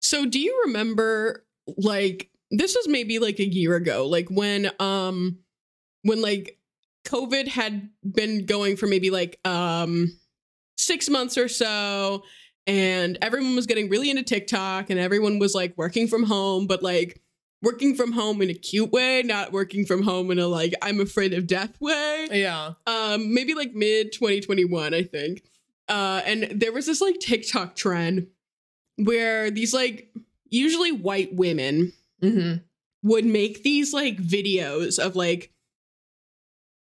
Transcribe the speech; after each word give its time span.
So 0.00 0.26
do 0.26 0.38
you 0.38 0.62
remember 0.66 1.44
like 1.76 2.30
this 2.50 2.74
was 2.76 2.86
maybe 2.88 3.18
like 3.18 3.38
a 3.38 3.46
year 3.46 3.74
ago, 3.74 4.06
like 4.06 4.28
when 4.30 4.70
um 4.78 5.38
when 6.02 6.22
like 6.22 6.58
COVID 7.06 7.48
had 7.48 7.88
been 8.02 8.46
going 8.46 8.76
for 8.76 8.86
maybe 8.86 9.10
like 9.10 9.38
um 9.44 10.18
6 10.76 11.08
months 11.08 11.38
or 11.38 11.48
so 11.48 12.22
and 12.66 13.16
everyone 13.22 13.56
was 13.56 13.66
getting 13.66 13.88
really 13.88 14.10
into 14.10 14.22
TikTok 14.22 14.90
and 14.90 14.98
everyone 14.98 15.38
was 15.38 15.54
like 15.54 15.74
working 15.76 16.06
from 16.08 16.24
home 16.24 16.66
but 16.66 16.82
like 16.82 17.22
working 17.62 17.94
from 17.94 18.12
home 18.12 18.42
in 18.42 18.50
a 18.50 18.54
cute 18.54 18.92
way, 18.92 19.22
not 19.24 19.50
working 19.52 19.86
from 19.86 20.02
home 20.02 20.30
in 20.30 20.38
a 20.38 20.46
like 20.46 20.74
I'm 20.82 21.00
afraid 21.00 21.32
of 21.32 21.46
death 21.46 21.80
way. 21.80 22.28
Yeah. 22.30 22.72
Um 22.86 23.32
maybe 23.34 23.54
like 23.54 23.72
mid 23.72 24.12
2021, 24.12 24.94
I 24.94 25.02
think. 25.02 25.42
Uh 25.88 26.20
and 26.24 26.60
there 26.60 26.72
was 26.72 26.86
this 26.86 27.00
like 27.00 27.18
TikTok 27.18 27.74
trend 27.76 28.28
where 28.96 29.50
these 29.50 29.72
like 29.74 30.08
usually 30.48 30.92
white 30.92 31.34
women 31.34 31.92
Mm-hmm. 32.22 32.62
would 33.02 33.26
make 33.26 33.62
these 33.62 33.92
like 33.92 34.16
videos 34.16 34.98
of 34.98 35.14
like 35.16 35.52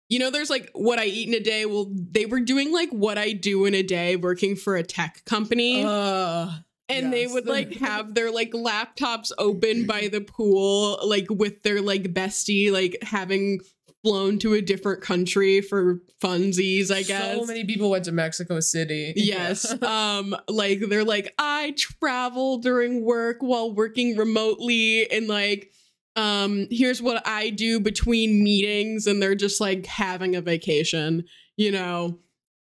you 0.07 0.17
know 0.17 0.31
there's 0.31 0.49
like 0.49 0.70
what 0.73 0.98
i 0.98 1.04
eat 1.05 1.27
in 1.27 1.34
a 1.34 1.41
day. 1.41 1.66
Well 1.66 1.91
they 1.93 2.26
were 2.26 2.40
doing 2.40 2.71
like 2.71 2.90
what 2.91 3.17
i 3.17 3.34
do 3.34 3.66
in 3.66 3.73
a 3.76 3.84
day 3.84 4.16
working 4.16 4.55
for 4.55 4.77
a 4.77 4.84
tech 4.84 5.23
company. 5.26 5.84
Uh, 5.85 6.52
and 6.88 7.12
they 7.12 7.27
would 7.27 7.48
like 7.48 7.73
have 7.77 8.13
their 8.13 8.32
like 8.32 8.52
laptops 8.52 9.32
open 9.38 9.85
by 9.85 10.07
the 10.07 10.21
pool 10.21 10.99
like 11.04 11.27
with 11.29 11.63
their 11.63 11.82
like 11.82 12.13
bestie 12.13 12.71
like 12.71 12.98
having 13.02 13.59
flown 14.05 14.38
to 14.38 14.54
a 14.54 14.62
different 14.62 15.02
country 15.02 15.62
for 15.62 16.00
funsies 16.22 16.91
i 16.91 17.02
guess 17.02 17.40
So 17.40 17.46
many 17.46 17.66
people 17.66 17.90
went 17.90 18.05
to 18.05 18.12
Mexico 18.12 18.59
City. 18.59 19.13
Yes. 19.16 19.82
um 19.84 20.36
like 20.48 20.80
they're 20.90 21.04
like 21.04 21.34
I 21.40 21.73
travel 21.77 22.60
during 22.60 23.04
work 23.04 23.38
while 23.40 23.73
working 23.73 24.16
remotely 24.16 25.10
and 25.12 25.27
like 25.27 25.72
um 26.16 26.68
here's 26.70 27.02
what 27.02 27.27
I 27.27 27.49
do 27.49 27.79
between 27.79 28.44
meetings 28.44 29.07
and 29.07 29.21
they're 29.21 29.35
just 29.35 29.60
like 29.60 29.85
having 29.88 30.35
a 30.35 30.41
vacation, 30.41 31.26
you 31.57 31.72
know. 31.72 32.20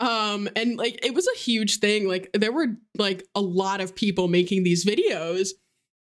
Um 0.01 0.48
and 0.56 0.77
like 0.77 1.05
it 1.05 1.14
was 1.14 1.27
a 1.27 1.39
huge 1.39 1.78
thing 1.80 2.06
like 2.08 2.30
there 2.33 2.53
were 2.53 2.69
like 2.97 3.25
a 3.34 3.41
lot 3.41 3.80
of 3.80 3.95
people 3.97 4.28
making 4.28 4.62
these 4.62 4.84
videos 4.84 5.48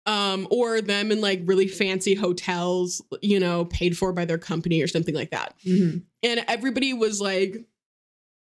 um 0.07 0.49
or 0.51 0.81
them 0.81 1.13
in 1.13 1.21
like 1.21 1.41
really 1.45 1.69
fancy 1.69 2.15
hotels, 2.15 3.03
you 3.21 3.39
know, 3.39 3.65
paid 3.67 3.97
for 3.97 4.13
by 4.13 4.25
their 4.25 4.39
company 4.39 4.83
or 4.83 4.89
something 4.89 5.15
like 5.15 5.31
that 5.31 5.55
Mhm. 5.67 6.03
and 6.23 6.45
everybody 6.49 6.93
was 6.93 7.21
like 7.21 7.65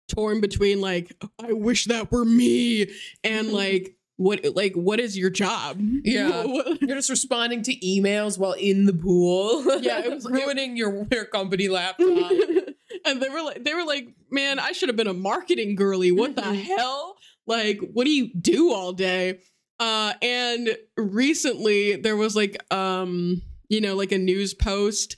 torn 0.09 0.41
between 0.41 0.81
like 0.81 1.13
I 1.39 1.53
wish 1.53 1.85
that 1.85 2.11
were 2.11 2.25
me 2.25 2.87
and 3.23 3.51
like 3.53 3.95
what 4.17 4.45
like 4.55 4.73
what 4.75 4.99
is 4.99 5.17
your 5.17 5.29
job? 5.29 5.79
Yeah. 6.03 6.43
You're 6.81 6.97
just 6.97 7.09
responding 7.09 7.61
to 7.63 7.75
emails 7.79 8.38
while 8.38 8.53
in 8.53 8.85
the 8.85 8.93
pool. 8.93 9.63
Yeah, 9.81 9.99
it 10.05 10.11
was- 10.13 10.25
ruining 10.29 10.77
your 10.77 11.07
your 11.11 11.25
company 11.25 11.67
laptop. 11.67 12.31
and 13.05 13.21
they 13.21 13.29
were 13.29 13.41
like 13.41 13.63
they 13.63 13.73
were 13.73 13.85
like, 13.85 14.07
"Man, 14.29 14.59
I 14.59 14.71
should 14.71 14.89
have 14.89 14.95
been 14.95 15.07
a 15.07 15.13
marketing 15.13 15.75
girly. 15.75 16.11
What 16.11 16.35
the 16.35 16.41
Mhm. 16.43 16.61
hell? 16.61 17.15
Like 17.47 17.79
what 17.79 18.05
do 18.05 18.11
you 18.11 18.29
do 18.39 18.71
all 18.71 18.93
day?" 18.93 19.39
Uh 19.83 20.13
and 20.21 20.77
recently 20.97 21.97
there 21.97 22.15
was 22.15 22.37
like 22.37 22.55
um 22.73 23.41
you 23.67 23.81
know 23.81 23.95
like 23.95 24.13
a 24.13 24.17
news 24.17 24.53
post 24.53 25.17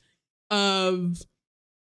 of 0.49 1.17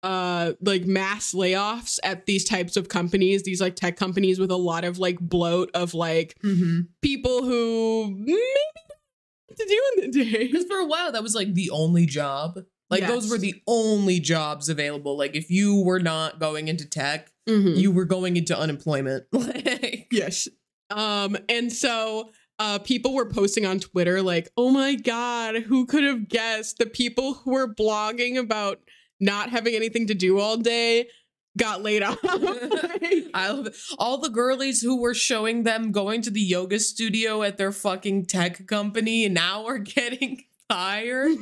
uh 0.03 0.53
like 0.61 0.85
mass 0.85 1.33
layoffs 1.33 2.01
at 2.03 2.27
these 2.27 2.45
types 2.45 2.77
of 2.77 2.89
companies 2.89 3.45
these 3.45 3.61
like 3.61 3.77
tech 3.77 3.97
companies 3.97 4.41
with 4.41 4.51
a 4.51 4.57
lot 4.57 4.85
of 4.85 4.99
like 4.99 5.19
bloat 5.21 5.71
of 5.75 5.95
like 5.95 6.37
mm-hmm. 6.45 6.81
people 7.03 7.45
who 7.45 8.11
maybe 8.11 8.33
don't 8.33 8.89
know 8.89 9.47
what 9.47 9.57
to 9.59 9.67
do 9.67 9.83
in 10.03 10.11
the 10.11 10.25
day 10.25 10.47
Because 10.47 10.65
for 10.65 10.79
a 10.79 10.87
while 10.87 11.13
that 11.13 11.23
was 11.23 11.35
like 11.37 11.55
the 11.55 11.71
only 11.71 12.05
job. 12.07 12.59
Like 12.89 13.07
those 13.07 13.29
were 13.31 13.39
the 13.39 13.61
only 13.67 14.21
jobs 14.21 14.69
available. 14.69 15.17
Like 15.19 15.35
if 15.35 15.51
you 15.51 15.83
were 15.83 15.99
not 15.99 16.39
going 16.39 16.69
into 16.69 16.85
tech, 16.89 17.33
Mhm. 17.49 17.77
you 17.77 17.91
were 17.91 18.05
going 18.05 18.37
into 18.37 18.57
unemployment. 18.57 19.25
Like 19.33 20.07
Yes. 20.13 20.49
Um, 20.91 21.37
and 21.49 21.73
so 21.73 22.31
uh 22.59 22.79
people 22.79 23.15
were 23.15 23.29
posting 23.29 23.67
on 23.67 23.81
Twitter 23.81 24.23
like, 24.23 24.49
oh 24.57 24.71
my 24.71 24.95
god, 24.95 25.57
who 25.63 25.87
could 25.87 26.05
have 26.05 26.29
guessed 26.29 26.79
the 26.79 26.87
people 26.87 27.35
who 27.35 27.53
were 27.53 27.73
blogging 27.73 28.39
about 28.39 28.81
not 29.21 29.51
having 29.51 29.75
anything 29.75 30.07
to 30.07 30.15
do 30.15 30.39
all 30.39 30.57
day 30.57 31.09
got 31.57 31.83
laid 31.83 32.03
off. 32.03 32.23
Like, 32.23 32.41
I 33.35 33.51
love 33.51 33.67
it. 33.67 33.77
All 33.99 34.19
the 34.19 34.29
girlies 34.29 34.83
who 34.83 35.01
were 35.01 35.15
showing 35.15 35.63
them 35.63 35.93
going 35.93 36.23
to 36.23 36.31
the 36.31 36.41
yoga 36.41 36.79
studio 36.79 37.43
at 37.43 37.57
their 37.57 37.73
fucking 37.73 38.27
tech 38.27 38.67
company 38.67 39.29
now 39.29 39.67
are 39.67 39.79
getting 39.79 40.45
fired. 40.69 41.39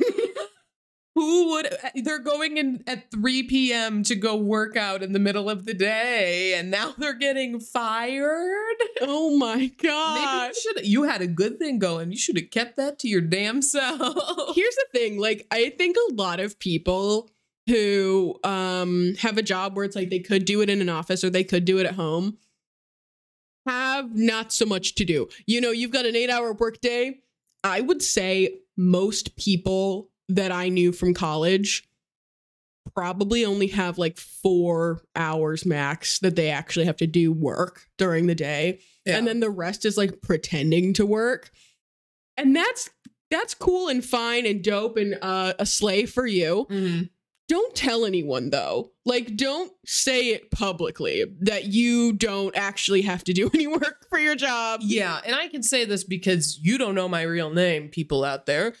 Who 1.15 1.51
would 1.51 1.69
they're 2.03 2.19
going 2.19 2.57
in 2.57 2.83
at 2.87 3.09
3 3.09 3.43
p.m. 3.43 4.03
to 4.03 4.15
go 4.15 4.35
work 4.35 4.75
out 4.75 5.01
in 5.01 5.13
the 5.13 5.19
middle 5.19 5.49
of 5.49 5.63
the 5.65 5.73
day 5.73 6.53
and 6.55 6.69
now 6.69 6.93
they're 6.97 7.13
getting 7.13 7.59
fired? 7.59 8.75
oh 9.01 9.37
my 9.37 9.55
Maybe 9.55 9.75
god. 9.81 10.49
you 10.49 10.61
should 10.61 10.85
you 10.85 11.03
had 11.03 11.21
a 11.21 11.27
good 11.27 11.57
thing 11.57 11.79
going. 11.79 12.11
You 12.11 12.17
should 12.17 12.37
have 12.37 12.51
kept 12.51 12.75
that 12.77 12.99
to 12.99 13.07
your 13.07 13.21
damn 13.21 13.61
self. 13.61 14.55
Here's 14.55 14.75
the 14.75 14.85
thing, 14.91 15.17
like 15.17 15.47
I 15.51 15.69
think 15.69 15.95
a 15.95 16.13
lot 16.13 16.39
of 16.39 16.59
people 16.59 17.31
who 17.67 18.37
um 18.43 19.15
have 19.19 19.37
a 19.37 19.41
job 19.41 19.75
where 19.75 19.85
it's 19.85 19.95
like 19.95 20.09
they 20.09 20.19
could 20.19 20.45
do 20.45 20.61
it 20.61 20.69
in 20.69 20.81
an 20.81 20.89
office 20.89 21.23
or 21.23 21.29
they 21.29 21.43
could 21.43 21.65
do 21.65 21.79
it 21.79 21.85
at 21.85 21.95
home 21.95 22.37
have 23.65 24.15
not 24.15 24.53
so 24.53 24.65
much 24.65 24.95
to 24.95 25.05
do. 25.05 25.27
You 25.47 25.59
know, 25.61 25.71
you've 25.71 25.89
got 25.91 26.05
an 26.05 26.13
8-hour 26.13 26.53
workday. 26.53 27.19
I 27.63 27.81
would 27.81 28.03
say 28.03 28.59
most 28.77 29.35
people 29.37 30.11
that 30.29 30.51
I 30.51 30.69
knew 30.69 30.91
from 30.91 31.13
college 31.13 31.87
probably 32.93 33.43
only 33.43 33.67
have 33.67 33.97
like 33.97 34.17
4 34.17 35.01
hours 35.15 35.65
max 35.65 36.19
that 36.19 36.35
they 36.35 36.49
actually 36.49 36.85
have 36.85 36.97
to 36.97 37.07
do 37.07 37.31
work 37.31 37.87
during 37.97 38.27
the 38.27 38.35
day. 38.35 38.79
And 39.07 39.27
then 39.27 39.39
the 39.39 39.49
rest 39.49 39.85
is 39.85 39.97
like 39.97 40.21
pretending 40.21 40.93
to 40.93 41.05
work. 41.05 41.51
And 42.37 42.55
that's 42.55 42.89
that's 43.31 43.53
cool 43.55 43.87
and 43.87 44.05
fine 44.05 44.45
and 44.45 44.63
dope 44.63 44.97
and 44.97 45.17
uh, 45.21 45.53
a 45.57 45.65
slay 45.65 46.05
for 46.05 46.25
you. 46.27 46.67
Mhm. 46.69 47.09
don't 47.47 47.75
tell 47.75 48.05
anyone 48.05 48.49
though. 48.49 48.91
Like 49.05 49.35
don't 49.35 49.71
say 49.85 50.29
it 50.29 50.49
publicly 50.51 51.25
that 51.41 51.65
you 51.65 52.13
don't 52.13 52.55
actually 52.55 53.01
have 53.03 53.23
to 53.25 53.33
do 53.33 53.49
any 53.53 53.67
work 53.67 54.05
for 54.09 54.17
your 54.19 54.35
job. 54.35 54.81
Yeah, 54.83 55.19
and 55.25 55.35
I 55.35 55.47
can 55.47 55.61
say 55.63 55.85
this 55.85 56.03
because 56.03 56.59
you 56.61 56.77
don't 56.79 56.95
know 56.95 57.07
my 57.09 57.21
real 57.23 57.49
name, 57.51 57.89
people 57.89 58.23
out 58.23 58.45
there. 58.47 58.73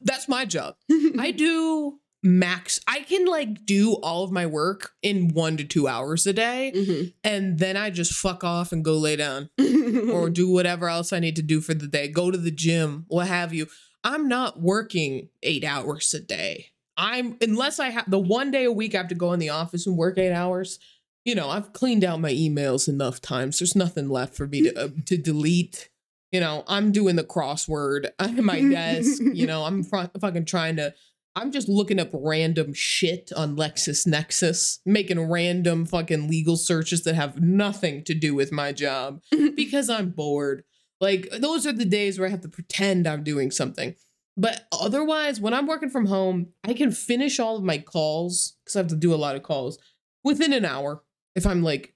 That's 0.00 0.28
my 0.28 0.44
job. 0.44 0.76
I 1.18 1.30
do 1.30 1.98
max. 2.22 2.80
I 2.88 3.00
can 3.00 3.26
like 3.26 3.66
do 3.66 3.94
all 4.02 4.24
of 4.24 4.32
my 4.32 4.46
work 4.46 4.92
in 5.02 5.28
one 5.34 5.56
to 5.58 5.64
two 5.64 5.86
hours 5.86 6.26
a 6.26 6.32
day, 6.32 6.72
Mhm. 6.74 7.12
and 7.22 7.58
then 7.58 7.76
I 7.76 7.90
just 7.90 8.14
fuck 8.14 8.42
off 8.42 8.72
and 8.72 8.82
go 8.84 8.96
lay 8.96 9.16
down 9.16 9.50
or 10.10 10.30
do 10.30 10.48
whatever 10.48 10.88
else 10.88 11.12
I 11.12 11.20
need 11.20 11.36
to 11.36 11.42
do 11.42 11.60
for 11.60 11.74
the 11.74 11.86
day. 11.86 12.08
Go 12.08 12.30
to 12.30 12.38
the 12.38 12.50
gym, 12.50 13.04
what 13.08 13.26
have 13.28 13.52
you. 13.52 13.66
I'm 14.02 14.26
not 14.28 14.60
working 14.60 15.28
eight 15.42 15.64
hours 15.64 16.12
a 16.14 16.20
day. 16.20 16.66
I'm 16.96 17.36
unless 17.42 17.78
I 17.80 17.90
have 17.90 18.10
the 18.10 18.18
one 18.18 18.50
day 18.50 18.64
a 18.64 18.72
week 18.72 18.94
I 18.94 18.98
have 18.98 19.08
to 19.08 19.14
go 19.14 19.32
in 19.32 19.40
the 19.40 19.50
office 19.50 19.86
and 19.86 19.96
work 19.96 20.16
eight 20.16 20.32
hours. 20.32 20.78
You 21.26 21.34
know, 21.34 21.48
I've 21.48 21.72
cleaned 21.72 22.04
out 22.04 22.20
my 22.20 22.32
emails 22.32 22.86
enough 22.88 23.20
times. 23.20 23.58
There's 23.58 23.74
nothing 23.74 24.08
left 24.08 24.34
for 24.36 24.46
me 24.46 24.62
to 24.62 24.84
uh, 24.84 24.88
to 25.06 25.16
delete. 25.16 25.88
You 26.34 26.40
know, 26.40 26.64
I'm 26.66 26.90
doing 26.90 27.14
the 27.14 27.22
crossword 27.22 28.10
at 28.18 28.34
my 28.34 28.60
desk. 28.60 29.22
You 29.34 29.46
know, 29.46 29.62
I'm 29.62 29.84
fr- 29.84 30.10
fucking 30.20 30.46
trying 30.46 30.76
to. 30.76 30.92
I'm 31.36 31.52
just 31.52 31.68
looking 31.68 32.00
up 32.00 32.10
random 32.12 32.74
shit 32.74 33.30
on 33.36 33.56
LexisNexis, 33.56 34.80
making 34.84 35.30
random 35.30 35.86
fucking 35.86 36.28
legal 36.28 36.56
searches 36.56 37.04
that 37.04 37.14
have 37.14 37.40
nothing 37.40 38.02
to 38.04 38.14
do 38.14 38.34
with 38.34 38.50
my 38.50 38.72
job 38.72 39.22
because 39.54 39.88
I'm 39.88 40.10
bored. 40.10 40.64
Like 41.00 41.28
those 41.38 41.68
are 41.68 41.72
the 41.72 41.84
days 41.84 42.18
where 42.18 42.26
I 42.26 42.32
have 42.32 42.40
to 42.40 42.48
pretend 42.48 43.06
I'm 43.06 43.22
doing 43.22 43.52
something. 43.52 43.94
But 44.36 44.66
otherwise, 44.72 45.40
when 45.40 45.54
I'm 45.54 45.68
working 45.68 45.90
from 45.90 46.06
home, 46.06 46.48
I 46.64 46.74
can 46.74 46.90
finish 46.90 47.38
all 47.38 47.56
of 47.56 47.62
my 47.62 47.78
calls 47.78 48.56
because 48.64 48.74
I 48.74 48.80
have 48.80 48.88
to 48.88 48.96
do 48.96 49.14
a 49.14 49.16
lot 49.16 49.36
of 49.36 49.44
calls 49.44 49.78
within 50.24 50.52
an 50.52 50.64
hour. 50.64 51.04
If 51.36 51.46
I'm 51.46 51.62
like 51.62 51.93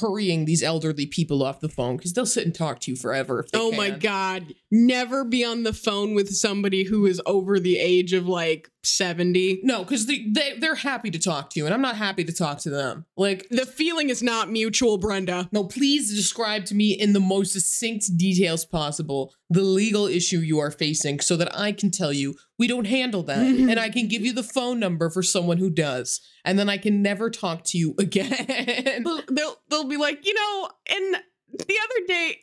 hurrying 0.00 0.44
these 0.44 0.62
elderly 0.62 1.06
people 1.06 1.42
off 1.42 1.60
the 1.60 1.68
phone 1.68 1.96
because 1.96 2.12
they'll 2.12 2.26
sit 2.26 2.44
and 2.44 2.54
talk 2.54 2.80
to 2.80 2.90
you 2.90 2.96
forever. 2.96 3.40
If 3.40 3.50
they 3.50 3.58
oh 3.58 3.72
my 3.72 3.90
god 3.90 4.54
never 4.70 5.24
be 5.24 5.44
on 5.44 5.62
the 5.62 5.72
phone 5.72 6.14
with 6.14 6.34
somebody 6.34 6.84
who 6.84 7.06
is 7.06 7.22
over 7.26 7.60
the 7.60 7.78
age 7.78 8.12
of 8.12 8.26
like 8.26 8.70
70 8.82 9.60
No, 9.62 9.84
because 9.84 10.06
they, 10.06 10.26
they 10.28 10.54
they're 10.58 10.74
happy 10.74 11.10
to 11.10 11.18
talk 11.18 11.50
to 11.50 11.60
you, 11.60 11.66
and 11.66 11.74
I'm 11.74 11.80
not 11.80 11.96
happy 11.96 12.24
to 12.24 12.32
talk 12.32 12.58
to 12.60 12.70
them. 12.70 13.06
Like 13.16 13.46
the 13.50 13.66
feeling 13.66 14.10
is 14.10 14.22
not 14.22 14.50
mutual 14.50 14.98
brenda 14.98 15.48
No, 15.52 15.64
please 15.64 16.14
describe 16.14 16.64
to 16.66 16.74
me 16.74 16.92
in 16.92 17.12
the 17.12 17.20
most 17.20 17.52
succinct 17.52 18.16
details 18.16 18.64
possible 18.64 19.34
the 19.50 19.62
legal 19.62 20.06
issue 20.06 20.40
you 20.40 20.58
are 20.58 20.70
facing 20.70 21.20
so 21.20 21.36
that 21.36 21.56
I 21.56 21.72
can 21.72 21.90
tell 21.90 22.12
you 22.12 22.34
we 22.58 22.66
don't 22.66 22.86
handle 22.86 23.22
that. 23.24 23.38
and 23.38 23.78
I 23.78 23.88
can 23.88 24.08
give 24.08 24.22
you 24.22 24.32
the 24.32 24.42
phone 24.42 24.80
number 24.80 25.10
for 25.10 25.22
someone 25.22 25.58
who 25.58 25.70
does. 25.70 26.20
And 26.44 26.58
then 26.58 26.68
I 26.68 26.76
can 26.78 27.02
never 27.02 27.30
talk 27.30 27.64
to 27.64 27.78
you 27.78 27.94
again. 27.98 29.04
they'll, 29.04 29.22
they'll 29.30 29.56
they'll 29.70 29.88
be 29.88 29.96
like, 29.96 30.26
you 30.26 30.34
know, 30.34 30.68
and 30.90 31.14
the 31.52 31.78
other 31.84 32.06
day, 32.06 32.38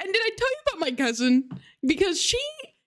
and 0.00 0.12
did 0.12 0.22
I 0.22 0.30
tell 0.36 0.48
you 0.48 0.56
about 0.68 0.80
my 0.80 0.92
cousin? 0.92 1.48
Because 1.86 2.20
she 2.20 2.38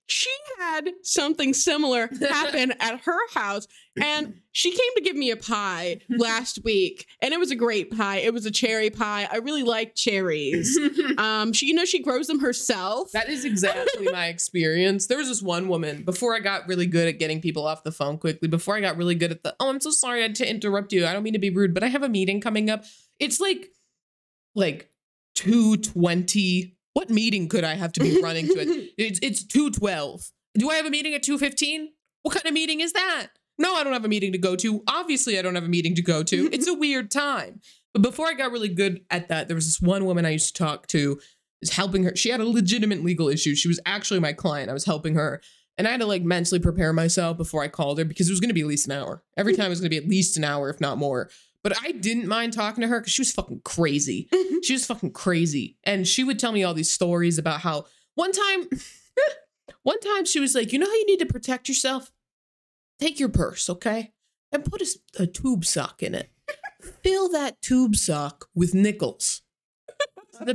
she 0.08 0.32
had 0.60 0.90
something 1.04 1.54
similar 1.54 2.10
happen 2.30 2.74
at 2.80 3.02
her 3.02 3.20
house 3.34 3.68
and 4.02 4.36
she 4.52 4.72
came 4.72 4.96
to 4.96 5.02
give 5.02 5.16
me 5.16 5.32
a 5.32 5.38
pie 5.38 6.00
last 6.10 6.60
week 6.64 7.06
and 7.22 7.34
it 7.34 7.40
was 7.40 7.52
a 7.52 7.56
great 7.56 7.96
pie 7.96 8.18
it 8.18 8.34
was 8.34 8.46
a 8.46 8.52
cherry 8.52 8.90
pie 8.90 9.28
i 9.32 9.38
really 9.38 9.64
like 9.64 9.96
cherries 9.96 10.80
um 11.18 11.52
she 11.52 11.68
you 11.68 11.74
know 11.74 11.86
she 11.86 12.02
grows 12.02 12.28
them 12.28 12.40
herself 12.40 13.12
That 13.12 13.30
is 13.30 13.46
exactly 13.46 14.08
my 14.12 14.28
experience. 14.28 15.08
There 15.08 15.18
was 15.18 15.28
this 15.28 15.42
one 15.42 15.68
woman 15.68 16.04
before 16.04 16.36
I 16.36 16.40
got 16.40 16.68
really 16.68 16.86
good 16.86 17.08
at 17.08 17.20
getting 17.20 17.42
people 17.42 17.66
off 17.66 17.84
the 17.84 17.92
phone 17.92 18.18
quickly, 18.18 18.48
before 18.48 18.76
I 18.76 18.82
got 18.82 18.98
really 18.98 19.16
good 19.16 19.32
at 19.32 19.44
the, 19.44 19.56
oh, 19.60 19.70
I'm 19.70 19.82
so 19.82 19.92
sorry 19.92 20.32
to 20.32 20.50
interrupt 20.50 20.94
you. 20.94 21.06
I 21.06 21.14
don't 21.14 21.24
mean 21.24 21.34
to 21.34 21.40
be 21.40 21.50
rude, 21.50 21.74
but 21.74 21.84
I 21.84 21.88
have 21.88 22.04
a 22.04 22.10
meeting 22.10 22.40
coming 22.42 22.70
up. 22.70 22.84
It's 23.20 23.40
like, 23.40 23.68
like 24.56 24.92
220. 25.36 26.77
What 26.98 27.12
meeting 27.12 27.48
could 27.48 27.64
I 27.64 27.76
have 27.76 27.92
to 27.94 28.00
be 28.00 28.20
running 28.24 28.48
to? 28.48 28.60
It? 28.60 28.94
It's, 28.98 29.20
it's 29.22 29.44
212. 29.44 30.32
Do 30.58 30.72
I 30.72 30.78
have 30.78 30.88
a 30.88 30.90
meeting 30.90 31.14
at 31.14 31.22
215? 31.22 31.90
What 32.24 32.34
kind 32.34 32.48
of 32.48 32.54
meeting 32.54 32.82
is 32.82 32.94
that? 32.94 33.28
No, 33.60 33.76
I 33.76 33.84
don't 33.84 33.94
have 33.94 34.04
a 34.04 34.08
meeting 34.08 34.32
to 34.32 34.40
go 34.40 34.56
to. 34.56 34.82
Obviously, 34.88 35.38
I 35.38 35.44
don't 35.44 35.54
have 35.54 35.64
a 35.64 35.70
meeting 35.70 35.94
to 35.94 36.02
go 36.02 36.24
to. 36.24 36.50
It's 36.52 36.68
a 36.68 36.74
weird 36.74 37.12
time. 37.12 37.62
But 37.94 38.02
before 38.02 38.26
I 38.26 38.34
got 38.34 38.52
really 38.52 38.70
good 38.70 39.02
at 39.12 39.28
that, 39.28 39.48
there 39.48 39.54
was 39.54 39.66
this 39.66 39.80
one 39.80 40.06
woman 40.06 40.26
I 40.26 40.32
used 40.32 40.56
to 40.56 40.64
talk 40.64 40.88
to 40.88 41.20
is 41.62 41.74
helping 41.74 42.04
her. 42.04 42.16
She 42.16 42.30
had 42.30 42.40
a 42.40 42.46
legitimate 42.50 43.04
legal 43.04 43.30
issue. 43.30 43.54
She 43.54 43.68
was 43.68 43.80
actually 43.86 44.20
my 44.20 44.34
client. 44.34 44.72
I 44.72 44.74
was 44.74 44.86
helping 44.86 45.14
her. 45.14 45.40
And 45.78 45.88
I 45.88 45.92
had 45.92 46.00
to 46.00 46.08
like 46.08 46.24
mentally 46.24 46.60
prepare 46.60 46.94
myself 46.94 47.38
before 47.38 47.64
I 47.64 47.68
called 47.68 48.00
her 48.00 48.06
because 48.06 48.28
it 48.28 48.32
was 48.32 48.40
going 48.40 48.50
to 48.50 48.56
be 48.56 48.62
at 48.62 48.68
least 48.68 48.88
an 48.88 48.94
hour. 48.94 49.22
Every 49.38 49.54
time 49.56 49.68
it 49.68 49.70
was 49.70 49.82
going 49.82 49.92
to 49.92 49.96
be 49.96 50.04
at 50.04 50.10
least 50.10 50.36
an 50.36 50.44
hour, 50.44 50.72
if 50.72 50.82
not 50.82 50.98
more. 50.98 51.30
But 51.68 51.80
I 51.84 51.92
didn't 51.92 52.28
mind 52.28 52.54
talking 52.54 52.82
to 52.82 52.88
her 52.88 53.02
because 53.02 53.12
she 53.12 53.20
was 53.20 53.34
fucking 53.34 53.60
crazy. 53.66 54.30
Mm-hmm. 54.32 54.60
She 54.64 54.72
was 54.72 54.86
fucking 54.86 55.12
crazy. 55.12 55.76
And 55.84 56.08
she 56.08 56.24
would 56.24 56.40
tell 56.40 56.54
me 56.54 56.64
all 56.64 56.74
these 56.74 56.90
stories 56.90 57.38
about 57.38 57.60
how 57.60 57.88
one 58.16 58.32
time, 58.32 58.70
one 59.84 60.00
time 60.00 60.24
she 60.24 60.40
was 60.40 60.56
like, 60.56 60.72
you 60.72 60.80
know 60.80 60.86
how 60.86 60.94
you 60.94 61.06
need 61.08 61.20
to 61.20 61.26
protect 61.26 61.68
yourself? 61.68 62.10
Take 63.00 63.20
your 63.20 63.28
purse, 63.28 63.70
okay? 63.70 64.14
And 64.54 64.64
put 64.64 64.82
a 65.20 65.28
tube 65.28 65.66
sock 65.66 66.02
in 66.02 66.16
it. 66.16 66.32
Fill 67.04 67.28
that 67.34 67.62
tube 67.62 67.98
sock 67.98 68.46
with 68.56 68.74
nickels. 68.74 69.42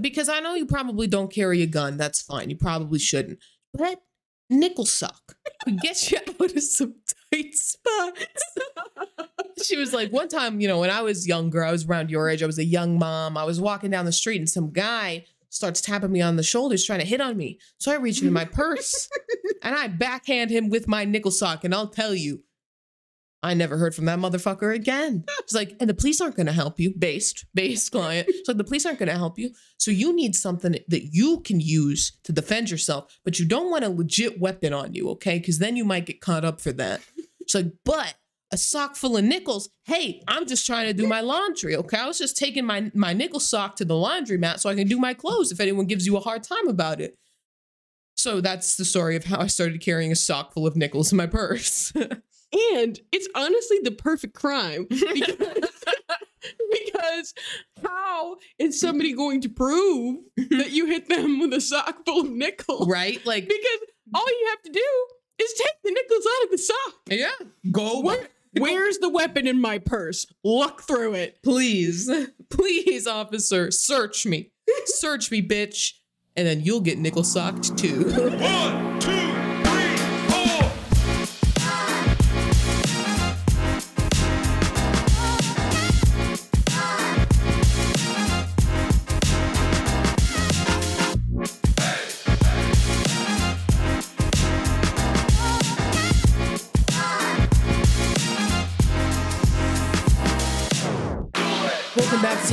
because 0.01 0.31
I 0.31 0.41
know 0.41 0.55
you 0.55 0.65
probably 0.65 1.09
don't 1.09 1.31
carry 1.31 1.61
a 1.61 1.67
gun. 1.67 1.99
That's 1.99 2.23
fine. 2.23 2.49
You 2.49 2.57
probably 2.57 2.99
shouldn't. 2.99 3.39
But 3.75 4.01
nickel 4.49 4.87
sock 4.87 5.37
get 5.83 6.11
you 6.11 6.19
out 6.41 6.57
of 6.57 6.63
some 6.63 6.95
spots. 7.53 8.27
she 9.63 9.77
was 9.77 9.93
like, 9.93 10.13
one 10.13 10.29
time, 10.29 10.61
you 10.61 10.69
know, 10.69 10.81
when 10.81 10.91
I 10.91 11.03
was 11.03 11.27
younger, 11.27 11.65
I 11.65 11.73
was 11.73 11.87
around 11.87 12.11
your 12.11 12.29
age, 12.29 12.43
I 12.43 12.47
was 12.47 12.59
a 12.59 12.65
young 12.65 12.99
mom. 12.99 13.37
I 13.37 13.45
was 13.45 13.61
walking 13.61 13.91
down 13.91 14.05
the 14.05 14.13
street 14.13 14.39
and 14.39 14.49
some 14.49 14.71
guy 14.71 15.25
starts 15.49 15.81
tapping 15.81 16.13
me 16.13 16.21
on 16.21 16.37
the 16.37 16.43
shoulders 16.43 16.85
trying 16.85 17.01
to 17.01 17.07
hit 17.07 17.21
on 17.21 17.37
me. 17.37 17.59
So 17.79 17.93
I 17.93 17.97
reach 17.97 18.21
into 18.21 18.33
my 18.33 18.45
purse 18.45 19.09
and 19.63 19.75
I 19.75 19.89
backhand 19.89 20.51
him 20.51 20.71
with 20.71 20.89
my 20.89 21.05
nickel 21.05 21.31
sock. 21.31 21.65
And 21.65 21.75
I'll 21.75 21.89
tell 21.89 22.15
you, 22.15 22.43
I 23.43 23.55
never 23.55 23.77
heard 23.77 23.95
from 23.95 24.05
that 24.05 24.21
motherfucker 24.21 24.73
again. 24.75 25.25
It's 25.41 25.53
like, 25.53 25.77
and 25.81 25.91
the 25.91 25.95
police 25.95 26.21
aren't 26.21 26.37
going 26.37 26.47
to 26.47 26.53
help 26.53 26.79
you. 26.79 26.95
Based, 26.97 27.45
based 27.55 27.91
client. 27.91 28.29
It's 28.29 28.47
like 28.47 28.57
the 28.57 28.65
police 28.65 28.87
aren't 28.87 29.01
going 29.01 29.09
to 29.09 29.19
help 29.19 29.39
you. 29.39 29.51
So 29.79 29.91
you 29.91 30.15
need 30.15 30.37
something 30.37 30.77
that 30.87 31.13
you 31.13 31.41
can 31.41 31.61
use 31.61 32.19
to 32.25 32.33
defend 32.33 32.71
yourself, 32.71 33.19
but 33.25 33.41
you 33.41 33.47
don't 33.47 33.71
want 33.71 33.85
a 33.85 33.89
legit 33.89 34.41
weapon 34.41 34.73
on 34.73 34.95
you, 34.95 35.09
okay? 35.11 35.39
Because 35.39 35.59
then 35.59 35.77
you 35.77 35.85
might 35.85 36.07
get 36.07 36.21
caught 36.21 36.45
up 36.45 36.61
for 36.61 36.73
that. 36.73 37.01
It's 37.41 37.55
like, 37.55 37.73
but 37.85 38.15
a 38.53 38.57
sock 38.57 38.95
full 38.95 39.17
of 39.17 39.25
nickels. 39.25 39.71
Hey, 39.87 40.23
I'm 40.29 40.47
just 40.47 40.65
trying 40.65 40.87
to 40.87 40.93
do 40.93 41.09
my 41.09 41.21
laundry, 41.21 41.75
okay? 41.75 41.99
I 41.99 42.07
was 42.07 42.19
just 42.19 42.37
taking 42.37 42.65
my 42.65 42.93
my 42.95 43.13
nickel 43.13 43.41
sock 43.41 43.77
to 43.77 43.85
the 43.85 43.95
laundromat 43.95 44.61
so 44.61 44.71
I 44.71 44.75
can 44.75 44.87
do 44.87 44.99
my 44.99 45.15
clothes. 45.15 45.51
If 45.51 45.59
anyone 45.59 45.87
gives 45.87 46.07
you 46.07 46.17
a 46.17 46.21
hard 46.21 46.45
time 46.45 46.69
about 46.69 47.01
it. 47.01 47.19
So 48.17 48.41
that's 48.41 48.77
the 48.77 48.85
story 48.85 49.17
of 49.17 49.25
how 49.25 49.41
I 49.41 49.47
started 49.47 49.81
carrying 49.81 50.13
a 50.13 50.17
sock 50.17 50.53
full 50.53 50.67
of 50.67 50.77
nickels 50.77 51.11
in 51.11 51.17
my 51.17 51.27
purse. 51.27 51.93
and 52.53 52.99
it's 53.13 53.29
honestly 53.35 53.79
the 53.83 53.91
perfect 53.93 54.35
crime 54.35 54.87
because, 54.89 55.85
because 56.73 57.35
how 57.83 58.37
is 58.59 58.79
somebody 58.81 59.13
going 59.15 59.41
to 59.43 59.49
prove 59.49 60.19
that 60.51 60.71
you 60.71 60.87
hit 60.87 61.09
them 61.09 61.39
with 61.41 61.53
a 61.53 61.61
sock 61.61 62.05
full 62.05 62.23
of 62.23 62.31
nickels? 62.31 62.89
right? 62.89 63.25
Like, 63.27 63.45
Because 63.49 63.79
all 64.15 64.27
you 64.29 64.47
have 64.51 64.63
to 64.63 64.71
do 64.73 65.07
is 65.45 65.53
take 65.55 65.83
the 65.85 65.91
nickels 65.93 66.27
out 66.27 66.45
of 66.45 66.51
the 66.51 66.59
sock. 66.59 66.95
yeah, 67.07 67.47
go 67.73 68.01
Where, 68.03 68.29
where's 68.59 68.99
the 68.99 69.09
weapon 69.09 69.47
in 69.47 69.61
my 69.61 69.79
purse? 69.79 70.27
Look 70.45 70.83
through 70.83 71.15
it. 71.15 71.39
please, 71.43 72.11
please, 72.51 73.07
officer, 73.07 73.71
search 73.71 74.27
me, 74.27 74.51
search 74.85 75.31
me, 75.31 75.41
bitch, 75.47 75.93
and 76.37 76.47
then 76.47 76.61
you'll 76.61 76.81
get 76.81 76.99
nickel 76.99 77.25
socked 77.25 77.77
too. 77.79 78.05
One, 78.13 79.01
two, 79.01 79.22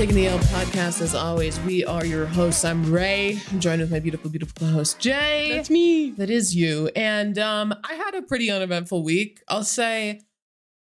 Taking 0.10 0.24
the 0.24 0.28
L 0.30 0.40
podcast. 0.40 1.02
As 1.02 1.14
always, 1.14 1.60
we 1.60 1.86
are 1.86 2.04
your 2.04 2.26
hosts. 2.26 2.66
I'm 2.66 2.84
Rayy. 2.86 3.40
I'm 3.54 3.60
joined 3.60 3.80
with 3.80 3.92
my 3.92 4.00
beautiful, 4.00 4.32
beautiful 4.32 4.56
co-host 4.68 5.00
Jay. 5.00 5.52
That's 5.54 5.70
me. 5.70 6.10
That 6.10 6.32
is 6.32 6.56
you. 6.56 6.90
And 6.96 7.38
um, 7.38 7.76
I 7.88 7.94
had 7.94 8.16
a 8.16 8.24
pretty 8.24 8.50
uneventful 8.50 9.04
week. 9.04 9.44
I'll 9.48 9.64
say, 9.64 10.22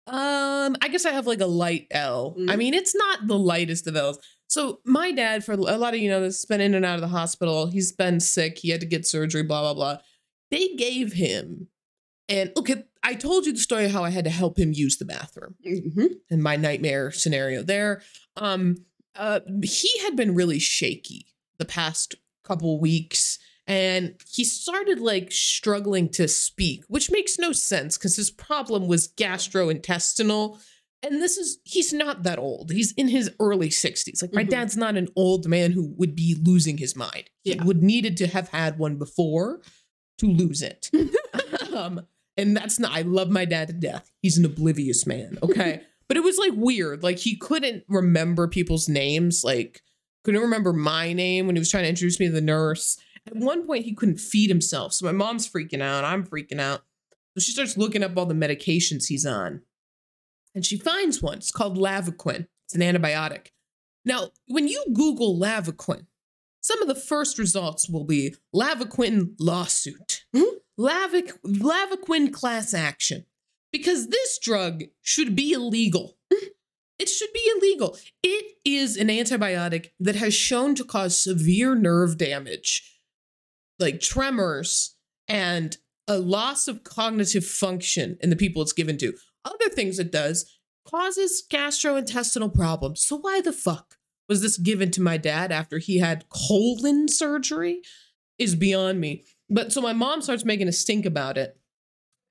um, 0.07 0.75
I 0.81 0.87
guess 0.91 1.05
I 1.05 1.11
have 1.11 1.27
like 1.27 1.41
a 1.41 1.45
light 1.45 1.85
L. 1.91 2.33
I 2.39 2.55
Mm. 2.55 2.57
mean, 2.57 2.73
it's 2.73 2.95
not 2.95 3.27
the 3.27 3.37
lightest 3.37 3.85
of 3.85 3.95
L's. 3.95 4.17
So 4.47 4.79
my 4.83 5.11
dad, 5.11 5.43
for 5.45 5.51
a 5.51 5.57
lot 5.57 5.93
of 5.93 5.99
you 5.99 6.09
know, 6.09 6.21
this 6.21 6.37
has 6.37 6.45
been 6.45 6.59
in 6.59 6.73
and 6.73 6.83
out 6.83 6.95
of 6.95 7.01
the 7.01 7.07
hospital. 7.09 7.67
He's 7.67 7.91
been 7.91 8.19
sick. 8.19 8.57
He 8.57 8.69
had 8.71 8.79
to 8.79 8.87
get 8.87 9.05
surgery. 9.05 9.43
Blah 9.43 9.61
blah 9.61 9.73
blah. 9.75 9.97
They 10.49 10.69
gave 10.69 11.13
him, 11.13 11.67
and 12.27 12.51
okay, 12.57 12.83
I 13.03 13.13
told 13.13 13.45
you 13.45 13.53
the 13.53 13.59
story 13.59 13.85
of 13.85 13.91
how 13.91 14.03
I 14.03 14.09
had 14.09 14.23
to 14.25 14.31
help 14.31 14.57
him 14.57 14.73
use 14.73 14.97
the 14.97 15.05
bathroom 15.05 15.53
Mhm. 15.63 16.15
in 16.31 16.41
my 16.41 16.55
nightmare 16.55 17.11
scenario 17.11 17.61
there. 17.61 18.01
Um, 18.35 18.77
uh, 19.15 19.39
he 19.63 19.89
had 20.01 20.15
been 20.15 20.35
really 20.35 20.59
shaky 20.59 21.25
the 21.57 21.65
past 21.65 22.15
couple 22.43 22.79
weeks, 22.79 23.37
and 23.67 24.15
he 24.31 24.43
started 24.43 24.99
like 24.99 25.31
struggling 25.31 26.09
to 26.09 26.27
speak, 26.27 26.83
which 26.87 27.11
makes 27.11 27.37
no 27.37 27.51
sense 27.51 27.97
because 27.97 28.15
his 28.15 28.31
problem 28.31 28.87
was 28.87 29.07
gastrointestinal. 29.07 30.59
And 31.01 31.21
this 31.21 31.37
is, 31.37 31.59
he's 31.63 31.93
not 31.93 32.23
that 32.23 32.39
old. 32.39 32.71
He's 32.71 32.91
in 32.93 33.07
his 33.07 33.31
early 33.39 33.69
60s. 33.69 34.21
Like, 34.21 34.33
my 34.33 34.43
Mhm. 34.43 34.49
dad's 34.49 34.75
not 34.75 34.97
an 34.97 35.07
old 35.15 35.47
man 35.47 35.71
who 35.71 35.93
would 35.97 36.13
be 36.13 36.35
losing 36.43 36.77
his 36.77 36.93
mind. 36.93 37.29
He 37.43 37.51
Yeah. 37.53 37.63
would 37.63 37.81
needed 37.81 38.17
to 38.17 38.27
have 38.27 38.49
had 38.49 38.77
one 38.77 38.97
before 38.97 39.61
to 40.17 40.25
lose 40.25 40.61
it. 40.61 40.89
um, 41.73 42.05
and 42.35 42.55
that's 42.57 42.79
not, 42.79 42.91
I 42.91 43.03
love 43.03 43.29
my 43.29 43.45
dad 43.45 43.69
to 43.69 43.73
death. 43.73 44.11
He's 44.21 44.37
an 44.37 44.43
oblivious 44.43 45.05
man. 45.05 45.37
Okay. 45.41 45.81
but 46.09 46.17
it 46.17 46.23
was 46.23 46.37
like 46.37 46.51
weird. 46.55 47.01
Like 47.03 47.19
he 47.19 47.37
couldn't 47.37 47.85
remember 47.87 48.47
people's 48.49 48.89
names. 48.89 49.43
Like 49.45 49.81
couldn't 50.25 50.41
remember 50.41 50.73
my 50.73 51.13
name 51.13 51.47
when 51.47 51.55
he 51.55 51.59
was 51.59 51.71
trying 51.71 51.83
to 51.83 51.89
introduce 51.89 52.19
me 52.19 52.25
to 52.27 52.33
the 52.33 52.41
nurse. 52.41 52.97
At 53.25 53.35
one 53.37 53.65
point, 53.65 53.85
he 53.85 53.93
couldn't 53.93 54.19
feed 54.19 54.49
himself. 54.49 54.93
So 54.93 55.05
my 55.05 55.11
mom's 55.13 55.47
freaking 55.49 55.81
out. 55.81 56.03
I'm 56.03 56.25
freaking 56.25 56.59
out. 56.59 56.81
So 57.37 57.41
she 57.41 57.51
starts 57.53 57.77
looking 57.77 58.03
up 58.03 58.17
all 58.17 58.25
the 58.25 58.33
medications 58.33 59.05
he's 59.07 59.25
on. 59.25 59.61
And 60.55 60.65
she 60.65 60.77
finds 60.77 61.21
one. 61.21 61.37
It's 61.37 61.51
called 61.51 61.77
Levaquin. 61.77 62.47
It's 62.65 62.75
an 62.75 62.81
antibiotic. 62.81 63.47
Now, 64.03 64.31
when 64.47 64.67
you 64.67 64.83
Google 64.93 65.39
Levaquin, 65.39 66.07
some 66.61 66.81
of 66.81 66.87
the 66.87 66.95
first 66.95 67.37
results 67.37 67.87
will 67.87 68.03
be 68.03 68.35
Levaquin 68.55 69.35
lawsuit, 69.39 70.23
Hmm? 70.33 70.43
Lavac- 70.79 71.37
Levaquin 71.45 72.33
class 72.33 72.73
action, 72.73 73.25
because 73.71 74.07
this 74.07 74.39
drug 74.39 74.83
should 75.01 75.35
be 75.35 75.51
illegal. 75.53 76.17
It 76.99 77.07
should 77.07 77.31
be 77.33 77.49
illegal. 77.55 77.97
It 78.21 78.57
is 78.65 78.97
an 78.97 79.07
antibiotic 79.07 79.91
that 80.01 80.17
has 80.17 80.33
shown 80.33 80.75
to 80.75 80.83
cause 80.83 81.17
severe 81.17 81.73
nerve 81.73 82.17
damage, 82.17 82.99
like 83.79 84.01
tremors 84.01 84.95
and 85.27 85.77
a 86.09 86.17
loss 86.17 86.67
of 86.67 86.83
cognitive 86.83 87.45
function 87.45 88.17
in 88.19 88.29
the 88.29 88.35
people 88.35 88.61
it's 88.61 88.73
given 88.73 88.97
to. 88.97 89.13
Other 89.45 89.69
things 89.69 89.97
it 89.97 90.11
does 90.11 90.57
causes 90.85 91.43
gastrointestinal 91.49 92.53
problems. 92.53 93.01
So 93.01 93.17
why 93.17 93.41
the 93.41 93.53
fuck 93.53 93.95
was 94.27 94.41
this 94.41 94.57
given 94.57 94.91
to 94.91 95.01
my 95.01 95.17
dad 95.17 95.51
after 95.51 95.77
he 95.77 95.99
had 95.99 96.27
colon 96.29 97.07
surgery? 97.07 97.81
Is 98.37 98.55
beyond 98.55 99.01
me. 99.01 99.25
But 99.49 99.73
so 99.73 99.81
my 99.81 99.91
mom 99.91 100.21
starts 100.21 100.45
making 100.45 100.69
a 100.69 100.71
stink 100.71 101.05
about 101.05 101.37
it. 101.37 101.58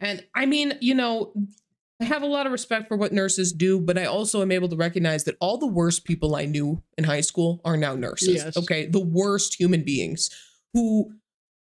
And 0.01 0.25
I 0.35 0.47
mean, 0.47 0.79
you 0.81 0.95
know, 0.95 1.33
I 2.01 2.05
have 2.05 2.23
a 2.23 2.27
lot 2.27 2.47
of 2.47 2.53
respect 2.53 2.87
for 2.87 2.97
what 2.97 3.13
nurses 3.13 3.53
do, 3.53 3.81
but 3.81 3.99
I 3.99 4.05
also 4.05 4.41
am 4.41 4.53
able 4.53 4.69
to 4.69 4.77
recognize 4.77 5.25
that 5.25 5.37
all 5.41 5.59
the 5.59 5.67
worst 5.67 6.05
people 6.05 6.37
I 6.37 6.45
knew 6.45 6.83
in 6.97 7.05
high 7.05 7.23
school 7.23 7.61
are 7.65 7.77
now 7.77 7.95
nurses. 7.95 8.37
Yes. 8.37 8.57
Okay. 8.57 8.87
The 8.87 9.01
worst 9.01 9.59
human 9.59 9.83
beings 9.83 10.31
who 10.75 11.13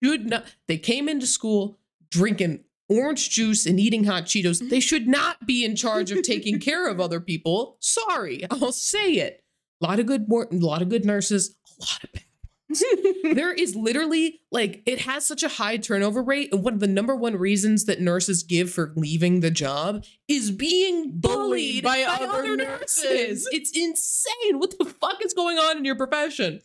should 0.02 0.26
not, 0.28 0.44
they 0.68 0.76
came 0.76 1.08
into 1.08 1.26
school, 1.26 1.78
drinking 2.10 2.64
orange 2.88 3.30
juice 3.30 3.64
and 3.64 3.80
eating 3.80 4.04
hot 4.04 4.24
Cheetos. 4.24 4.68
They 4.68 4.80
should 4.80 5.08
not 5.08 5.46
be 5.46 5.64
in 5.64 5.74
charge 5.74 6.10
of 6.10 6.22
taking 6.22 6.60
care 6.60 6.88
of 6.88 7.00
other 7.00 7.20
people. 7.20 7.78
Sorry, 7.80 8.44
I'll 8.50 8.72
say 8.72 9.12
it. 9.12 9.42
A 9.80 9.86
lot 9.86 9.98
of 9.98 10.06
good, 10.06 10.26
a 10.30 10.46
lot 10.52 10.82
of 10.82 10.88
good 10.88 11.04
nurses, 11.04 11.56
a 11.66 11.82
lot 11.82 12.04
of 12.04 12.12
bad. 12.12 12.22
there 13.22 13.52
is 13.52 13.76
literally 13.76 14.40
like 14.50 14.82
it 14.86 15.00
has 15.02 15.24
such 15.24 15.42
a 15.42 15.48
high 15.48 15.76
turnover 15.76 16.22
rate, 16.22 16.52
and 16.52 16.64
one 16.64 16.74
of 16.74 16.80
the 16.80 16.88
number 16.88 17.14
one 17.14 17.36
reasons 17.36 17.84
that 17.84 18.00
nurses 18.00 18.42
give 18.42 18.70
for 18.70 18.92
leaving 18.96 19.40
the 19.40 19.50
job 19.50 20.04
is 20.26 20.50
being 20.50 21.12
bullied, 21.14 21.84
by 21.84 22.04
by, 22.04 22.12
other 22.12 22.38
other 22.38 22.56
nurses. 22.56 23.04
nurses. 23.04 23.48
It's 23.52 23.70
insane. 23.70 24.58
What 24.58 24.76
the 24.78 24.84
fuck 24.84 25.24
is 25.24 25.32
going 25.32 25.58
on 25.58 25.76
in 25.78 25.84
your 25.84 25.96
profession? 25.96 26.60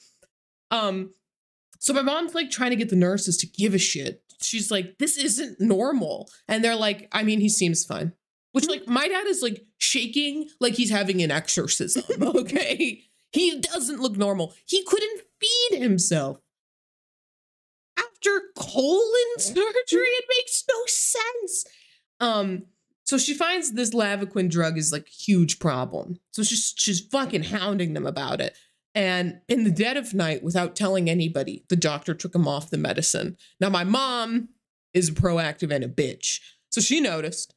Um, 0.71 1.13
so 1.79 1.93
my 1.93 2.01
mom's 2.01 2.33
like 2.33 2.49
trying 2.49 2.71
to 2.71 2.75
get 2.75 2.89
the 2.89 2.95
nurses 2.95 3.37
to 3.37 3.47
give 3.47 3.73
a 3.73 3.79
shit. 3.79 4.23
She's 4.41 4.71
like, 4.71 4.97
this 4.97 5.17
isn't 5.17 5.59
normal. 5.59 6.29
And 6.47 6.63
they're 6.63 6.75
like, 6.75 7.07
I 7.11 7.23
mean, 7.23 7.39
he 7.39 7.49
seems 7.49 7.85
fine. 7.85 8.13
Which, 8.53 8.67
like, 8.67 8.87
my 8.87 9.07
dad 9.07 9.27
is 9.27 9.41
like 9.41 9.65
shaking 9.77 10.49
like 10.59 10.73
he's 10.73 10.89
having 10.89 11.21
an 11.21 11.31
exorcism. 11.31 12.03
Okay. 12.21 13.03
He 13.31 13.59
doesn't 13.59 13.99
look 13.99 14.17
normal. 14.17 14.53
He 14.65 14.83
couldn't 14.83 15.21
feed 15.39 15.79
himself. 15.79 16.37
After 17.97 18.41
colon 18.57 19.37
surgery, 19.37 19.63
it 19.91 20.25
makes 20.37 20.63
no 20.69 20.75
sense. 20.87 21.65
Um, 22.19 22.63
so 23.03 23.17
she 23.17 23.33
finds 23.33 23.73
this 23.73 23.91
Levaquin 23.91 24.49
drug 24.49 24.77
is 24.77 24.91
like 24.91 25.07
a 25.07 25.23
huge 25.23 25.59
problem. 25.59 26.19
So 26.31 26.43
she's 26.43 26.73
she's 26.77 27.01
fucking 27.01 27.43
hounding 27.43 27.93
them 27.93 28.05
about 28.05 28.41
it. 28.41 28.55
And 28.93 29.39
in 29.47 29.63
the 29.63 29.71
dead 29.71 29.97
of 29.97 30.13
night, 30.13 30.43
without 30.43 30.75
telling 30.75 31.09
anybody, 31.09 31.63
the 31.69 31.75
doctor 31.75 32.13
took 32.13 32.35
him 32.35 32.47
off 32.47 32.69
the 32.69 32.77
medicine. 32.77 33.37
Now, 33.59 33.69
my 33.69 33.83
mom 33.83 34.49
is 34.93 35.11
proactive 35.11 35.73
and 35.73 35.83
a 35.83 35.87
bitch. 35.87 36.39
So 36.69 36.81
she 36.81 36.99
noticed. 36.99 37.55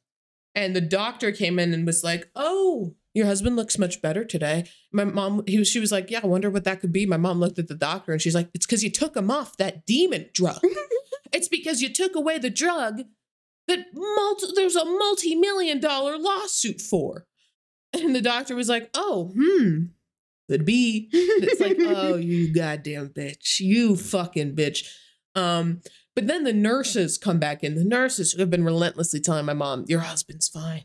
And 0.53 0.73
the 0.75 0.81
doctor 0.81 1.33
came 1.33 1.59
in 1.59 1.73
and 1.73 1.85
was 1.85 2.03
like, 2.03 2.29
Oh, 2.35 2.95
your 3.15 3.25
husband 3.25 3.55
looks 3.55 3.79
much 3.79 4.01
better 4.01 4.25
today. 4.25 4.65
My 4.91 5.05
mom, 5.05 5.43
he 5.47 5.57
was, 5.57 5.69
she 5.69 5.79
was 5.79 5.91
like, 5.91 6.11
Yeah, 6.11 6.19
I 6.21 6.27
wonder 6.27 6.49
what 6.49 6.65
that 6.65 6.81
could 6.81 6.91
be. 6.91 7.05
My 7.05 7.17
mom 7.17 7.39
looked 7.39 7.57
at 7.57 7.69
the 7.69 7.73
doctor 7.73 8.11
and 8.11 8.21
she's 8.21 8.35
like, 8.35 8.49
It's 8.53 8.65
because 8.65 8.83
you 8.83 8.91
took 8.91 9.15
him 9.15 9.31
off 9.31 9.55
that 9.55 9.85
demon 9.85 10.29
drug. 10.33 10.59
it's 11.33 11.47
because 11.47 11.81
you 11.81 11.91
took 11.91 12.13
away 12.13 12.37
the 12.37 12.49
drug 12.49 13.03
that 13.69 13.85
multi- 13.93 14.53
there's 14.53 14.75
a 14.75 14.83
multi 14.83 15.33
million 15.33 15.79
dollar 15.79 16.17
lawsuit 16.17 16.81
for. 16.81 17.25
And 17.93 18.13
the 18.13 18.21
doctor 18.21 18.53
was 18.53 18.67
like, 18.67 18.89
Oh, 18.93 19.31
hmm, 19.33 19.85
could 20.49 20.65
be. 20.65 21.07
It's 21.13 21.61
like, 21.61 21.77
oh, 21.79 22.17
you 22.17 22.53
goddamn 22.53 23.09
bitch. 23.09 23.61
You 23.61 23.95
fucking 23.95 24.57
bitch. 24.57 24.85
Um, 25.35 25.81
but 26.15 26.27
then 26.27 26.43
the 26.43 26.53
nurses 26.53 27.17
come 27.17 27.39
back 27.39 27.63
in. 27.63 27.75
The 27.75 27.85
nurses 27.85 28.33
who 28.33 28.41
have 28.41 28.49
been 28.49 28.65
relentlessly 28.65 29.21
telling 29.21 29.45
my 29.45 29.53
mom, 29.53 29.85
Your 29.87 30.01
husband's 30.01 30.49
fine. 30.49 30.83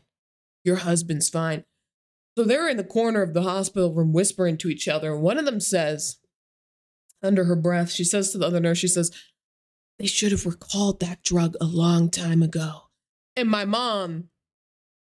Your 0.63 0.77
husband's 0.77 1.27
fine. 1.27 1.65
So 2.37 2.43
they're 2.43 2.69
in 2.69 2.77
the 2.77 2.83
corner 2.83 3.21
of 3.21 3.33
the 3.33 3.43
hospital 3.43 3.93
room 3.93 4.13
whispering 4.13 4.57
to 4.59 4.69
each 4.69 4.87
other. 4.87 5.13
And 5.13 5.21
one 5.21 5.37
of 5.37 5.45
them 5.45 5.59
says, 5.59 6.17
under 7.23 7.43
her 7.45 7.55
breath, 7.55 7.91
she 7.91 8.03
says 8.03 8.31
to 8.31 8.37
the 8.37 8.47
other 8.47 8.59
nurse, 8.59 8.77
She 8.77 8.87
says, 8.87 9.11
They 9.99 10.07
should 10.07 10.31
have 10.31 10.45
recalled 10.45 10.99
that 11.01 11.23
drug 11.23 11.55
a 11.61 11.65
long 11.65 12.09
time 12.09 12.41
ago. 12.41 12.83
And 13.35 13.49
my 13.49 13.65
mom, 13.65 14.29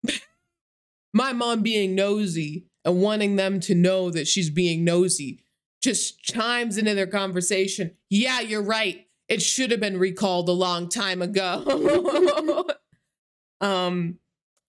my 1.12 1.32
mom 1.32 1.62
being 1.62 1.94
nosy 1.94 2.66
and 2.84 3.02
wanting 3.02 3.36
them 3.36 3.60
to 3.60 3.74
know 3.74 4.10
that 4.10 4.26
she's 4.26 4.50
being 4.50 4.84
nosy, 4.84 5.44
just 5.82 6.22
chimes 6.22 6.78
into 6.78 6.94
their 6.94 7.06
conversation. 7.06 7.92
Yeah, 8.08 8.40
you're 8.40 8.62
right. 8.62 9.06
It 9.28 9.42
should 9.42 9.70
have 9.70 9.80
been 9.80 9.98
recalled 9.98 10.48
a 10.48 10.52
long 10.52 10.88
time 10.88 11.20
ago. 11.20 12.64
um, 13.60 14.18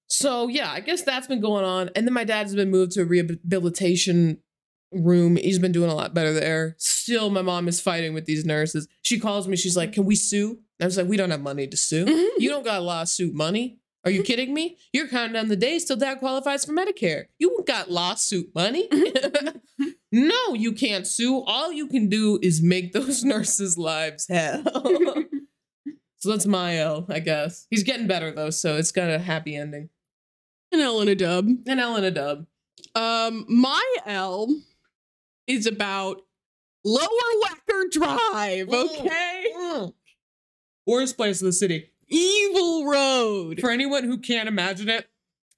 so 0.09 0.47
yeah, 0.47 0.71
I 0.71 0.79
guess 0.79 1.03
that's 1.03 1.27
been 1.27 1.41
going 1.41 1.65
on. 1.65 1.89
And 1.95 2.05
then 2.05 2.13
my 2.13 2.23
dad's 2.23 2.55
been 2.55 2.71
moved 2.71 2.93
to 2.93 3.01
a 3.01 3.05
rehabilitation 3.05 4.39
room. 4.91 5.35
He's 5.35 5.59
been 5.59 5.71
doing 5.71 5.89
a 5.89 5.95
lot 5.95 6.13
better 6.13 6.33
there. 6.33 6.75
Still, 6.77 7.29
my 7.29 7.41
mom 7.41 7.67
is 7.67 7.79
fighting 7.79 8.13
with 8.13 8.25
these 8.25 8.45
nurses. 8.45 8.87
She 9.01 9.19
calls 9.19 9.47
me, 9.47 9.55
she's 9.55 9.77
like, 9.77 9.89
mm-hmm. 9.89 10.01
Can 10.01 10.05
we 10.05 10.15
sue? 10.15 10.59
I 10.81 10.85
was 10.85 10.97
like, 10.97 11.07
We 11.07 11.17
don't 11.17 11.31
have 11.31 11.41
money 11.41 11.67
to 11.67 11.77
sue. 11.77 12.05
Mm-hmm. 12.05 12.41
You 12.41 12.49
don't 12.49 12.65
got 12.65 12.83
lawsuit 12.83 13.33
money. 13.33 13.79
Are 14.05 14.11
you 14.11 14.19
mm-hmm. 14.21 14.25
kidding 14.27 14.53
me? 14.53 14.77
You're 14.93 15.07
counting 15.07 15.33
down 15.33 15.49
the 15.49 15.55
days 15.55 15.85
till 15.85 15.97
dad 15.97 16.19
qualifies 16.19 16.65
for 16.65 16.71
Medicare. 16.71 17.25
You 17.37 17.63
got 17.67 17.91
lawsuit 17.91 18.49
money. 18.55 18.87
no, 20.11 20.53
you 20.53 20.71
can't 20.71 21.05
sue. 21.05 21.43
All 21.45 21.71
you 21.71 21.87
can 21.87 22.07
do 22.07 22.39
is 22.41 22.61
make 22.61 22.93
those 22.93 23.23
nurses' 23.23 23.77
lives 23.77 24.27
hell. 24.27 24.63
so 26.17 26.31
that's 26.31 26.45
my 26.45 26.77
L, 26.77 27.05
I 27.09 27.19
guess. 27.19 27.67
He's 27.69 27.83
getting 27.83 28.07
better 28.07 28.31
though, 28.31 28.51
so 28.51 28.77
it's 28.77 28.91
got 28.91 29.09
a 29.09 29.19
happy 29.19 29.55
ending. 29.55 29.89
An 30.71 30.79
L 30.79 31.01
and 31.01 31.09
a 31.09 31.15
dub. 31.15 31.47
An 31.67 31.79
L 31.79 31.95
and 31.95 32.05
a 32.05 32.11
dub. 32.11 32.45
Um, 32.95 33.45
my 33.49 33.83
L 34.05 34.53
is 35.47 35.65
about 35.65 36.21
Lower 36.85 37.07
Wacker 37.43 37.91
Drive. 37.91 38.69
Okay, 38.69 39.45
Mm. 39.55 39.93
Worst 40.85 41.17
place 41.17 41.41
in 41.41 41.47
the 41.47 41.53
city. 41.53 41.91
Evil 42.07 42.85
Road. 42.85 43.59
For 43.59 43.69
anyone 43.69 44.03
who 44.05 44.17
can't 44.17 44.47
imagine 44.47 44.89
it, 44.89 45.07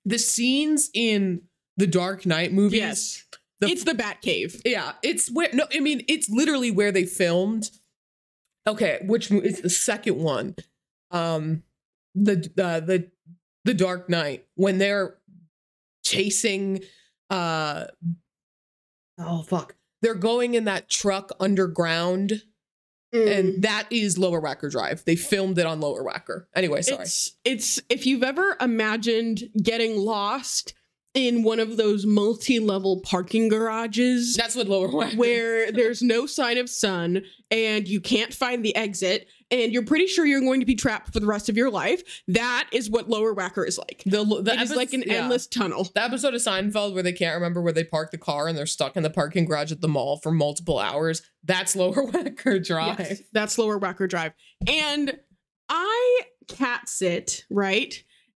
the 0.04 0.18
scenes 0.20 0.90
in 0.94 1.44
the 1.78 1.88
Dark 1.88 2.26
Knight 2.26 2.52
movies. 2.52 2.80
Yes, 2.80 3.24
The- 3.60 3.68
it's 3.68 3.84
the 3.84 3.94
Bat 3.94 4.22
Cave. 4.22 4.62
Yeah, 4.66 4.94
it's 5.04 5.30
where 5.32 5.50
no, 5.54 5.66
I 5.74 5.80
mean 5.80 6.04
it's 6.08 6.30
literally 6.30 6.72
where 6.72 6.92
they 6.92 7.06
filmed. 7.06 7.70
Okay, 8.68 9.00
which 9.06 9.32
is 9.32 9.62
the 9.62 9.70
second 9.70 10.18
one. 10.18 10.56
Um 11.12 11.64
the 12.16 12.52
uh, 12.62 12.80
the 12.82 13.10
the 13.66 13.74
Dark 13.74 14.10
Knight 14.10 14.46
when 14.56 14.78
they're 14.78 15.18
chasing 16.04 16.82
uh 17.30 17.86
oh 19.20 19.44
fuck. 19.44 19.76
They're 20.02 20.16
going 20.16 20.56
in 20.56 20.66
that 20.66 20.90
truck 20.90 21.32
underground 21.40 22.42
Mm. 23.14 23.40
and 23.40 23.64
that 23.64 23.88
is 23.92 24.18
Lower 24.18 24.42
Wacker 24.42 24.72
Drive. 24.72 25.04
They 25.04 25.18
filmed 25.18 25.58
it 25.58 25.66
on 25.66 25.82
Lower 25.82 26.02
Wacker. 26.02 26.46
Anyway, 26.56 26.82
sorry. 26.82 27.02
It's 27.02 27.36
it's 27.44 27.82
if 27.90 28.06
you've 28.06 28.24
ever 28.24 28.56
imagined 28.62 29.50
getting 29.62 29.98
lost 29.98 30.74
in 31.14 31.44
one 31.44 31.60
of 31.60 31.76
those 31.76 32.06
multi-level 32.06 33.02
parking 33.02 33.50
garages 33.50 34.34
That's 34.38 34.56
what 34.56 34.70
Lower 34.70 34.88
Wacker 34.88 35.18
where 35.18 35.72
there's 35.74 36.02
no 36.02 36.26
sign 36.26 36.58
of 36.58 36.70
sun 36.70 37.24
and 37.50 37.86
you 37.86 38.00
can't 38.00 38.34
find 38.34 38.64
the 38.64 38.74
exit 38.78 39.28
and 39.52 39.74
you're 39.74 39.86
pretty 39.86 40.08
sure 40.08 40.26
you're 40.26 40.42
going 40.42 40.62
to 40.62 40.66
be 40.66 40.76
trapped 40.76 41.14
for 41.14 41.20
the 41.20 41.26
rest 41.26 41.50
of 41.50 41.58
your 41.58 41.70
life. 41.70 42.22
That 42.30 42.70
is 42.72 42.90
what 42.90 43.10
Lower 43.10 43.36
Wacker 43.36 43.68
is 43.68 43.78
like. 43.78 44.02
the, 44.06 44.24
the 44.24 44.54
It 44.54 44.62
is 44.62 44.76
like 44.76 44.94
an 44.94 45.04
yeah. 45.06 45.16
endless 45.16 45.46
tunnel. 45.46 45.84
The 45.94 46.04
episode 46.04 46.34
of 46.34 46.42
Seinfeld 46.42 46.94
where 46.94 47.04
they 47.04 47.12
can't 47.12 47.36
remember 47.36 47.62
where 47.62 47.74
they 47.74 47.84
parked 47.84 48.12
the 48.12 48.18
car 48.18 48.48
and 48.48 48.58
they're 48.58 48.66
stuck 48.66 48.96
in 48.96 49.04
the 49.04 49.10
parking 49.10 49.46
garage 49.46 49.72
at 49.72 49.82
the 49.82 49.88
mall 49.88 50.18
for 50.18 50.32
multiple 50.32 50.80
hours. 50.80 51.22
That's 51.44 51.76
Lower 51.76 51.94
Wacker 52.12 52.64
Drive. 52.66 53.00
Yes, 53.00 53.22
that's 53.34 53.58
Lower 53.58 53.80
Wacker 53.80 54.10
Drive. 54.10 54.34
And 54.68 55.20
I 55.70 56.22
cat 56.48 56.88
sit, 56.88 57.46
right? 57.50 57.94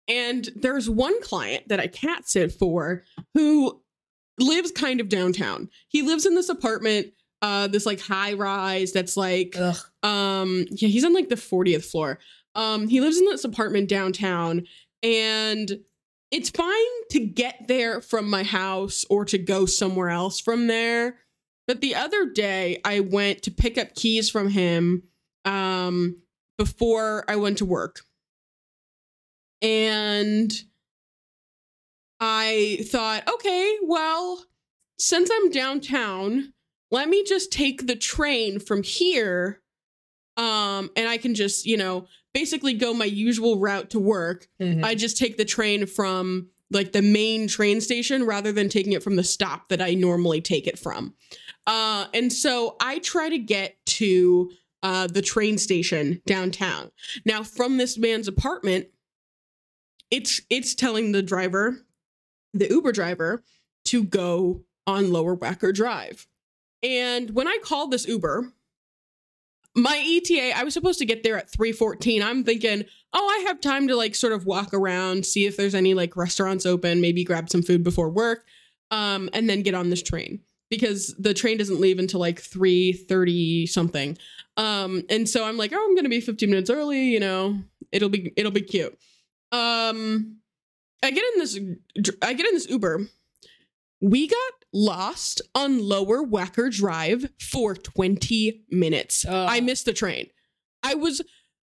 And 0.08 0.48
there's 0.56 0.90
one 0.90 1.20
client 1.22 1.68
that 1.68 1.80
I 1.80 1.86
cat 1.86 2.28
sit 2.28 2.52
for 2.52 3.04
who 3.34 3.80
lives 4.38 4.70
kind 4.72 5.00
of 5.00 5.08
downtown. 5.08 5.68
He 5.88 6.02
lives 6.02 6.26
in 6.26 6.34
this 6.34 6.48
apartment, 6.48 7.08
uh, 7.44 7.66
this 7.66 7.84
like 7.84 8.00
high 8.00 8.32
rise 8.32 8.92
that's 8.92 9.18
like 9.18 9.54
Ugh. 9.58 9.76
um 10.02 10.64
yeah, 10.70 10.88
he's 10.88 11.04
on 11.04 11.12
like 11.12 11.28
the 11.28 11.34
40th 11.34 11.84
floor. 11.84 12.18
Um, 12.54 12.88
he 12.88 13.02
lives 13.02 13.18
in 13.18 13.26
this 13.26 13.44
apartment 13.44 13.86
downtown, 13.90 14.66
and 15.02 15.70
it's 16.30 16.48
fine 16.48 16.72
to 17.10 17.20
get 17.20 17.68
there 17.68 18.00
from 18.00 18.30
my 18.30 18.44
house 18.44 19.04
or 19.10 19.26
to 19.26 19.36
go 19.36 19.66
somewhere 19.66 20.08
else 20.08 20.40
from 20.40 20.68
there. 20.68 21.18
But 21.66 21.82
the 21.82 21.94
other 21.94 22.30
day 22.30 22.80
I 22.82 23.00
went 23.00 23.42
to 23.42 23.50
pick 23.50 23.76
up 23.76 23.94
keys 23.94 24.30
from 24.30 24.48
him 24.48 25.02
um 25.44 26.22
before 26.56 27.26
I 27.28 27.36
went 27.36 27.58
to 27.58 27.66
work. 27.66 28.00
And 29.60 30.50
I 32.20 32.78
thought, 32.90 33.28
okay, 33.28 33.76
well, 33.82 34.46
since 34.98 35.30
I'm 35.30 35.50
downtown, 35.50 36.53
let 36.94 37.08
me 37.08 37.24
just 37.24 37.50
take 37.52 37.86
the 37.86 37.96
train 37.96 38.58
from 38.60 38.82
here 38.82 39.60
um 40.36 40.90
and 40.96 41.08
I 41.08 41.16
can 41.18 41.34
just, 41.34 41.66
you 41.66 41.76
know, 41.76 42.06
basically 42.32 42.74
go 42.74 42.92
my 42.94 43.04
usual 43.04 43.58
route 43.58 43.90
to 43.90 44.00
work. 44.00 44.48
Mhm. 44.60 44.84
I 44.84 44.94
just 44.94 45.16
take 45.16 45.36
the 45.36 45.44
train 45.44 45.86
from 45.86 46.48
like 46.70 46.92
the 46.92 47.02
main 47.02 47.46
train 47.46 47.80
station 47.80 48.24
rather 48.24 48.50
than 48.52 48.68
taking 48.68 48.92
it 48.92 49.02
from 49.02 49.16
the 49.16 49.22
stop 49.22 49.68
that 49.68 49.80
I 49.80 49.94
normally 49.94 50.40
take 50.40 50.66
it 50.66 50.78
from. 50.78 51.14
Uh, 51.66 52.06
and 52.12 52.32
so 52.32 52.76
I 52.80 52.98
try 52.98 53.28
to 53.28 53.38
get 53.38 53.76
to 53.86 54.50
uh, 54.82 55.06
the 55.06 55.22
train 55.22 55.56
station 55.56 56.20
downtown. 56.26 56.90
Now, 57.24 57.42
from 57.42 57.78
this 57.78 57.96
man's 57.96 58.28
apartment, 58.28 58.88
it's 60.10 60.40
it's 60.50 60.74
telling 60.74 61.12
the 61.12 61.22
driver, 61.22 61.86
the 62.52 62.68
Uber 62.68 62.92
driver, 62.92 63.42
to 63.86 64.04
go 64.04 64.64
on 64.86 65.10
Lower 65.12 65.36
Wacker 65.36 65.72
Drive. 65.72 66.26
And 66.84 67.30
when 67.30 67.48
I 67.48 67.58
called 67.62 67.90
this 67.90 68.06
Uber, 68.06 68.52
my 69.74 69.98
ETA, 70.06 70.56
I 70.56 70.62
was 70.62 70.74
supposed 70.74 70.98
to 71.00 71.06
get 71.06 71.22
there 71.22 71.36
at 71.38 71.50
3:14. 71.50 72.22
I'm 72.22 72.44
thinking, 72.44 72.84
"Oh, 73.12 73.26
I 73.26 73.44
have 73.48 73.60
time 73.60 73.88
to 73.88 73.96
like 73.96 74.14
sort 74.14 74.34
of 74.34 74.46
walk 74.46 74.72
around, 74.72 75.26
see 75.26 75.46
if 75.46 75.56
there's 75.56 75.74
any 75.74 75.94
like 75.94 76.16
restaurants 76.16 76.66
open, 76.66 77.00
maybe 77.00 77.24
grab 77.24 77.50
some 77.50 77.62
food 77.62 77.82
before 77.82 78.10
work, 78.10 78.44
um 78.90 79.30
and 79.32 79.48
then 79.48 79.62
get 79.62 79.74
on 79.74 79.90
this 79.90 80.02
train 80.02 80.40
because 80.70 81.14
the 81.18 81.34
train 81.34 81.56
doesn't 81.56 81.80
leave 81.80 81.98
until 81.98 82.20
like 82.20 82.40
3:30 82.40 83.66
something." 83.66 84.16
Um 84.56 85.04
and 85.08 85.28
so 85.28 85.44
I'm 85.44 85.56
like, 85.56 85.72
"Oh, 85.72 85.82
I'm 85.82 85.94
going 85.94 86.04
to 86.04 86.10
be 86.10 86.20
15 86.20 86.50
minutes 86.50 86.70
early, 86.70 87.06
you 87.06 87.18
know. 87.18 87.58
It'll 87.92 88.10
be 88.10 88.32
it'll 88.36 88.52
be 88.52 88.60
cute." 88.60 88.96
Um 89.50 90.36
I 91.02 91.10
get 91.10 91.24
in 91.32 91.40
this 91.40 91.58
I 92.22 92.34
get 92.34 92.46
in 92.46 92.54
this 92.54 92.68
Uber. 92.68 93.08
We 94.00 94.28
got 94.28 94.52
lost 94.74 95.40
on 95.54 95.78
Lower 95.88 96.22
Wacker 96.26 96.70
Drive 96.70 97.30
for 97.40 97.74
20 97.74 98.64
minutes. 98.70 99.24
Oh. 99.26 99.46
I 99.46 99.60
missed 99.60 99.86
the 99.86 99.92
train. 99.94 100.26
I 100.82 100.94
was 100.94 101.22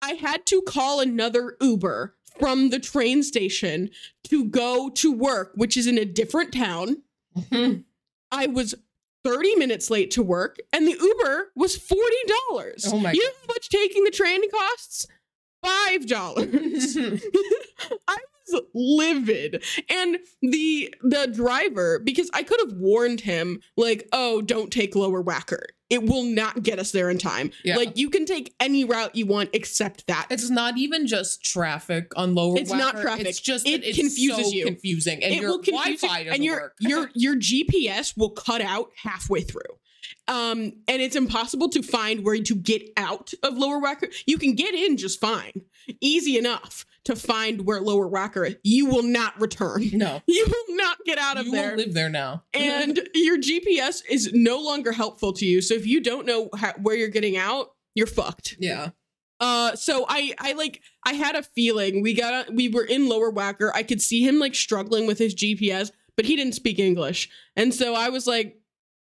I 0.01 0.13
had 0.13 0.45
to 0.47 0.61
call 0.61 0.99
another 1.01 1.57
Uber 1.59 2.15
from 2.39 2.69
the 2.69 2.79
train 2.79 3.23
station 3.23 3.89
to 4.25 4.45
go 4.45 4.89
to 4.89 5.11
work, 5.11 5.51
which 5.55 5.75
is 5.75 5.85
in 5.87 5.97
a 5.97 6.05
different 6.05 6.53
town. 6.53 7.01
Mhm. 7.37 7.83
I 8.31 8.47
was 8.47 8.73
30 9.23 9.55
minutes 9.55 9.89
late 9.89 10.11
to 10.11 10.23
work 10.23 10.57
and 10.71 10.87
the 10.87 10.97
Uber 10.99 11.51
was 11.55 11.77
$40. 11.77 12.87
Oh 12.93 12.99
my 12.99 13.11
You 13.11 13.23
know 13.23 13.31
how 13.41 13.53
much 13.53 13.69
taking 13.69 14.03
the 14.03 14.11
train 14.11 14.41
costs? 14.49 15.07
$5. 15.63 16.41
I 18.07 18.17
was 18.51 18.61
livid. 18.73 19.63
And 19.89 20.19
the 20.41 20.93
the 21.01 21.27
driver, 21.27 21.99
because 21.99 22.29
I 22.33 22.43
could 22.43 22.59
have 22.61 22.73
warned 22.77 23.21
him, 23.21 23.61
like, 23.77 24.07
oh, 24.11 24.41
don't 24.41 24.71
take 24.71 24.95
lower 24.95 25.23
Wacker. 25.23 25.63
It 25.89 26.03
will 26.03 26.23
not 26.23 26.63
get 26.63 26.79
us 26.79 26.91
there 26.93 27.09
in 27.09 27.17
time. 27.17 27.51
Yeah. 27.65 27.75
Like 27.75 27.97
you 27.97 28.09
can 28.09 28.25
take 28.25 28.55
any 28.61 28.85
route 28.85 29.13
you 29.13 29.25
want 29.25 29.49
except 29.51 30.07
that. 30.07 30.27
It's 30.29 30.49
not 30.49 30.77
even 30.77 31.05
just 31.05 31.43
traffic 31.43 32.13
on 32.15 32.33
lower. 32.33 32.57
It's 32.57 32.71
not 32.71 33.01
traffic. 33.01 33.27
It's 33.27 33.41
just 33.41 33.67
It 33.67 33.83
it's 33.83 33.97
confuses 33.97 34.45
so 34.45 34.51
you. 34.53 34.65
confusing, 34.65 35.21
and 35.21 35.33
it 35.33 35.41
your 35.41 35.51
will 35.51 35.59
confuse 35.59 36.01
Wi-Fi 36.01 36.23
doesn't 36.23 36.33
and 36.33 36.45
your 36.45 36.61
work. 36.61 36.75
your 36.79 37.09
your 37.13 37.35
GPS 37.35 38.17
will 38.17 38.29
cut 38.29 38.61
out 38.61 38.91
halfway 39.03 39.41
through. 39.41 39.61
Um, 40.29 40.71
and 40.87 41.01
it's 41.01 41.17
impossible 41.17 41.67
to 41.69 41.81
find 41.81 42.23
where 42.23 42.41
to 42.41 42.55
get 42.55 42.83
out 42.95 43.33
of 43.43 43.57
lower 43.57 43.81
Wacker. 43.81 44.13
You 44.25 44.37
can 44.37 44.55
get 44.55 44.73
in 44.73 44.95
just 44.95 45.19
fine, 45.19 45.63
easy 45.99 46.37
enough 46.37 46.85
to 47.05 47.15
find 47.15 47.65
where 47.65 47.81
lower 47.81 48.07
Wacker. 48.09 48.47
is. 48.47 48.55
You 48.63 48.85
will 48.87 49.03
not 49.03 49.39
return. 49.41 49.89
no, 49.93 50.21
You 50.27 50.45
will 50.47 50.75
not 50.75 50.97
get 51.05 51.17
out 51.17 51.37
of 51.37 51.45
you 51.47 51.51
there. 51.51 51.63
won't 51.67 51.77
live 51.77 51.93
there 51.93 52.09
now. 52.09 52.43
and 52.53 52.99
your 53.15 53.37
GPS 53.37 54.01
is 54.09 54.31
no 54.33 54.59
longer 54.59 54.91
helpful 54.91 55.33
to 55.33 55.45
you. 55.45 55.61
So 55.61 55.73
if 55.73 55.85
you 55.87 56.01
don't 56.01 56.25
know 56.25 56.49
how, 56.55 56.73
where 56.81 56.95
you're 56.95 57.07
getting 57.09 57.37
out, 57.37 57.71
you're 57.95 58.07
fucked. 58.07 58.55
yeah, 58.59 58.89
Uh, 59.39 59.75
so 59.75 60.05
I, 60.07 60.33
I 60.39 60.53
like, 60.53 60.81
I 61.05 61.13
had 61.13 61.35
a 61.35 61.41
feeling 61.43 62.01
we 62.03 62.13
got, 62.13 62.53
we 62.53 62.69
were 62.69 62.83
in 62.85 63.09
Lower 63.09 63.31
Wacker. 63.31 63.71
I 63.73 63.83
could 63.83 64.01
see 64.01 64.21
him 64.25 64.37
like 64.39 64.53
struggling 64.55 65.07
with 65.07 65.17
his 65.17 65.33
GPS, 65.35 65.89
but 66.15 66.25
he 66.25 66.35
didn't 66.35 66.53
speak 66.53 66.77
English, 66.77 67.29
and 67.55 67.73
so 67.73 67.95
I 67.95 68.09
was 68.09 68.27
like, 68.27 68.60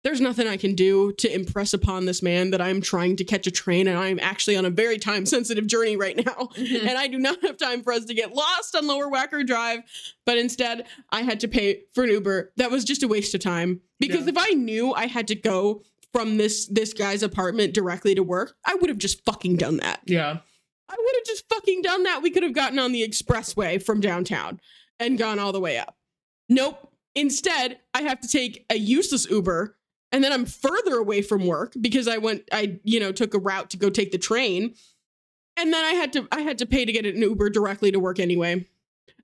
"There's 0.07 0.21
nothing 0.21 0.47
I 0.47 0.57
can 0.57 0.77
do 0.77 1.11
to 1.15 1.35
impress 1.35 1.73
upon 1.75 2.05
this 2.05 2.23
man 2.23 2.51
that 2.53 2.61
I'm 2.61 2.81
trying 2.81 3.17
to 3.17 3.25
catch 3.25 3.49
a 3.49 3.51
train, 3.51 3.89
and 3.89 3.99
I'm 3.99 4.21
actually 4.21 4.57
on 4.57 4.65
a 4.65 4.71
very 4.71 4.99
time 4.99 5.27
sensitive 5.27 5.67
journey 5.67 5.97
right 5.97 6.17
now." 6.25 6.49
Mhm. 6.57 6.81
and 6.87 6.97
I 6.97 7.09
do 7.09 7.19
not 7.19 7.43
have 7.43 7.57
time 7.57 7.83
for 7.83 7.93
us 7.93 8.05
to 8.05 8.15
get 8.15 8.33
lost 8.33 8.77
on 8.77 8.87
Lower 8.87 9.11
Wacker 9.11 9.45
Drive. 9.45 9.81
But 10.25 10.39
instead, 10.39 10.87
I 11.11 11.23
had 11.23 11.41
to 11.41 11.49
pay 11.49 11.83
for 11.93 12.05
an 12.05 12.11
Uber. 12.11 12.53
That 12.57 12.71
was 12.71 12.85
just 12.85 13.03
a 13.03 13.09
waste 13.09 13.35
of 13.35 13.41
time 13.41 13.81
because 13.99 14.23
Yeah. 14.27 14.31
if 14.31 14.39
I 14.39 14.51
knew 14.51 14.93
I 14.93 15.07
had 15.09 15.27
to 15.29 15.35
go 15.35 15.83
from 16.13 16.37
this 16.37 16.67
this 16.67 16.93
guy's 16.93 17.25
apartment 17.25 17.75
directly 17.75 18.15
to 18.15 18.23
work, 18.23 18.57
I 18.65 18.75
would 18.77 18.89
have 18.89 18.99
just 18.99 19.25
fucking 19.25 19.57
done 19.57 19.79
that. 19.79 20.03
yeah. 20.07 20.39
I 20.89 20.95
would 20.97 21.15
have 21.17 21.25
just 21.27 21.49
fucking 21.53 21.83
done 21.83 22.05
that. 22.05 22.23
We 22.23 22.31
could 22.31 22.45
have 22.45 22.53
gotten 22.53 22.79
on 22.79 22.93
the 22.93 23.03
expressway 23.07 23.83
from 23.83 24.01
downtown 24.01 24.61
and 25.01 25.19
gone 25.19 25.41
all 25.41 25.51
the 25.51 25.59
way 25.59 25.79
up. 25.79 25.97
Nope. 26.49 26.93
Instead, 27.17 27.81
I 27.93 28.03
have 28.03 28.21
to 28.21 28.29
take 28.29 28.65
a 28.71 28.77
useless 28.77 29.27
Uber 29.29 29.76
and 30.17 30.25
then 30.25 30.33
I'm 30.33 30.47
further 30.47 30.97
away 30.97 31.21
from 31.21 31.47
work 31.47 31.75
because 31.79 32.09
I 32.09 32.17
went 32.17 32.49
I 32.51 32.79
you 32.85 32.99
know 32.99 33.13
took 33.13 33.35
a 33.35 33.39
route 33.39 33.69
to 33.71 33.77
go 33.77 33.91
take 33.91 34.13
the 34.13 34.19
train. 34.19 34.75
And 35.59 35.75
then 35.75 35.85
I 35.85 35.91
had 35.91 36.15
to 36.15 36.27
I 36.33 36.41
had 36.41 36.57
to 36.59 36.67
pay 36.67 36.87
to 36.87 36.93
get 36.93 37.05
an 37.05 37.21
Uber 37.21 37.51
directly 37.51 37.93
to 37.93 38.01
work 38.01 38.19
anyway. 38.19 38.65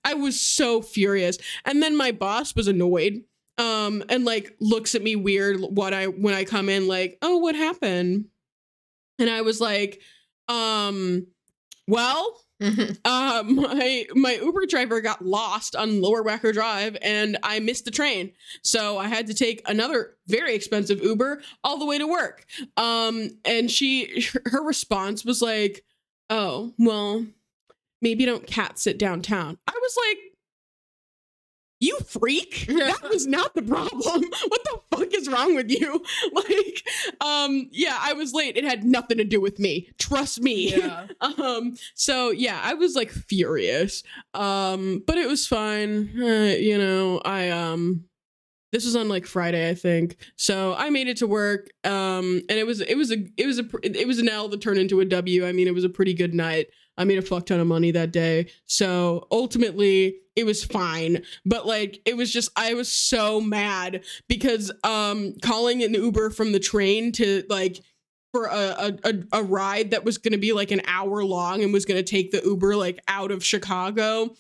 I 0.04 0.12
was 0.12 0.38
so 0.38 0.82
furious. 0.82 1.38
And 1.64 1.82
then 1.82 1.96
my 1.96 2.12
boss 2.12 2.54
was 2.54 2.68
annoyed 2.68 3.24
um 3.56 4.04
and 4.10 4.26
like 4.26 4.54
looks 4.60 4.94
at 4.94 5.02
me 5.02 5.16
weird 5.16 5.60
what 5.60 5.94
I 5.94 6.08
when 6.08 6.34
I 6.34 6.44
come 6.44 6.68
in 6.68 6.86
like, 6.86 7.16
"Oh, 7.22 7.38
what 7.38 7.54
happened?" 7.54 8.26
And 9.18 9.30
I 9.30 9.40
was 9.40 9.62
like, 9.62 10.02
um 10.48 11.26
well, 11.88 12.38
Mhm. 12.62 12.98
uh, 13.04 13.42
my 13.44 14.06
my 14.14 14.34
Uber 14.34 14.66
driver 14.66 15.00
got 15.00 15.24
lost 15.24 15.74
on 15.74 16.00
Lower 16.00 16.22
Wacker 16.22 16.52
Drive, 16.52 16.96
and 17.02 17.36
I 17.42 17.58
missed 17.60 17.84
the 17.84 17.90
train, 17.90 18.32
so 18.62 18.98
I 18.98 19.08
had 19.08 19.26
to 19.26 19.34
take 19.34 19.62
another 19.66 20.16
very 20.28 20.54
expensive 20.54 21.02
Uber 21.02 21.42
all 21.64 21.78
the 21.78 21.86
way 21.86 21.98
to 21.98 22.06
work. 22.06 22.46
Um, 22.76 23.30
and 23.44 23.70
she 23.70 24.26
her 24.46 24.62
response 24.62 25.24
was 25.24 25.42
like, 25.42 25.84
"Oh, 26.30 26.72
well, 26.78 27.26
maybe 28.00 28.24
don't 28.24 28.46
cat 28.46 28.78
sit 28.78 28.98
downtown." 28.98 29.58
I 29.66 29.72
was 29.72 29.96
like. 30.08 30.18
You 31.82 31.98
freak! 32.06 32.66
That 32.82 33.10
was 33.10 33.26
not 33.26 33.54
the 33.54 33.62
problem. 33.62 34.22
What 34.48 34.64
the 34.64 34.80
fuck 34.96 35.14
is 35.14 35.28
wrong 35.28 35.56
with 35.56 35.68
you? 35.68 36.04
Like, 36.32 36.84
um, 37.20 37.68
yeah, 37.72 37.98
I 38.00 38.12
was 38.12 38.32
late. 38.32 38.56
It 38.56 38.64
had 38.64 38.84
nothing 38.84 39.18
to 39.18 39.24
do 39.24 39.40
with 39.40 39.58
me. 39.58 39.88
Trust 39.98 40.40
me. 40.40 40.76
yeah. 40.76 41.06
Um, 41.20 41.76
so 41.94 42.30
yeah, 42.30 42.60
I 42.62 42.74
was 42.74 42.94
like 42.94 43.10
furious. 43.10 44.04
Um, 44.32 45.02
but 45.06 45.18
it 45.18 45.26
was 45.26 45.46
fine. 45.46 46.10
Uh, 46.16 46.54
you 46.56 46.78
know, 46.78 47.20
I 47.24 47.50
um 47.50 48.04
this 48.70 48.84
was 48.84 48.94
on 48.96 49.08
like 49.08 49.26
Friday, 49.26 49.68
I 49.68 49.74
think. 49.74 50.16
So 50.36 50.74
I 50.74 50.88
made 50.90 51.08
it 51.08 51.18
to 51.18 51.26
work. 51.26 51.68
Um, 51.84 52.42
and 52.48 52.58
it 52.58 52.66
was 52.66 52.80
it 52.80 52.96
was 52.96 53.10
a 53.10 53.18
it 53.36 53.46
was 53.46 53.58
a 53.58 53.64
it 53.82 54.06
was 54.06 54.18
an 54.18 54.28
L 54.28 54.48
that 54.48 54.60
turned 54.62 54.78
into 54.78 55.00
a 55.00 55.04
W. 55.04 55.46
I 55.46 55.52
mean, 55.52 55.66
it 55.66 55.74
was 55.74 55.84
a 55.84 55.90
pretty 55.90 56.14
good 56.14 56.32
night. 56.32 56.68
I 56.96 57.04
made 57.04 57.18
a 57.18 57.22
fuck 57.22 57.46
ton 57.46 57.60
of 57.60 57.66
money 57.66 57.90
that 57.90 58.12
day. 58.12 58.50
So 58.66 59.26
ultimately, 59.30 60.16
it 60.36 60.44
was 60.44 60.64
fine. 60.64 61.22
But 61.44 61.66
like, 61.66 62.00
it 62.04 62.16
was 62.16 62.32
just 62.32 62.50
I 62.56 62.74
was 62.74 62.90
so 62.90 63.40
mad 63.40 64.04
because 64.28 64.72
um 64.84 65.34
calling 65.42 65.82
an 65.82 65.94
Uber 65.94 66.30
from 66.30 66.52
the 66.52 66.60
train 66.60 67.12
to 67.12 67.44
like 67.48 67.80
for 68.32 68.46
a, 68.46 68.96
a, 69.04 69.14
a, 69.32 69.42
ride 69.42 69.90
that 69.90 70.04
was 70.04 70.16
going 70.16 70.32
to 70.32 70.38
be 70.38 70.54
like 70.54 70.70
an 70.70 70.80
hour 70.86 71.22
long 71.22 71.62
and 71.62 71.70
was 71.72 71.84
going 71.84 72.02
to 72.02 72.10
take 72.10 72.30
the 72.30 72.40
Uber 72.42 72.76
like 72.76 72.98
out 73.06 73.30
of 73.30 73.44
Chicago. 73.44 74.34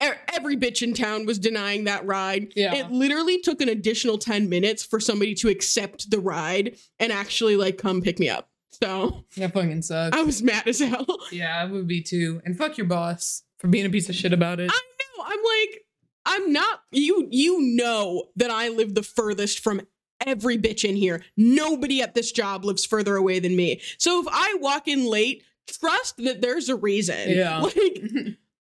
Every 0.00 0.56
bitch 0.56 0.82
in 0.82 0.94
town 0.94 1.26
was 1.26 1.40
denying 1.40 1.84
that 1.84 2.06
ride. 2.06 2.52
Yeah. 2.54 2.76
It 2.76 2.92
literally 2.92 3.40
took 3.40 3.60
an 3.60 3.68
additional 3.68 4.16
10 4.16 4.48
minutes 4.48 4.84
for 4.84 5.00
somebody 5.00 5.34
to 5.34 5.48
accept 5.48 6.12
the 6.12 6.20
ride 6.20 6.76
and 7.00 7.10
actually 7.10 7.56
like 7.56 7.76
come 7.76 8.00
pick 8.00 8.20
me 8.20 8.28
up. 8.28 8.48
So 8.80 9.24
That 9.36 9.52
fucking 9.52 9.82
sucks. 9.82 10.16
I 10.16 10.22
was 10.22 10.40
mad 10.40 10.68
as 10.68 10.78
hell. 10.78 11.04
yeah, 11.32 11.60
I 11.60 11.64
would 11.64 11.88
be 11.88 12.00
too. 12.00 12.40
And 12.44 12.56
fuck 12.56 12.78
your 12.78 12.86
boss 12.86 13.42
for 13.58 13.66
being 13.66 13.86
a 13.86 13.90
piece 13.90 14.08
of 14.08 14.14
shit 14.14 14.32
about 14.32 14.60
it. 14.60 14.70
I. 14.72 14.80
I'm 15.22 15.38
like, 15.38 15.84
I'm 16.26 16.52
not 16.52 16.82
you 16.90 17.26
you 17.30 17.60
know 17.76 18.26
that 18.36 18.50
I 18.50 18.68
live 18.68 18.94
the 18.94 19.02
furthest 19.02 19.60
from 19.60 19.80
every 20.24 20.58
bitch 20.58 20.88
in 20.88 20.96
here. 20.96 21.22
Nobody 21.36 22.02
at 22.02 22.14
this 22.14 22.32
job 22.32 22.64
lives 22.64 22.84
further 22.84 23.16
away 23.16 23.38
than 23.38 23.56
me. 23.56 23.80
So 23.98 24.20
if 24.20 24.26
I 24.30 24.56
walk 24.60 24.88
in 24.88 25.06
late, 25.06 25.44
trust 25.66 26.16
that 26.18 26.40
there's 26.40 26.68
a 26.68 26.76
reason. 26.76 27.30
Yeah. 27.30 27.68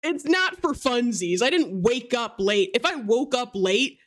Like 0.04 0.14
it's 0.14 0.24
not 0.24 0.60
for 0.60 0.72
funsies. 0.72 1.42
I 1.42 1.50
didn't 1.50 1.82
wake 1.82 2.12
up 2.12 2.36
late. 2.40 2.70
If 2.74 2.84
I 2.84 2.96
woke 2.96 3.36
up 3.36 3.52
late, 3.54 3.98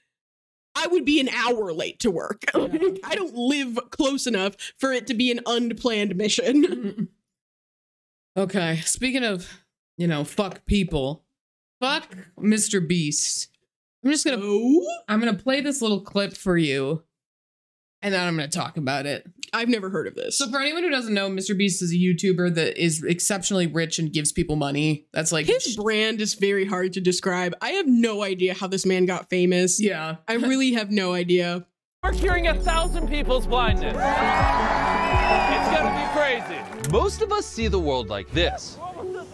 I 0.76 0.88
would 0.88 1.06
be 1.06 1.20
an 1.20 1.30
hour 1.30 1.72
late 1.72 2.00
to 2.02 2.12
work. 2.12 2.44
Like, 2.54 3.00
I 3.04 3.16
don't 3.16 3.36
live 3.36 3.80
close 3.92 4.28
enough 4.28 4.56
for 4.78 4.92
it 4.92 5.08
to 5.08 5.14
be 5.14 5.32
an 5.32 5.40
unplanned 5.46 6.16
mission. 6.16 7.10
okay, 8.38 8.82
speaking 8.84 9.24
of, 9.24 9.50
you 9.98 10.08
know, 10.08 10.24
fuck 10.24 10.66
people, 10.66 11.25
fuck 11.80 12.16
Mr. 12.40 12.86
Beast. 12.86 13.50
I'm 14.04 14.12
just 14.12 14.26
gonna 14.26 14.38
Oh, 14.42 14.86
I'm 15.08 15.20
gonna 15.20 15.34
play 15.34 15.62
this 15.62 15.82
little 15.82 16.02
clip 16.02 16.36
for 16.38 16.58
you, 16.58 17.04
and 18.02 18.14
then 18.14 18.28
I'm 18.28 18.36
gonna 18.36 18.48
talk 18.48 18.78
about 18.78 19.06
it. 19.06 19.26
I've 19.54 19.70
never 19.70 19.90
heard 19.90 20.06
of 20.08 20.16
this. 20.16 20.38
So 20.38 20.50
for 20.50 20.60
anyone 20.60 20.84
who 20.84 20.90
doesn't 20.90 21.14
know, 21.14 21.30
Mr. 21.30 21.58
Beast 21.58 21.82
is 21.82 21.92
a 21.92 21.96
YouTuber 21.96 22.54
that 22.56 22.78
is 22.82 23.04
exceptionally 23.04 23.68
rich 23.68 23.98
and 24.00 24.12
gives 24.12 24.32
people 24.32 24.58
money. 24.58 25.08
That's 25.14 25.32
like 25.32 25.46
His 25.48 25.76
brand 25.78 26.20
is 26.22 26.34
very 26.34 26.66
hard 26.66 26.94
to 26.94 27.02
describe. 27.02 27.56
I 27.62 27.70
have 27.72 27.88
no 27.88 28.22
idea 28.24 28.54
how 28.54 28.68
this 28.68 28.86
man 28.86 29.06
got 29.06 29.30
famous. 29.30 29.82
yeah. 29.82 30.18
I 30.28 30.34
really 30.34 30.74
have 30.74 30.92
no 30.92 31.14
idea. 31.14 31.66
We're 32.04 32.12
curing 32.12 32.48
a 32.48 32.54
thousand 32.62 33.08
people's 33.08 33.48
blindness. 33.48 33.94
It's 33.96 34.00
gonna 35.78 35.96
be 36.00 36.08
crazy. 36.20 36.92
Most 36.92 37.22
of 37.24 37.32
us 37.32 37.46
see 37.48 37.68
the 37.68 37.80
world 37.80 38.10
like 38.10 38.30
this. 38.32 38.78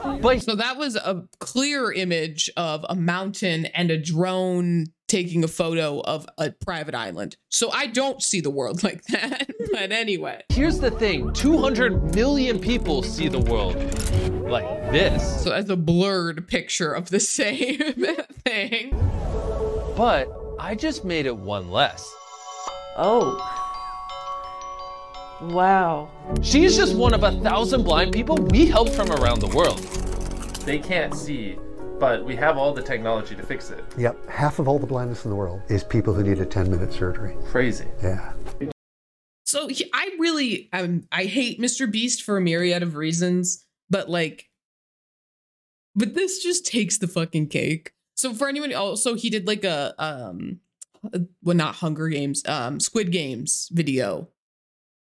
But 0.03 0.41
So 0.43 0.55
that 0.55 0.77
was 0.77 0.95
a 0.95 1.23
clear 1.39 1.91
image 1.91 2.49
of 2.57 2.85
a 2.89 2.95
mountain 2.95 3.65
and 3.67 3.91
a 3.91 3.97
drone 3.97 4.87
taking 5.07 5.43
a 5.43 5.47
photo 5.47 5.99
of 5.99 6.25
a 6.37 6.51
private 6.51 6.95
island. 6.95 7.35
So 7.49 7.69
I 7.71 7.87
don't 7.87 8.23
see 8.23 8.39
the 8.39 8.49
world 8.49 8.81
like 8.83 9.03
that. 9.05 9.49
but 9.71 9.91
anyway. 9.91 10.41
Here's 10.49 10.79
the 10.79 10.91
thing 10.91 11.33
200 11.33 12.15
million 12.15 12.59
people 12.59 13.03
see 13.03 13.27
the 13.27 13.39
world 13.39 13.75
like 14.49 14.91
this. 14.91 15.43
So 15.43 15.49
that's 15.49 15.69
a 15.69 15.75
blurred 15.75 16.47
picture 16.47 16.93
of 16.93 17.09
the 17.09 17.19
same 17.39 17.93
thing. 18.45 18.91
But 19.97 20.29
I 20.59 20.75
just 20.75 21.03
made 21.03 21.25
it 21.25 21.35
one 21.35 21.69
less. 21.69 22.09
Oh. 22.97 23.61
Wow. 25.41 26.10
She's 26.41 26.75
just 26.75 26.95
one 26.95 27.13
of 27.13 27.23
a 27.23 27.32
thousand 27.41 27.84
blind 27.84 28.13
people 28.13 28.36
we 28.36 28.67
help 28.67 28.89
from 28.89 29.12
around 29.12 29.39
the 29.39 29.47
world. 29.47 29.80
they 30.65 30.77
can't 30.77 31.15
see, 31.15 31.58
but 31.99 32.23
we 32.23 32.36
have 32.36 32.58
all 32.58 32.73
the 32.73 32.82
technology 32.84 33.36
to 33.36 33.43
fix 33.43 33.71
it. 33.71 33.84
Yep, 33.97 34.30
half 34.30 34.60
of 34.60 34.67
all 34.67 34.77
the 34.80 34.86
blindness 34.88 35.25
in 35.25 35.32
the 35.32 35.36
world 35.36 35.62
is 35.69 35.84
people 35.84 36.13
who 36.13 36.23
need 36.23 36.39
a 36.39 36.45
10 36.45 36.69
minute 36.69 36.93
surgery. 36.93 37.36
Crazy. 37.45 37.88
Yeah. 38.04 38.34
So 39.45 39.67
he, 39.67 39.89
I 39.93 40.12
really 40.19 40.69
um, 40.71 41.04
I 41.12 41.25
hate 41.25 41.60
Mr. 41.60 41.91
Beast 41.91 42.23
for 42.23 42.38
a 42.38 42.41
myriad 42.41 42.84
of 42.84 42.95
reasons, 42.95 43.65
but 43.89 44.10
like 44.10 44.49
but 45.95 46.13
this 46.13 46.41
just 46.41 46.65
takes 46.65 46.97
the 46.99 47.08
fucking 47.08 47.47
cake. 47.47 47.91
So 48.15 48.34
for 48.34 48.47
anyone 48.47 48.73
also 48.73 49.15
he 49.15 49.30
did 49.30 49.47
like 49.47 49.63
a 49.65 49.93
um 49.97 50.60
a- 51.12 51.21
well 51.43 51.58
not 51.58 51.75
Hunger 51.75 52.08
Games, 52.08 52.43
um 52.47 52.80
Squid 52.80 53.12
Games 53.12 53.67
video 53.73 54.30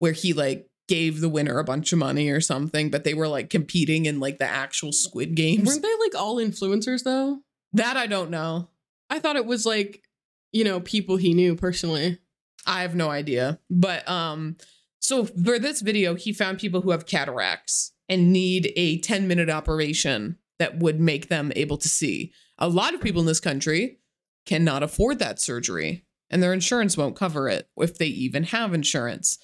where 0.05 0.13
he 0.13 0.33
like 0.33 0.67
gave 0.87 1.19
the 1.19 1.29
winner 1.29 1.57
a 1.57 1.63
bunch 1.63 1.91
of 1.91 1.97
money 1.97 2.29
or 2.29 2.39
something, 2.39 2.91
but 2.91 3.03
they 3.03 3.15
were 3.15 3.27
like 3.27 3.49
competing 3.49 4.05
in 4.05 4.19
like 4.19 4.37
the 4.37 4.45
actual 4.45 4.91
Squid 4.91 5.33
Games. 5.33 5.67
Weren't 5.67 5.81
they 5.81 5.95
like 5.99 6.13
all 6.13 6.35
influencers 6.35 7.03
though? 7.03 7.39
That 7.73 7.97
I 7.97 8.05
don't 8.05 8.29
know. 8.29 8.69
I 9.09 9.17
thought 9.17 9.35
it 9.35 9.47
was 9.47 9.65
like, 9.65 10.03
you 10.51 10.63
know, 10.63 10.79
people 10.79 11.17
he 11.17 11.33
knew 11.33 11.55
personally. 11.55 12.19
I 12.67 12.83
have 12.83 12.93
no 12.93 13.09
idea. 13.09 13.57
But 13.71 14.07
um 14.07 14.57
so 14.99 15.25
for 15.25 15.57
this 15.57 15.81
video 15.81 16.13
he 16.13 16.31
found 16.31 16.59
people 16.59 16.81
who 16.81 16.91
have 16.91 17.07
cataracts 17.07 17.91
and 18.07 18.31
need 18.31 18.71
a 18.75 18.99
10 18.99 19.27
minute 19.27 19.49
operation 19.49 20.37
that 20.59 20.77
would 20.77 20.99
make 20.99 21.29
them 21.29 21.51
able 21.55 21.77
to 21.77 21.89
see. 21.89 22.31
A 22.59 22.69
lot 22.69 22.93
of 22.93 23.01
people 23.01 23.21
in 23.21 23.27
this 23.27 23.39
country 23.39 23.97
cannot 24.45 24.83
afford 24.83 25.17
that 25.17 25.41
surgery 25.41 26.05
and 26.29 26.43
their 26.43 26.53
insurance 26.53 26.95
won't 26.95 27.15
cover 27.15 27.49
it 27.49 27.67
if 27.77 27.97
they 27.97 28.05
even 28.05 28.43
have 28.43 28.71
insurance. 28.71 29.39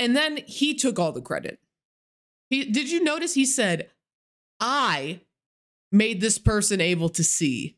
And 0.00 0.16
then 0.16 0.38
he 0.46 0.74
took 0.74 0.98
all 0.98 1.12
the 1.12 1.20
credit. 1.20 1.60
He 2.48 2.64
did 2.64 2.90
you 2.90 3.04
notice 3.04 3.34
he 3.34 3.44
said 3.44 3.90
I 4.58 5.20
made 5.92 6.20
this 6.20 6.38
person 6.38 6.80
able 6.80 7.10
to 7.10 7.22
see. 7.22 7.76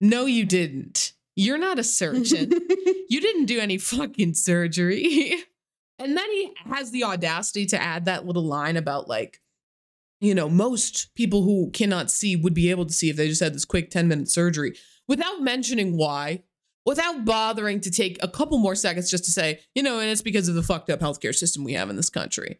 No 0.00 0.26
you 0.26 0.44
didn't. 0.44 1.12
You're 1.36 1.58
not 1.58 1.78
a 1.78 1.84
surgeon 1.84 2.50
you 3.08 3.20
didn't 3.20 3.46
do 3.46 3.60
any 3.60 3.78
fucking 3.78 4.34
surgery. 4.34 5.34
and 5.98 6.16
then 6.16 6.30
he 6.30 6.52
has 6.66 6.90
the 6.90 7.04
audacity 7.04 7.64
to 7.66 7.80
add 7.80 8.06
that 8.06 8.26
little 8.26 8.44
line 8.44 8.76
about 8.76 9.08
like, 9.08 9.40
you 10.20 10.34
know, 10.34 10.48
most 10.48 11.14
people 11.14 11.42
who 11.42 11.70
cannot 11.70 12.10
see 12.10 12.36
would 12.36 12.54
be 12.54 12.70
able 12.70 12.86
to 12.86 12.92
see 12.92 13.08
if 13.08 13.16
they 13.16 13.28
just 13.28 13.42
had 13.42 13.54
this 13.54 13.64
quick 13.64 13.90
10 13.90 14.08
minute 14.08 14.28
surgery 14.28 14.76
without 15.06 15.40
mentioning 15.40 15.96
why, 15.96 16.42
without 16.84 17.24
bothering 17.24 17.80
to 17.80 17.90
take 17.90 18.22
a 18.22 18.28
couple 18.28 18.58
more 18.58 18.74
seconds 18.74 19.10
just 19.10 19.24
to 19.24 19.30
say, 19.30 19.60
you 19.74 19.82
know, 19.82 20.00
and 20.00 20.10
it's 20.10 20.22
because 20.22 20.48
of 20.48 20.54
the 20.54 20.62
fucked 20.62 20.90
up 20.90 21.00
healthcare 21.00 21.34
system 21.34 21.64
we 21.64 21.74
have 21.74 21.88
in 21.90 21.96
this 21.96 22.10
country. 22.10 22.58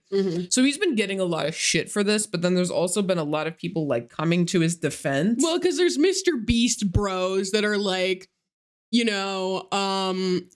So 0.50 0.62
he's 0.62 0.78
been 0.78 0.94
getting 0.94 1.20
a 1.20 1.24
lot 1.24 1.46
of 1.46 1.54
shit 1.54 1.90
for 1.90 2.04
this, 2.04 2.26
but 2.26 2.42
then 2.42 2.54
there's 2.54 2.70
also 2.70 3.02
been 3.02 3.18
a 3.18 3.24
lot 3.24 3.46
of 3.46 3.56
people 3.56 3.86
like 3.86 4.08
coming 4.10 4.46
to 4.46 4.60
his 4.60 4.76
defense. 4.76 5.42
Well, 5.42 5.58
because 5.58 5.76
there's 5.76 5.98
Mr. 5.98 6.44
Beast 6.44 6.92
bros 6.92 7.50
that 7.50 7.64
are 7.64 7.78
like, 7.78 8.28
you 8.90 9.04
know, 9.04 9.68
um, 9.72 10.48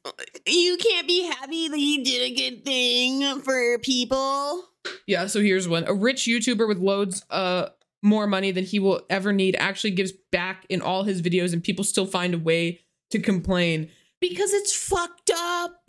you 0.47 0.77
can't 0.77 1.07
be 1.09 1.25
happy 1.25 1.69
that 1.69 1.77
he 1.77 2.05
did 2.05 2.23
a 2.31 2.35
good 2.35 2.65
thing 2.65 3.41
for 3.41 3.79
people. 3.79 4.63
Yeah, 5.07 5.27
so 5.27 5.41
here's 5.41 5.67
one. 5.67 5.85
A 5.89 5.95
rich 5.95 6.25
YouTuber 6.25 6.69
with 6.69 6.79
loads 6.79 7.25
uh 7.31 7.71
more 8.03 8.27
money 8.27 8.53
than 8.53 8.65
he 8.65 8.79
will 8.79 9.01
ever 9.11 9.33
need 9.33 9.57
actually 9.57 9.91
gives 9.91 10.13
back 10.31 10.65
in 10.69 10.81
all 10.81 11.03
his 11.03 11.21
videos 11.23 11.53
and 11.53 11.65
people 11.65 11.83
still 11.85 12.07
find 12.07 12.35
a 12.35 12.39
way 12.39 12.81
to 13.11 13.19
complain 13.19 13.91
because 14.21 14.53
it's 14.53 14.75
fucked 14.75 15.31
up. 15.35 15.89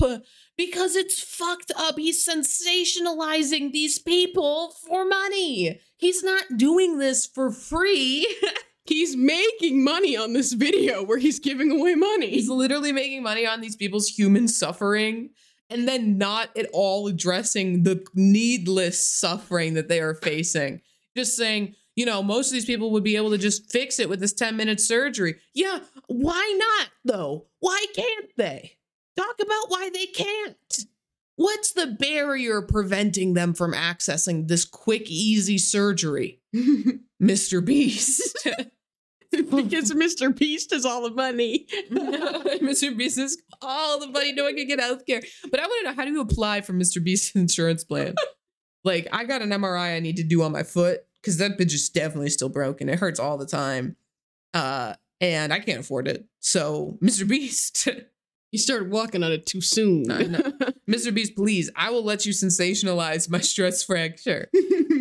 Because 0.57 0.95
it's 0.95 1.21
fucked 1.21 1.71
up. 1.75 1.97
He's 1.97 2.27
sensationalizing 2.27 3.71
these 3.71 3.99
people 3.99 4.73
for 4.87 5.05
money. 5.05 5.79
He's 5.97 6.23
not 6.23 6.57
doing 6.57 6.97
this 6.97 7.25
for 7.25 7.51
free. 7.51 8.27
He's 8.85 9.15
making 9.17 9.83
money 9.83 10.15
on 10.15 10.31
this 10.31 10.53
video 10.53 11.03
where 11.03 11.17
he's 11.17 11.39
giving 11.39 11.71
away 11.71 11.95
money. 11.95 12.29
He's 12.29 12.47
literally 12.47 12.93
making 12.93 13.21
money 13.21 13.45
on 13.45 13.59
these 13.59 13.75
people's 13.75 14.07
human 14.07 14.47
suffering 14.47 15.31
and 15.69 15.85
then 15.85 16.17
not 16.17 16.55
at 16.55 16.69
all 16.71 17.05
addressing 17.07 17.83
the 17.83 18.05
needless 18.15 19.03
suffering 19.03 19.73
that 19.73 19.89
they 19.89 19.99
are 19.99 20.13
facing. 20.13 20.79
Just 21.17 21.35
saying, 21.35 21.75
you 21.97 22.05
know, 22.05 22.21
most 22.21 22.49
of 22.49 22.53
these 22.53 22.65
people 22.65 22.91
would 22.91 23.03
be 23.03 23.17
able 23.17 23.31
to 23.31 23.39
just 23.39 23.71
fix 23.71 23.99
it 23.99 24.07
with 24.07 24.19
this 24.19 24.31
10 24.31 24.55
minute 24.55 24.79
surgery. 24.79 25.35
Yeah, 25.53 25.79
why 26.05 26.55
not 26.57 26.89
though? 27.03 27.47
Why 27.59 27.83
can't 27.93 28.29
they? 28.37 28.77
Talk 29.17 29.35
about 29.41 29.65
why 29.69 29.89
they 29.91 30.05
can't. 30.05 30.55
What's 31.37 31.71
the 31.71 31.87
barrier 31.87 32.61
preventing 32.61 33.33
them 33.33 33.55
from 33.55 33.73
accessing 33.73 34.47
this 34.47 34.63
quick, 34.63 35.09
easy 35.09 35.57
surgery? 35.57 36.39
Mr. 37.21 37.65
Beast. 37.65 38.47
because 39.31 39.91
Mr. 39.91 40.35
Beast 40.35 40.71
has 40.71 40.85
all 40.85 41.01
the 41.01 41.15
money. 41.15 41.65
Mr. 41.91 42.95
Beast 42.95 43.17
has 43.17 43.37
all 43.59 43.99
the 43.99 44.07
money. 44.07 44.33
No 44.33 44.43
one 44.43 44.55
can 44.55 44.67
get 44.67 44.79
health 44.79 45.03
care. 45.07 45.21
But 45.49 45.59
I 45.59 45.63
want 45.63 45.85
to 45.85 45.89
know 45.89 45.95
how 45.95 46.05
do 46.05 46.11
you 46.11 46.21
apply 46.21 46.61
for 46.61 46.73
Mr. 46.73 47.03
Beast's 47.03 47.35
insurance 47.35 47.83
plan? 47.83 48.13
like, 48.83 49.07
I 49.11 49.23
got 49.23 49.41
an 49.41 49.49
MRI 49.49 49.95
I 49.95 49.99
need 49.99 50.17
to 50.17 50.23
do 50.23 50.43
on 50.43 50.51
my 50.51 50.61
foot 50.61 51.06
because 51.27 51.39
that 51.39 51.57
bitch 51.57 51.73
is 51.73 51.89
definitely 51.89 52.29
still 52.29 52.47
broken. 52.47 52.87
It 52.87 52.99
hurts 52.99 53.19
all 53.19 53.37
the 53.37 53.45
time. 53.45 53.97
Uh, 54.53 54.93
and 55.19 55.51
I 55.51 55.59
can't 55.59 55.81
afford 55.81 56.07
it. 56.07 56.25
So, 56.39 56.97
Mr. 57.03 57.27
Beast, 57.27 57.89
You 58.53 58.59
started 58.59 58.89
walking 58.89 59.23
on 59.23 59.33
it 59.33 59.45
too 59.45 59.59
soon. 59.59 60.09
I 60.09 60.23
know. 60.23 60.39
Mr. 60.89 61.13
Beast, 61.13 61.35
please, 61.35 61.69
I 61.75 61.89
will 61.89 62.03
let 62.05 62.25
you 62.25 62.31
sensationalize 62.31 63.29
my 63.29 63.41
stress 63.41 63.83
fracture 63.83 64.49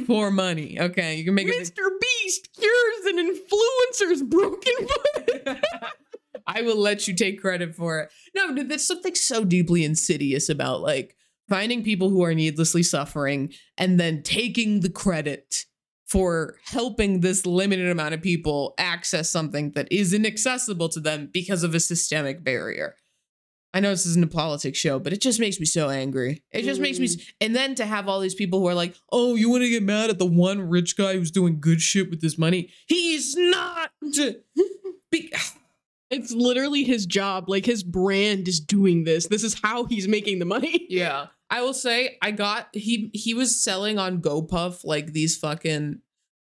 for 0.04 0.32
money. 0.32 0.80
Okay, 0.80 1.14
you 1.14 1.24
can 1.24 1.34
make 1.34 1.46
it. 1.46 1.54
Mr. 1.54 1.88
Beast 2.00 2.48
cures 2.58 3.06
an 3.06 3.18
influencer's 3.18 4.22
broken 4.24 4.72
foot. 4.88 5.64
I 6.48 6.62
will 6.62 6.76
let 6.76 7.06
you 7.06 7.14
take 7.14 7.40
credit 7.40 7.76
for 7.76 8.00
it. 8.00 8.10
No, 8.34 8.52
dude, 8.52 8.68
there's 8.68 8.84
something 8.84 9.14
so 9.14 9.44
deeply 9.44 9.84
insidious 9.84 10.48
about 10.48 10.80
like 10.80 11.16
finding 11.48 11.84
people 11.84 12.10
who 12.10 12.24
are 12.24 12.34
needlessly 12.34 12.82
suffering 12.82 13.52
and 13.78 14.00
then 14.00 14.24
taking 14.24 14.80
the 14.80 14.90
credit 14.90 15.66
for 16.06 16.56
helping 16.64 17.20
this 17.20 17.44
limited 17.44 17.90
amount 17.90 18.14
of 18.14 18.22
people 18.22 18.74
access 18.78 19.28
something 19.28 19.72
that 19.72 19.88
is 19.90 20.14
inaccessible 20.14 20.88
to 20.88 21.00
them 21.00 21.28
because 21.32 21.62
of 21.62 21.74
a 21.74 21.80
systemic 21.80 22.44
barrier. 22.44 22.94
I 23.74 23.80
know 23.80 23.90
this 23.90 24.06
isn't 24.06 24.24
a 24.24 24.28
politics 24.28 24.78
show, 24.78 24.98
but 24.98 25.12
it 25.12 25.20
just 25.20 25.38
makes 25.38 25.60
me 25.60 25.66
so 25.66 25.90
angry. 25.90 26.42
It 26.50 26.62
just 26.62 26.80
makes 26.80 26.98
me, 26.98 27.08
mm-hmm. 27.08 27.30
and 27.42 27.54
then 27.54 27.74
to 27.74 27.84
have 27.84 28.08
all 28.08 28.20
these 28.20 28.34
people 28.34 28.60
who 28.60 28.68
are 28.68 28.74
like, 28.74 28.94
"Oh, 29.12 29.34
you 29.34 29.50
want 29.50 29.64
to 29.64 29.68
get 29.68 29.82
mad 29.82 30.08
at 30.08 30.18
the 30.18 30.24
one 30.24 30.62
rich 30.62 30.96
guy 30.96 31.12
who's 31.14 31.30
doing 31.30 31.60
good 31.60 31.82
shit 31.82 32.08
with 32.08 32.22
his 32.22 32.38
money? 32.38 32.70
He's 32.86 33.36
not." 33.36 33.90
Be- 35.10 35.32
It's 36.08 36.32
literally 36.32 36.84
his 36.84 37.04
job. 37.04 37.48
Like 37.48 37.66
his 37.66 37.82
brand 37.82 38.48
is 38.48 38.60
doing 38.60 39.04
this. 39.04 39.26
This 39.26 39.44
is 39.44 39.60
how 39.62 39.84
he's 39.84 40.08
making 40.08 40.38
the 40.38 40.44
money. 40.46 40.86
Yeah. 40.88 41.26
I 41.50 41.62
will 41.62 41.74
say 41.74 42.18
I 42.22 42.30
got 42.32 42.68
he 42.72 43.10
he 43.14 43.34
was 43.34 43.62
selling 43.62 43.98
on 43.98 44.20
GoPuff 44.20 44.84
like 44.84 45.12
these 45.12 45.36
fucking 45.36 46.00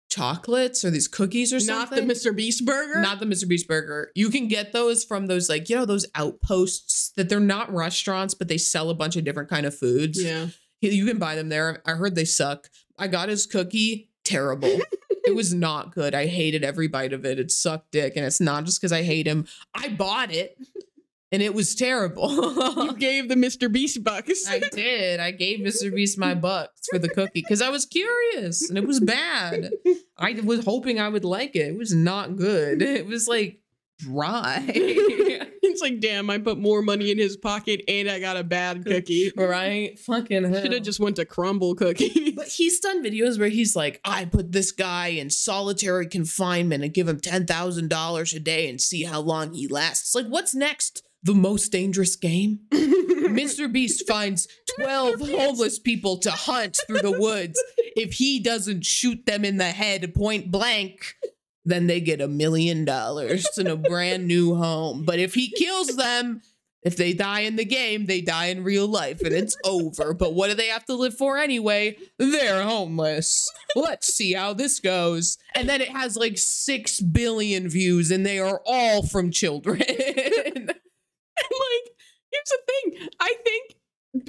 chocolates 0.08 0.84
or 0.84 0.90
these 0.90 1.06
cookies 1.08 1.52
or 1.52 1.60
something. 1.60 2.06
Not 2.06 2.08
the. 2.08 2.12
Mr. 2.14 2.34
Beast 2.34 2.64
burger. 2.66 3.00
Not 3.00 3.20
the 3.20 3.26
Mr. 3.26 3.48
Beast 3.48 3.68
burger. 3.68 4.10
You 4.14 4.28
can 4.30 4.48
get 4.48 4.72
those 4.72 5.04
from 5.04 5.26
those 5.26 5.48
like, 5.48 5.68
you 5.68 5.76
know, 5.76 5.84
those 5.84 6.06
outposts 6.16 7.12
that 7.16 7.28
they're 7.28 7.38
not 7.40 7.72
restaurants, 7.72 8.34
but 8.34 8.48
they 8.48 8.58
sell 8.58 8.90
a 8.90 8.94
bunch 8.94 9.16
of 9.16 9.24
different 9.24 9.48
kind 9.48 9.66
of 9.66 9.76
foods. 9.76 10.22
yeah. 10.22 10.46
You- 10.80 10.90
You 10.90 11.06
can 11.06 11.18
buy 11.18 11.34
them 11.36 11.48
there. 11.50 11.82
I 11.86 11.92
heard 11.92 12.14
they 12.14 12.24
suck. 12.24 12.68
I 12.98 13.06
got 13.06 13.28
his 13.28 13.46
cookie. 13.46 14.08
Terrible. 14.24 14.80
it 15.24 15.34
was 15.36 15.52
not 15.54 15.94
good. 15.94 16.14
I 16.14 16.26
hated 16.26 16.64
every 16.64 16.88
bite 16.88 17.12
of 17.12 17.24
it. 17.24 17.38
It 17.38 17.50
sucked 17.50 17.92
dick. 17.92 18.14
And 18.16 18.24
it's 18.24 18.40
not 18.40 18.64
just 18.64 18.80
because 18.80 18.92
I 18.92 19.02
hate 19.02 19.26
him. 19.26 19.46
I 19.74 19.88
bought 19.88 20.32
it 20.32 20.56
and 21.32 21.42
it 21.42 21.54
was 21.54 21.74
terrible. 21.74 22.30
You 22.84 22.92
gave 22.98 23.28
the 23.28 23.34
Mr. 23.34 23.70
Beast 23.70 24.02
bucks. 24.02 24.48
I 24.48 24.58
did. 24.58 25.20
I 25.20 25.30
gave 25.30 25.60
Mr. 25.60 25.94
Beast 25.94 26.18
my 26.18 26.34
bucks 26.34 26.88
for 26.90 26.98
the 26.98 27.08
cookie 27.08 27.42
because 27.42 27.62
I 27.62 27.70
was 27.70 27.86
curious 27.86 28.68
and 28.68 28.76
it 28.78 28.86
was 28.86 29.00
bad. 29.00 29.70
I 30.18 30.40
was 30.44 30.64
hoping 30.64 30.98
I 31.00 31.08
would 31.08 31.24
like 31.24 31.54
it. 31.56 31.68
It 31.68 31.76
was 31.78 31.94
not 31.94 32.36
good. 32.36 32.82
It 33.00 33.06
was 33.06 33.28
like 33.28 33.60
dry. 33.98 34.64
It's 35.62 35.82
like, 35.82 36.00
damn, 36.00 36.28
I 36.30 36.38
put 36.38 36.58
more 36.58 36.82
money 36.82 37.12
in 37.12 37.18
his 37.18 37.36
pocket 37.36 37.82
and 37.86 38.10
I 38.10 38.18
got 38.18 38.36
a 38.36 38.42
bad 38.42 38.84
cookie. 38.84 39.30
right? 39.36 39.96
Fucking 40.00 40.44
hell. 40.44 40.62
Should 40.62 40.72
have 40.72 40.82
just 40.82 40.98
went 40.98 41.14
to 41.16 41.24
Crumbl 41.24 41.76
cookies. 41.76 42.32
But 42.34 42.48
he's 42.48 42.80
done 42.80 43.04
videos 43.04 43.38
where 43.38 43.48
he's 43.48 43.76
like, 43.76 44.00
I 44.04 44.24
put 44.24 44.50
this 44.50 44.72
guy 44.72 45.08
in 45.08 45.30
solitary 45.30 46.06
confinement 46.08 46.82
and 46.82 46.92
give 46.92 47.06
him 47.06 47.20
$10,000 47.20 48.34
a 48.34 48.40
day 48.40 48.68
and 48.68 48.80
see 48.80 49.04
how 49.04 49.20
long 49.20 49.52
he 49.52 49.68
lasts. 49.68 50.12
Like, 50.14 50.26
what's 50.26 50.54
next? 50.56 51.04
The 51.22 51.34
most 51.34 51.70
dangerous 51.70 52.16
game? 52.16 52.60
Mr. 52.72 53.70
Beast 53.70 54.06
finds 54.08 54.48
12 54.76 55.20
homeless 55.20 55.78
people 55.78 56.18
to 56.18 56.30
hunt 56.30 56.78
through 56.86 57.00
the 57.00 57.18
woods. 57.18 57.62
If 57.96 58.14
he 58.14 58.40
doesn't 58.40 58.84
shoot 58.84 59.26
them 59.26 59.44
in 59.44 59.58
the 59.58 59.70
head 59.70 60.14
point 60.14 60.50
blank, 60.50 61.14
then 61.64 61.86
they 61.86 62.00
get 62.00 62.20
a 62.20 62.28
million 62.28 62.84
dollars 62.84 63.46
and 63.58 63.68
a 63.68 63.76
brand 63.76 64.26
new 64.26 64.54
home. 64.54 65.04
But 65.04 65.18
if 65.18 65.34
he 65.34 65.50
kills 65.50 65.96
them, 65.96 66.40
if 66.82 66.96
they 66.96 67.12
die 67.12 67.40
in 67.40 67.56
the 67.56 67.64
game, 67.64 68.06
they 68.06 68.22
die 68.22 68.46
in 68.46 68.64
real 68.64 68.88
life 68.88 69.20
and 69.20 69.34
it's 69.34 69.56
over. 69.64 70.14
But 70.14 70.34
what 70.34 70.48
do 70.48 70.54
they 70.54 70.68
have 70.68 70.86
to 70.86 70.94
live 70.94 71.14
for 71.14 71.36
anyway? 71.36 71.98
They're 72.18 72.62
homeless. 72.62 73.50
Let's 73.76 74.12
see 74.12 74.32
how 74.32 74.54
this 74.54 74.80
goes. 74.80 75.36
And 75.54 75.68
then 75.68 75.82
it 75.82 75.90
has 75.90 76.16
like 76.16 76.38
6 76.38 77.00
billion 77.00 77.68
views 77.68 78.10
and 78.10 78.24
they 78.24 78.38
are 78.38 78.62
all 78.64 79.02
from 79.02 79.30
children. 79.30 79.82
like, 81.50 81.92
here's 82.30 82.48
the 82.48 82.58
thing. 82.68 83.08
I 83.20 83.34
think 83.44 83.76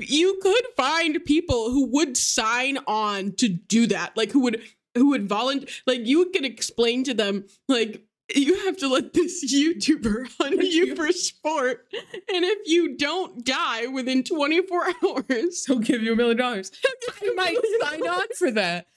you 0.09 0.39
could 0.41 0.65
find 0.77 1.23
people 1.25 1.71
who 1.71 1.87
would 1.91 2.17
sign 2.17 2.77
on 2.87 3.33
to 3.37 3.47
do 3.47 3.87
that. 3.87 4.15
Like 4.15 4.31
who 4.31 4.41
would 4.41 4.61
who 4.95 5.09
would 5.09 5.27
volunteer 5.27 5.67
like 5.87 6.05
you 6.05 6.29
could 6.31 6.45
explain 6.45 7.03
to 7.05 7.13
them 7.13 7.45
like 7.67 8.03
you 8.35 8.65
have 8.65 8.77
to 8.77 8.87
let 8.87 9.13
this 9.13 9.43
YouTuber 9.53 10.27
hunt 10.39 10.61
you 10.63 10.95
for 10.95 11.11
sport. 11.11 11.87
And 11.93 12.45
if 12.45 12.59
you 12.67 12.95
don't 12.95 13.43
die 13.43 13.87
within 13.87 14.23
24 14.23 14.85
hours, 15.03 15.65
He'll 15.65 15.79
give 15.79 16.01
you 16.01 16.13
a 16.13 16.15
million 16.15 16.37
dollars. 16.37 16.71
I 17.21 17.33
might 17.35 17.57
sign 17.81 18.01
on 18.01 18.27
for 18.37 18.51
that. 18.51 18.87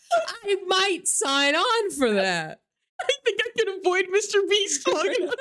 I 0.44 0.57
might 0.66 1.09
sign 1.09 1.57
on 1.57 1.90
for 1.92 2.12
that. 2.12 2.61
I 3.00 3.09
think 3.24 3.40
I 3.40 3.50
can 3.59 3.79
avoid 3.81 4.05
Mr. 4.14 4.48
Beast 4.48 4.87
long 4.87 5.12
enough. 5.20 5.35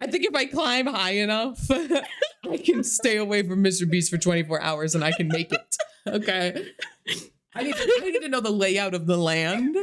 I 0.00 0.06
think 0.06 0.24
if 0.24 0.34
I 0.34 0.44
climb 0.46 0.86
high 0.86 1.12
enough, 1.12 1.58
I 1.70 2.56
can 2.58 2.84
stay 2.84 3.16
away 3.16 3.42
from 3.42 3.64
Mr. 3.64 3.88
Beast 3.90 4.10
for 4.10 4.18
24 4.18 4.60
hours 4.60 4.94
and 4.94 5.02
I 5.04 5.12
can 5.12 5.28
make 5.28 5.52
it. 5.52 5.76
Okay. 6.06 6.66
I 7.54 7.62
need, 7.64 7.74
to, 7.74 7.92
I 8.02 8.04
need 8.10 8.20
to 8.20 8.28
know 8.28 8.40
the 8.40 8.50
layout 8.50 8.94
of 8.94 9.06
the 9.06 9.16
land. 9.16 9.76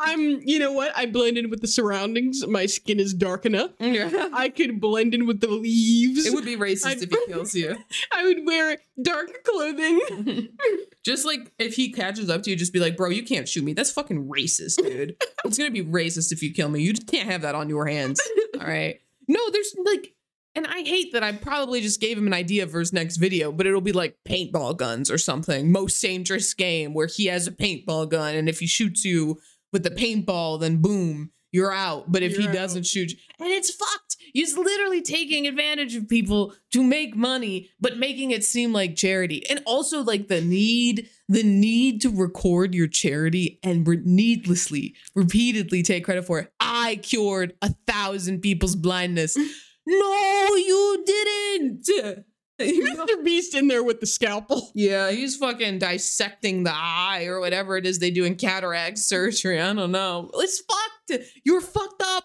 I'm, 0.00 0.40
you 0.42 0.60
know 0.60 0.70
what? 0.72 0.92
I 0.96 1.06
blend 1.06 1.38
in 1.38 1.50
with 1.50 1.60
the 1.60 1.66
surroundings. 1.66 2.46
My 2.46 2.66
skin 2.66 3.00
is 3.00 3.12
dark 3.14 3.44
enough. 3.46 3.70
Yeah. 3.80 4.28
I 4.32 4.48
could 4.50 4.80
blend 4.80 5.12
in 5.14 5.26
with 5.26 5.40
the 5.40 5.48
leaves. 5.48 6.24
It 6.24 6.32
would 6.34 6.44
be 6.44 6.56
racist 6.56 6.86
I- 6.86 6.92
if 6.92 7.10
he 7.10 7.26
kills 7.26 7.54
you. 7.54 7.76
I 8.12 8.22
would 8.24 8.46
wear 8.46 8.76
dark 9.02 9.42
clothing. 9.44 10.48
Just 11.04 11.24
like 11.26 11.50
if 11.58 11.74
he 11.74 11.90
catches 11.90 12.30
up 12.30 12.42
to 12.44 12.50
you, 12.50 12.56
just 12.56 12.72
be 12.72 12.78
like, 12.80 12.96
bro, 12.96 13.08
you 13.08 13.24
can't 13.24 13.48
shoot 13.48 13.64
me. 13.64 13.72
That's 13.72 13.90
fucking 13.90 14.28
racist, 14.28 14.76
dude. 14.76 15.16
it's 15.44 15.56
gonna 15.56 15.70
be 15.70 15.82
racist 15.82 16.32
if 16.32 16.42
you 16.42 16.52
kill 16.52 16.68
me. 16.68 16.82
You 16.82 16.92
just 16.92 17.06
can't 17.08 17.30
have 17.30 17.40
that 17.42 17.54
on 17.54 17.70
your 17.70 17.86
hands. 17.86 18.20
All 18.60 18.66
right. 18.66 19.00
No, 19.28 19.50
there's 19.50 19.74
like, 19.84 20.14
and 20.54 20.66
I 20.66 20.80
hate 20.80 21.12
that 21.12 21.22
I 21.22 21.32
probably 21.32 21.80
just 21.80 22.00
gave 22.00 22.16
him 22.18 22.26
an 22.26 22.34
idea 22.34 22.66
for 22.66 22.80
his 22.80 22.92
next 22.92 23.18
video, 23.18 23.52
but 23.52 23.66
it'll 23.66 23.80
be 23.80 23.92
like 23.92 24.16
paintball 24.26 24.76
guns 24.78 25.10
or 25.10 25.18
something. 25.18 25.70
Most 25.70 26.00
dangerous 26.00 26.52
game 26.54 26.94
where 26.94 27.06
he 27.06 27.26
has 27.26 27.46
a 27.46 27.52
paintball 27.52 28.08
gun, 28.08 28.34
and 28.34 28.48
if 28.48 28.58
he 28.58 28.66
shoots 28.66 29.04
you 29.04 29.38
with 29.72 29.82
the 29.82 29.90
paintball, 29.90 30.58
then 30.60 30.78
boom, 30.80 31.30
you're 31.52 31.72
out. 31.72 32.10
But 32.10 32.22
if 32.22 32.36
he 32.36 32.44
You're 32.44 32.52
doesn't 32.52 32.86
shoot, 32.86 33.12
you- 33.12 33.18
and 33.38 33.50
it's 33.50 33.70
fucked. 33.72 34.07
He's 34.32 34.56
literally 34.56 35.02
taking 35.02 35.46
advantage 35.46 35.96
of 35.96 36.08
people 36.08 36.54
to 36.72 36.82
make 36.82 37.16
money, 37.16 37.70
but 37.80 37.98
making 37.98 38.30
it 38.30 38.44
seem 38.44 38.72
like 38.72 38.96
charity. 38.96 39.48
And 39.48 39.62
also 39.66 40.02
like 40.02 40.28
the 40.28 40.40
need, 40.40 41.08
the 41.28 41.42
need 41.42 42.00
to 42.02 42.10
record 42.10 42.74
your 42.74 42.88
charity 42.88 43.58
and 43.62 43.86
re- 43.86 44.00
needlessly, 44.04 44.94
repeatedly 45.14 45.82
take 45.82 46.04
credit 46.04 46.24
for 46.26 46.38
it. 46.40 46.52
I 46.60 46.96
cured 46.96 47.54
a 47.62 47.74
thousand 47.86 48.40
people's 48.40 48.76
blindness. 48.76 49.36
No, 49.90 50.48
you 50.54 51.02
didn't. 51.06 51.88
Mr. 52.60 53.24
Beast 53.24 53.54
in 53.54 53.68
there 53.68 53.82
with 53.82 54.00
the 54.00 54.06
scalpel. 54.06 54.70
Yeah, 54.74 55.10
he's 55.10 55.36
fucking 55.36 55.78
dissecting 55.78 56.62
the 56.64 56.72
eye 56.74 57.24
or 57.24 57.40
whatever 57.40 57.76
it 57.78 57.86
is 57.86 57.98
they 57.98 58.10
do 58.10 58.24
in 58.24 58.34
cataract 58.36 58.98
surgery. 58.98 59.60
I 59.60 59.72
don't 59.72 59.90
know. 59.90 60.30
It's 60.34 60.60
fucked. 60.60 61.24
You're 61.44 61.60
fucked 61.62 62.02
up. 62.04 62.24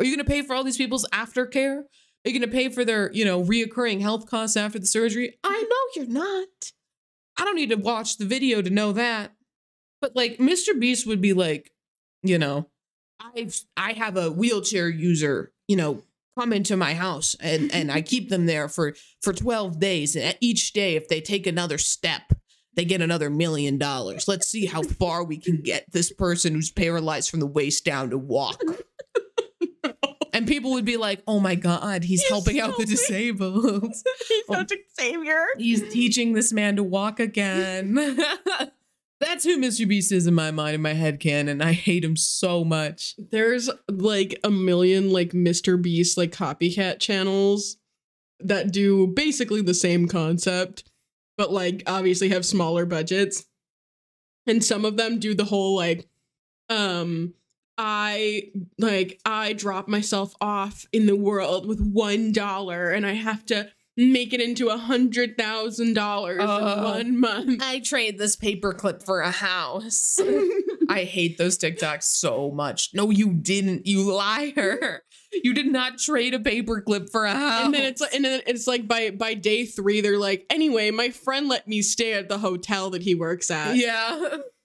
Are 0.00 0.04
you 0.04 0.16
gonna 0.16 0.26
pay 0.26 0.40
for 0.40 0.54
all 0.54 0.64
these 0.64 0.78
people's 0.78 1.06
aftercare? 1.12 1.80
Are 1.80 2.30
you 2.30 2.32
gonna 2.32 2.50
pay 2.50 2.70
for 2.70 2.86
their, 2.86 3.12
you 3.12 3.24
know, 3.24 3.44
reoccurring 3.44 4.00
health 4.00 4.26
costs 4.26 4.56
after 4.56 4.78
the 4.78 4.86
surgery? 4.86 5.38
I 5.44 5.62
know 5.62 6.02
you're 6.02 6.12
not. 6.12 6.72
I 7.36 7.44
don't 7.44 7.56
need 7.56 7.68
to 7.68 7.76
watch 7.76 8.16
the 8.16 8.24
video 8.24 8.62
to 8.62 8.70
know 8.70 8.92
that. 8.92 9.32
But 10.00 10.16
like 10.16 10.38
Mr. 10.38 10.78
Beast 10.78 11.06
would 11.06 11.20
be 11.20 11.34
like, 11.34 11.70
you 12.22 12.38
know, 12.38 12.70
I've 13.20 13.60
I 13.76 13.92
have 13.92 14.16
a 14.16 14.30
wheelchair 14.30 14.88
user, 14.88 15.52
you 15.68 15.76
know, 15.76 16.02
come 16.38 16.54
into 16.54 16.78
my 16.78 16.94
house 16.94 17.36
and 17.38 17.70
and 17.74 17.92
I 17.92 18.00
keep 18.00 18.30
them 18.30 18.46
there 18.46 18.70
for 18.70 18.94
for 19.20 19.34
12 19.34 19.78
days 19.78 20.16
and 20.16 20.34
each 20.40 20.72
day 20.72 20.96
if 20.96 21.08
they 21.08 21.20
take 21.20 21.46
another 21.46 21.76
step 21.76 22.32
they 22.74 22.84
get 22.84 23.02
another 23.02 23.30
million 23.30 23.78
dollars. 23.78 24.28
Let's 24.28 24.46
see 24.46 24.66
how 24.66 24.82
far 24.82 25.24
we 25.24 25.38
can 25.38 25.60
get 25.60 25.90
this 25.90 26.12
person 26.12 26.54
who's 26.54 26.70
paralyzed 26.70 27.30
from 27.30 27.40
the 27.40 27.46
waist 27.46 27.84
down 27.84 28.10
to 28.10 28.18
walk. 28.18 28.62
And 30.32 30.46
people 30.46 30.72
would 30.72 30.84
be 30.84 30.96
like, 30.96 31.22
"Oh 31.26 31.40
my 31.40 31.54
god, 31.54 32.04
he's, 32.04 32.26
helping 32.28 32.60
out 32.60 32.76
the 32.76 32.84
disabled. 32.86 33.82
He's 34.28 34.42
Oh. 34.48 34.54
such 34.54 34.72
a 34.72 34.76
savior. 34.98 35.44
He's 35.58 35.82
teaching 35.92 36.32
this 36.34 36.52
man 36.52 36.76
to 36.76 36.82
walk 36.82 37.20
again." 37.20 37.94
That's 39.20 39.44
who 39.44 39.58
Mr. 39.58 39.86
Beast 39.86 40.12
is 40.12 40.26
in 40.26 40.32
my 40.34 40.50
mind, 40.50 40.76
in 40.76 40.80
my 40.80 40.94
head 40.94 41.20
canon. 41.20 41.60
I 41.60 41.72
hate 41.72 42.02
him 42.04 42.16
so 42.16 42.64
much. 42.64 43.14
There's 43.18 43.68
like 43.88 44.40
a 44.42 44.50
million 44.50 45.10
like 45.10 45.32
Mr. 45.32 45.80
Beast 45.80 46.16
like 46.16 46.32
copycat 46.32 47.00
channels 47.00 47.76
that 48.38 48.72
do 48.72 49.08
basically 49.08 49.60
the 49.60 49.74
same 49.74 50.08
concept, 50.08 50.84
but 51.36 51.52
like 51.52 51.82
obviously 51.86 52.30
have 52.30 52.46
smaller 52.46 52.86
budgets. 52.86 53.46
And 54.46 54.64
some 54.64 54.86
of 54.86 54.96
them 54.96 55.18
do 55.18 55.34
the 55.34 55.44
whole 55.44 55.76
like 55.76 56.08
um 56.70 57.34
I 57.82 58.42
like 58.78 59.20
I 59.24 59.54
drop 59.54 59.88
myself 59.88 60.34
off 60.40 60.86
in 60.92 61.06
the 61.06 61.16
world 61.16 61.66
with 61.66 61.80
one 61.80 62.30
dollar 62.32 62.90
and 62.90 63.06
I 63.06 63.14
have 63.14 63.46
to 63.46 63.70
make 63.96 64.34
it 64.34 64.40
into 64.40 64.68
a 64.68 64.76
hundred 64.76 65.38
thousand 65.38 65.94
dollars 65.94 66.40
Uh. 66.42 66.76
in 66.76 66.84
one 66.84 67.18
month. 67.20 67.62
I 67.62 67.80
trade 67.80 68.18
this 68.18 68.36
paperclip 68.36 69.02
for 69.04 69.20
a 69.20 69.30
house. 69.30 70.18
I 70.90 71.04
hate 71.04 71.38
those 71.38 71.56
TikToks 71.56 72.02
so 72.02 72.50
much. 72.50 72.90
No, 72.92 73.10
you 73.10 73.32
didn't, 73.32 73.86
you 73.86 74.02
liar. 74.12 75.02
You 75.32 75.54
did 75.54 75.66
not 75.68 75.98
trade 75.98 76.34
a 76.34 76.40
paperclip 76.40 77.10
for 77.10 77.24
a 77.24 77.32
house. 77.32 77.64
and 77.66 77.74
then 77.74 77.84
it's 77.84 78.00
like, 78.00 78.12
and 78.14 78.24
then 78.24 78.42
it's 78.46 78.66
like 78.66 78.88
by 78.88 79.10
by 79.10 79.34
day 79.34 79.64
three, 79.64 80.00
they're 80.00 80.18
like, 80.18 80.44
anyway, 80.50 80.90
my 80.90 81.10
friend 81.10 81.48
let 81.48 81.66
me 81.68 81.80
stay 81.82 82.12
at 82.14 82.28
the 82.28 82.38
hotel 82.38 82.90
that 82.90 83.02
he 83.02 83.14
works 83.14 83.50
at. 83.50 83.76
yeah. 83.76 84.36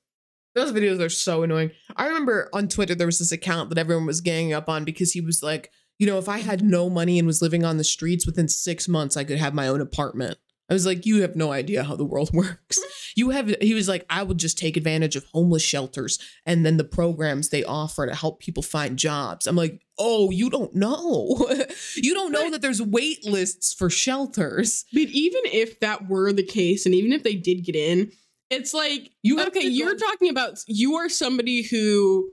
Those 0.56 0.72
videos 0.72 1.02
are 1.02 1.10
so 1.10 1.44
annoying. 1.44 1.72
I 1.98 2.08
remember 2.08 2.50
on 2.54 2.70
Twitter 2.70 2.96
there 2.96 3.08
was 3.08 3.20
this 3.20 3.34
account 3.34 3.70
that 3.70 3.78
everyone 3.78 4.06
was 4.06 4.22
ganging 4.22 4.54
up 4.54 4.70
on 4.70 4.86
because 4.86 5.12
he 5.12 5.22
was 5.22 5.44
like, 5.44 5.70
you 6.00 6.08
know, 6.08 6.18
if 6.18 6.30
I 6.30 6.39
had 6.39 6.63
no 6.63 6.89
money 6.89 7.20
and 7.20 7.28
was 7.28 7.41
living 7.41 7.65
on 7.65 7.78
the 7.78 7.84
streets 7.84 8.26
within 8.26 8.48
six 8.48 8.88
months, 8.88 9.18
I 9.18 9.26
could 9.26 9.38
have 9.38 9.54
my 9.54 9.68
own 9.68 9.82
apartment. 9.82 10.38
I 10.70 10.74
was 10.74 10.86
like, 10.86 11.06
you 11.06 11.22
have 11.22 11.36
no 11.36 11.52
idea 11.52 11.84
how 11.84 11.96
the 11.96 12.06
world 12.06 12.30
works. 12.34 12.80
You 13.18 13.30
have, 13.30 13.48
he 13.62 13.74
was 13.74 13.88
like, 13.88 14.06
I 14.10 14.24
would 14.24 14.38
just 14.38 14.58
take 14.58 14.76
advantage 14.76 15.15
of 15.15 15.24
homeless 15.32 15.63
shelters 15.63 16.20
and 16.46 16.65
then 16.65 16.76
the 16.76 16.84
programs 16.84 17.48
they 17.48 17.63
offer 17.63 18.06
to 18.06 18.13
help 18.13 18.41
people 18.41 18.62
find 18.62 19.00
jobs. 19.00 19.48
I'm 19.48 19.56
like, 19.56 19.80
oh, 19.98 20.32
you 20.32 20.50
don't 20.50 20.76
know. 20.76 21.48
you 21.96 22.13
don't 22.13 22.34
know 22.34 22.52
that 22.52 22.62
there's 22.62 22.82
wait 22.82 23.26
lists 23.26 23.74
for 23.74 23.89
shelters. 23.89 24.84
But 24.91 25.04
even 25.04 25.44
if 25.46 25.80
that 25.80 26.10
were 26.10 26.34
the 26.34 26.44
case, 26.44 26.86
and 26.86 26.94
even 26.94 27.13
if 27.13 27.24
they 27.24 27.36
did 27.36 27.63
get 27.63 27.78
in, 27.78 28.12
it's 28.49 28.73
like 28.73 29.12
you 29.23 29.38
have 29.38 29.47
okay. 29.47 29.67
You're 29.67 29.95
talking 29.97 30.29
about 30.29 30.60
you 30.67 30.95
are 30.95 31.10
somebody 31.10 31.63
who 31.63 32.29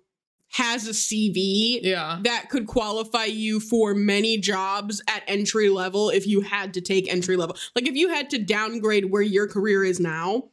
has 0.55 0.87
a 0.87 0.91
CV 0.91 1.81
Yeah. 1.83 2.19
that 2.25 2.51
could 2.51 2.67
qualify 2.67 3.25
you 3.25 3.59
for 3.59 3.95
many 3.95 4.37
jobs 4.37 5.01
at 5.09 5.23
entry 5.27 5.71
level 5.71 6.11
if 6.11 6.27
you 6.27 6.43
had 6.43 6.75
to 6.75 6.83
take 6.83 7.11
entry 7.11 7.37
level. 7.37 7.57
Like 7.75 7.89
if 7.89 7.95
you 7.97 8.09
had 8.11 8.29
to 8.31 8.39
downgrade 8.39 9.11
where 9.11 9.23
your 9.23 9.49
career 9.49 9.83
is 9.83 9.99
now, 9.99 10.51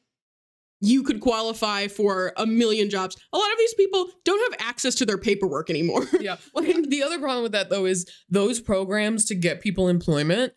you 0.80 1.04
could 1.04 1.20
qualify 1.20 1.90
for 1.90 2.32
a 2.38 2.46
million 2.46 2.90
jobs. 2.90 3.18
A 3.34 3.38
lot 3.38 3.52
of 3.52 3.58
these 3.58 3.74
people 3.74 4.08
don't 4.24 4.54
have 4.54 4.66
access 4.70 4.96
to 4.96 5.06
their 5.06 5.18
paperwork 5.18 5.70
anymore. 5.70 6.08
Yeah. 6.22 6.38
Like, 6.54 6.90
the 6.90 7.04
other 7.04 7.20
problem 7.20 7.44
with 7.44 7.52
that 7.52 7.70
though 7.70 7.86
is 7.86 8.10
those 8.30 8.62
programs 8.62 9.26
to 9.26 9.36
get 9.36 9.60
people 9.60 9.90
employment 9.90 10.54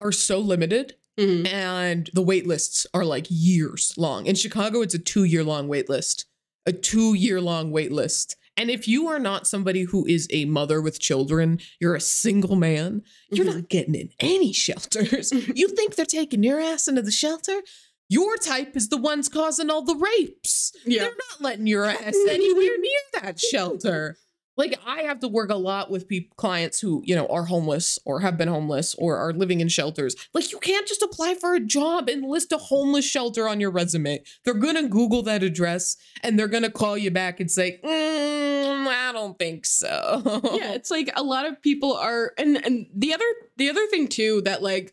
are 0.00 0.10
so 0.12 0.40
limited 0.40 0.94
Mhm. 1.20 1.46
and 1.46 2.10
the 2.14 2.22
wait 2.22 2.46
lists 2.46 2.86
are 2.94 3.04
like 3.04 3.26
years 3.28 3.92
long. 3.96 4.26
In 4.26 4.34
Chicago, 4.34 4.80
it's 4.82 4.94
a 4.94 4.98
two 4.98 5.24
year 5.24 5.44
long 5.44 5.68
wait 5.68 5.88
list. 5.88 6.24
A 6.66 6.72
two 6.72 7.14
year 7.14 7.40
long 7.40 7.70
wait 7.70 7.92
list. 7.92 8.36
And 8.56 8.70
if 8.70 8.86
you 8.86 9.08
are 9.08 9.18
not 9.18 9.46
somebody 9.46 9.82
who 9.84 10.04
is 10.06 10.26
a 10.30 10.44
mother 10.44 10.82
with 10.82 11.00
children, 11.00 11.60
you're 11.80 11.94
a 11.94 12.00
single 12.00 12.56
man, 12.56 13.02
you're 13.30 13.46
Mhm. 13.46 13.54
not 13.54 13.68
getting 13.68 13.94
in 13.94 14.10
any 14.20 14.52
shelters. 14.64 15.32
you 15.32 15.68
think 15.68 15.94
they're 15.94 16.04
taking 16.04 16.42
your 16.42 16.60
ass 16.60 16.86
into 16.88 17.02
the 17.02 17.10
shelter? 17.10 17.62
Your 18.08 18.36
type 18.36 18.76
is 18.76 18.88
the 18.88 18.96
ones 18.96 19.28
causing 19.28 19.70
all 19.70 19.82
the 19.82 19.94
rapes. 19.94 20.72
Yeah. 20.84 21.04
They're 21.04 21.10
not 21.30 21.40
letting 21.40 21.66
your 21.68 21.84
ass 21.86 22.14
anywhere 22.28 22.76
near 22.78 23.00
that 23.22 23.38
shelter. 23.40 24.18
Like 24.60 24.78
I 24.84 25.04
have 25.04 25.20
to 25.20 25.28
work 25.28 25.48
a 25.48 25.54
lot 25.54 25.90
with 25.90 26.06
people 26.06 26.34
clients 26.36 26.80
who, 26.80 27.02
you 27.06 27.16
know, 27.16 27.26
are 27.28 27.46
homeless 27.46 27.98
or 28.04 28.20
have 28.20 28.36
been 28.36 28.46
homeless 28.46 28.94
or 28.96 29.16
are 29.16 29.32
living 29.32 29.60
in 29.60 29.68
shelters. 29.68 30.14
Like 30.34 30.52
you 30.52 30.58
can't 30.58 30.86
just 30.86 31.00
apply 31.00 31.36
for 31.36 31.54
a 31.54 31.60
job 31.60 32.10
and 32.10 32.22
list 32.22 32.52
a 32.52 32.58
homeless 32.58 33.06
shelter 33.06 33.48
on 33.48 33.58
your 33.58 33.70
resume. 33.70 34.22
They're 34.44 34.52
going 34.52 34.74
to 34.76 34.86
google 34.86 35.22
that 35.22 35.42
address 35.42 35.96
and 36.22 36.38
they're 36.38 36.46
going 36.46 36.64
to 36.64 36.70
call 36.70 36.98
you 36.98 37.10
back 37.10 37.40
and 37.40 37.50
say, 37.50 37.80
mm, 37.82 38.86
"I 38.86 39.12
don't 39.12 39.38
think 39.38 39.64
so." 39.64 40.20
yeah, 40.52 40.72
it's 40.74 40.90
like 40.90 41.08
a 41.16 41.22
lot 41.22 41.46
of 41.46 41.62
people 41.62 41.94
are 41.94 42.34
and 42.36 42.58
and 42.58 42.86
the 42.94 43.14
other 43.14 43.24
the 43.56 43.70
other 43.70 43.86
thing 43.86 44.08
too 44.08 44.42
that 44.42 44.62
like 44.62 44.92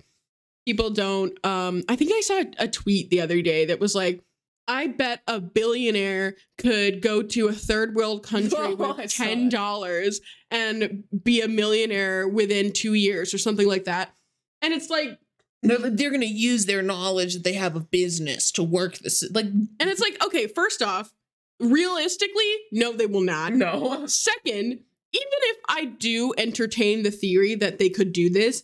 people 0.66 0.92
don't 0.92 1.46
um 1.46 1.84
I 1.90 1.98
think 1.98 2.14
I 2.14 2.22
saw 2.22 2.42
a 2.58 2.70
tweet 2.70 3.10
the 3.10 3.20
other 3.20 3.42
day 3.42 3.66
that 3.66 3.82
was 3.82 3.96
like 3.96 4.24
I 4.68 4.88
bet 4.88 5.22
a 5.28 5.40
billionaire 5.40 6.36
could 6.58 7.02
go 7.02 7.24
to 7.24 7.48
a 7.48 7.54
third 7.54 7.96
world 7.96 8.24
country 8.24 8.58
Oh, 8.62 8.76
with 8.76 9.14
ten 9.14 9.50
dollars 9.50 10.22
and 10.52 11.04
be 11.24 11.42
a 11.42 11.48
millionaire 11.48 12.28
within 12.28 12.74
two 12.74 12.94
years 12.94 13.34
or 13.34 13.38
something 13.38 13.68
like 13.68 13.86
that. 13.86 14.14
And 14.62 14.74
it's 14.74 14.90
like 14.90 15.20
They're, 15.64 15.78
they're 15.78 16.10
going 16.10 16.22
to 16.22 16.28
use 16.28 16.66
their 16.66 16.82
knowledge 16.82 17.34
that 17.36 17.44
they 17.44 17.54
have 17.54 17.76
of 17.76 17.90
business 17.92 18.52
to 18.52 18.64
work 18.64 18.98
this. 18.98 19.24
Like, 19.32 19.46
and 19.46 19.90
it's 19.90 20.02
like, 20.02 20.24
okay, 20.26 20.48
first 20.48 20.82
off, 20.82 21.14
realistically, 21.60 22.54
no, 22.72 22.94
they 22.94 23.06
will 23.06 23.22
not. 23.22 23.54
no. 23.54 24.06
Second, 24.08 24.54
even 24.54 24.82
if 25.14 25.58
I 25.70 25.86
do 25.86 26.34
entertain 26.38 27.04
the 27.04 27.12
theory 27.12 27.56
that 27.56 27.80
they 27.80 27.90
could 27.90 28.12
do 28.14 28.30
this, 28.30 28.64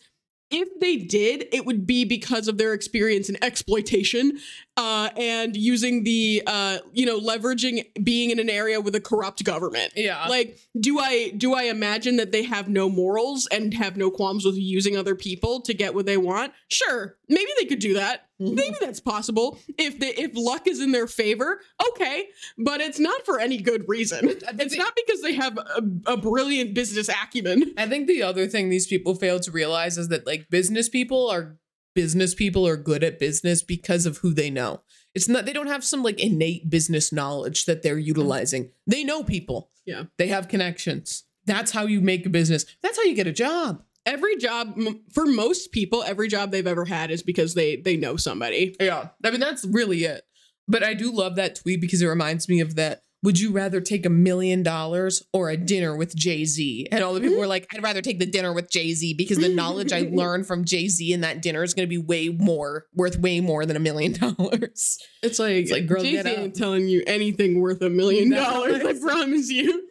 if 0.52 0.70
they 0.80 0.98
did, 0.98 1.48
it 1.52 1.66
would 1.66 1.88
be 1.88 2.06
because 2.06 2.48
of 2.48 2.58
their 2.60 2.74
experience 2.74 3.28
in 3.28 3.44
exploitation 3.44 4.38
uh, 4.76 5.10
and 5.16 5.56
using 5.56 6.04
the, 6.04 6.42
uh, 6.48 6.80
you 6.92 7.06
know, 7.06 7.20
leveraging 7.20 7.86
being 8.04 8.32
in 8.32 8.40
an 8.40 8.50
area 8.50 8.82
with 8.82 8.96
a 8.96 9.02
corrupt 9.02 9.44
government. 9.44 9.94
Yeah. 9.96 10.26
Like, 10.28 10.58
do 10.80 11.00
I 11.00 11.30
do 11.30 11.54
I 11.54 11.64
imagine 11.64 12.18
that 12.18 12.32
they 12.32 12.44
have 12.44 12.68
no 12.68 12.90
morals 12.90 13.48
and 13.52 13.74
have 13.76 13.98
no 13.98 14.10
qualms 14.10 14.46
with 14.46 14.56
using 14.56 14.98
other 14.98 15.16
people 15.16 15.62
to 15.62 15.74
get 15.74 15.94
what 15.94 16.06
they 16.06 16.18
want? 16.18 16.54
Sure, 16.70 17.16
maybe 17.30 17.52
they 17.60 17.66
could 17.66 17.80
do 17.80 17.94
that. 17.96 18.28
Maybe 18.40 18.76
that's 18.82 19.00
possible 19.00 19.58
if 19.78 20.00
the 20.00 20.20
if 20.20 20.32
luck 20.36 20.68
is 20.68 20.82
in 20.82 20.92
their 20.92 21.08
favor. 21.08 21.62
Okay, 21.92 22.28
but 22.58 22.82
it's 22.82 23.00
not 23.00 23.26
for 23.26 23.40
any 23.40 23.58
good 23.58 23.86
reason. 23.88 24.28
It's 24.28 24.76
not 24.76 24.94
because 24.96 25.22
they 25.22 25.34
have 25.34 25.58
a, 25.58 25.82
a 26.08 26.18
brilliant 26.18 26.74
business 26.74 27.10
acumen. 27.10 27.74
I 27.78 27.88
think 27.88 28.08
the 28.08 28.24
other 28.24 28.48
thing 28.48 28.70
these 28.70 28.88
people 28.88 29.16
fail 29.16 29.40
to 29.40 29.52
realize 29.52 29.98
is 29.98 30.10
that 30.10 30.26
like 30.26 30.50
business 30.50 30.90
people 30.90 31.30
are 31.30 31.58
business 31.94 32.34
people 32.34 32.68
are 32.68 32.78
good 32.78 33.04
at 33.04 33.20
business 33.20 33.62
because 33.62 34.06
of 34.06 34.18
who 34.18 34.34
they 34.34 34.50
know. 34.50 34.82
It's 35.14 35.28
not 35.28 35.46
they 35.46 35.54
don't 35.54 35.68
have 35.68 35.84
some 35.84 36.04
like 36.04 36.20
innate 36.20 36.70
business 36.70 37.12
knowledge 37.12 37.66
that 37.66 37.84
they're 37.84 37.98
utilizing. 37.98 38.72
They 38.88 39.04
know 39.04 39.24
people. 39.24 39.70
Yeah. 39.86 40.04
They 40.18 40.28
have 40.28 40.48
connections. 40.48 41.24
That's 41.46 41.72
how 41.72 41.86
you 41.86 42.02
make 42.02 42.26
a 42.26 42.30
business. 42.30 42.66
That's 42.82 42.98
how 42.98 43.04
you 43.04 43.16
get 43.16 43.28
a 43.28 43.34
job. 43.34 43.84
Every 44.06 44.36
job 44.38 44.74
m- 44.78 45.02
for 45.14 45.26
most 45.26 45.72
people, 45.72 46.04
every 46.04 46.28
job 46.28 46.52
they've 46.52 46.66
ever 46.66 46.86
had 46.86 47.12
is 47.12 47.24
because 47.24 47.54
they 47.54 47.78
they 47.78 47.98
know 47.98 48.18
somebody. 48.18 48.76
Yeah. 48.80 49.10
I 49.24 49.32
mean 49.32 49.40
that's 49.40 49.66
really 49.66 50.04
it. 50.06 50.24
But 50.68 50.84
I 50.84 50.94
do 50.94 51.12
love 51.12 51.36
that 51.36 51.56
tweet 51.56 51.82
because 51.82 52.02
it 52.02 52.08
reminds 52.08 52.48
me 52.48 52.60
of 52.62 52.76
that 52.76 53.04
would 53.24 53.40
you 53.40 53.52
rather 53.52 53.82
take 53.82 54.06
a 54.06 54.10
million 54.10 54.62
dollars 54.62 55.24
or 55.34 55.50
a 55.50 55.58
dinner 55.58 55.96
with 55.96 56.16
Jay 56.16 56.46
Z? 56.46 56.88
And 56.92 57.04
all 57.04 57.14
the 57.14 57.22
people 57.22 57.40
were 57.40 57.48
like, 57.48 57.68
I'd 57.74 57.82
rather 57.82 58.02
take 58.02 58.20
the 58.20 58.26
dinner 58.26 58.54
with 58.54 58.70
Jay 58.70 58.94
Z 58.94 59.14
because 59.16 59.38
the 59.38 59.50
knowledge 59.50 59.92
I 59.92 60.02
learned 60.12 60.46
from 60.46 60.66
Jay 60.66 60.90
Z 60.90 61.12
in 61.12 61.22
that 61.22 61.42
dinner 61.42 61.64
is 61.64 61.74
going 61.74 61.88
to 61.88 61.90
be 61.90 61.98
way 61.98 62.30
more, 62.30 62.86
worth 62.94 63.18
way 63.18 63.40
more 63.40 63.66
than 63.66 63.76
a 63.78 63.80
million 63.80 64.14
dollars. 64.14 65.00
It's 65.24 65.40
like, 65.40 65.72
like, 65.72 65.88
girl, 65.88 66.04
get 66.04 66.28
up. 66.28 66.38
ain't 66.38 66.56
telling 66.56 66.88
you 66.88 67.02
anything 67.08 67.62
worth 67.62 67.82
a 67.82 67.90
million 67.90 68.30
dollars. 68.30 68.84
I 68.84 69.00
promise 69.00 69.50
you. 69.50 69.88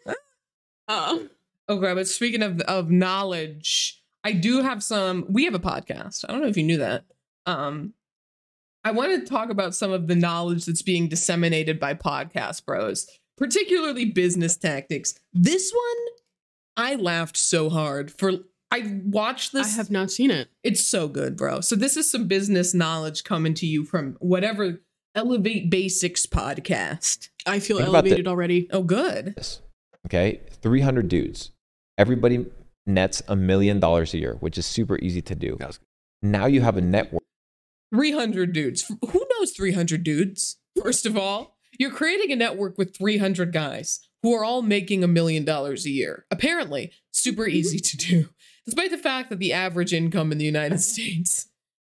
Uh, 0.86 1.18
Okay, 1.68 1.94
but 1.94 2.08
speaking 2.08 2.42
of 2.42 2.60
of 2.62 2.90
knowledge, 2.90 4.02
I 4.24 4.32
do 4.32 4.62
have 4.62 4.82
some. 4.82 5.24
We 5.28 5.44
have 5.44 5.54
a 5.54 5.60
podcast. 5.60 6.24
I 6.28 6.32
don't 6.32 6.42
know 6.42 6.48
if 6.48 6.56
you 6.56 6.64
knew 6.64 6.78
that. 6.78 7.04
Um, 7.46 7.94
I 8.84 8.90
want 8.90 9.12
to 9.12 9.24
talk 9.24 9.48
about 9.48 9.74
some 9.74 9.92
of 9.92 10.08
the 10.08 10.16
knowledge 10.16 10.64
that's 10.64 10.82
being 10.82 11.08
disseminated 11.08 11.78
by 11.78 11.94
podcast 11.94 12.66
bros, 12.66 13.06
particularly 13.36 14.06
business 14.06 14.56
tactics. 14.56 15.14
This 15.32 15.72
one, 15.72 16.16
I 16.76 16.94
laughed 16.94 17.36
so 17.36 17.70
hard 17.70 18.10
for. 18.10 18.32
I 18.70 19.00
watched 19.04 19.52
this. 19.52 19.74
I 19.74 19.76
have 19.76 19.90
not 19.90 20.10
seen 20.10 20.30
it. 20.30 20.48
It's 20.62 20.84
so 20.86 21.06
good, 21.06 21.36
bro. 21.36 21.60
So 21.60 21.76
this 21.76 21.96
is 21.96 22.10
some 22.10 22.26
business 22.26 22.72
knowledge 22.72 23.22
coming 23.22 23.52
to 23.54 23.66
you 23.66 23.84
from 23.84 24.16
whatever 24.20 24.80
Elevate 25.14 25.68
Basics 25.70 26.24
podcast. 26.24 27.28
I 27.44 27.58
feel 27.60 27.76
Think 27.76 27.88
elevated 27.88 28.26
already. 28.26 28.68
Oh, 28.72 28.82
good. 28.82 29.34
this. 29.36 29.60
Okay, 30.06 30.40
300 30.62 31.08
dudes. 31.08 31.50
Everybody 31.98 32.46
nets 32.86 33.22
a 33.28 33.36
million 33.36 33.78
dollars 33.78 34.14
a 34.14 34.18
year, 34.18 34.36
which 34.40 34.56
is 34.56 34.64
super 34.66 34.98
easy 34.98 35.20
to 35.22 35.34
do. 35.34 35.58
Now 36.22 36.46
you 36.46 36.62
have 36.62 36.76
a 36.76 36.80
network 36.80 37.22
300 37.94 38.52
dudes. 38.52 38.90
Who 39.10 39.26
knows 39.38 39.52
300 39.52 40.02
dudes? 40.02 40.56
First 40.82 41.04
of 41.04 41.16
all, 41.16 41.56
you're 41.78 41.90
creating 41.90 42.32
a 42.32 42.36
network 42.36 42.78
with 42.78 42.96
300 42.96 43.52
guys 43.52 44.00
who 44.22 44.34
are 44.34 44.44
all 44.44 44.62
making 44.62 45.02
a 45.02 45.08
million 45.08 45.44
dollars 45.44 45.84
a 45.84 45.90
year. 45.90 46.26
Apparently, 46.30 46.92
super 47.12 47.42
mm-hmm. 47.42 47.56
easy 47.56 47.78
to 47.78 47.96
do, 47.96 48.28
despite 48.64 48.90
the 48.90 48.98
fact 48.98 49.30
that 49.30 49.38
the 49.38 49.52
average 49.52 49.92
income 49.92 50.32
in 50.32 50.38
the 50.38 50.44
United 50.44 50.80
States 50.80 51.48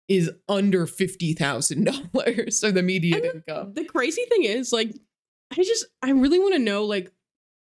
is 0.09 0.31
under 0.49 0.87
$50,000 0.87 2.63
or 2.65 2.73
the 2.73 2.83
median 2.83 3.25
income. 3.25 3.73
The 3.75 3.85
crazy 3.85 4.25
thing 4.29 4.45
is, 4.45 4.73
like, 4.73 4.95
I 5.53 5.57
just, 5.57 5.87
I 6.03 6.11
really 6.11 6.39
want 6.39 6.55
to 6.55 6.59
know, 6.59 6.85
like, 6.85 7.13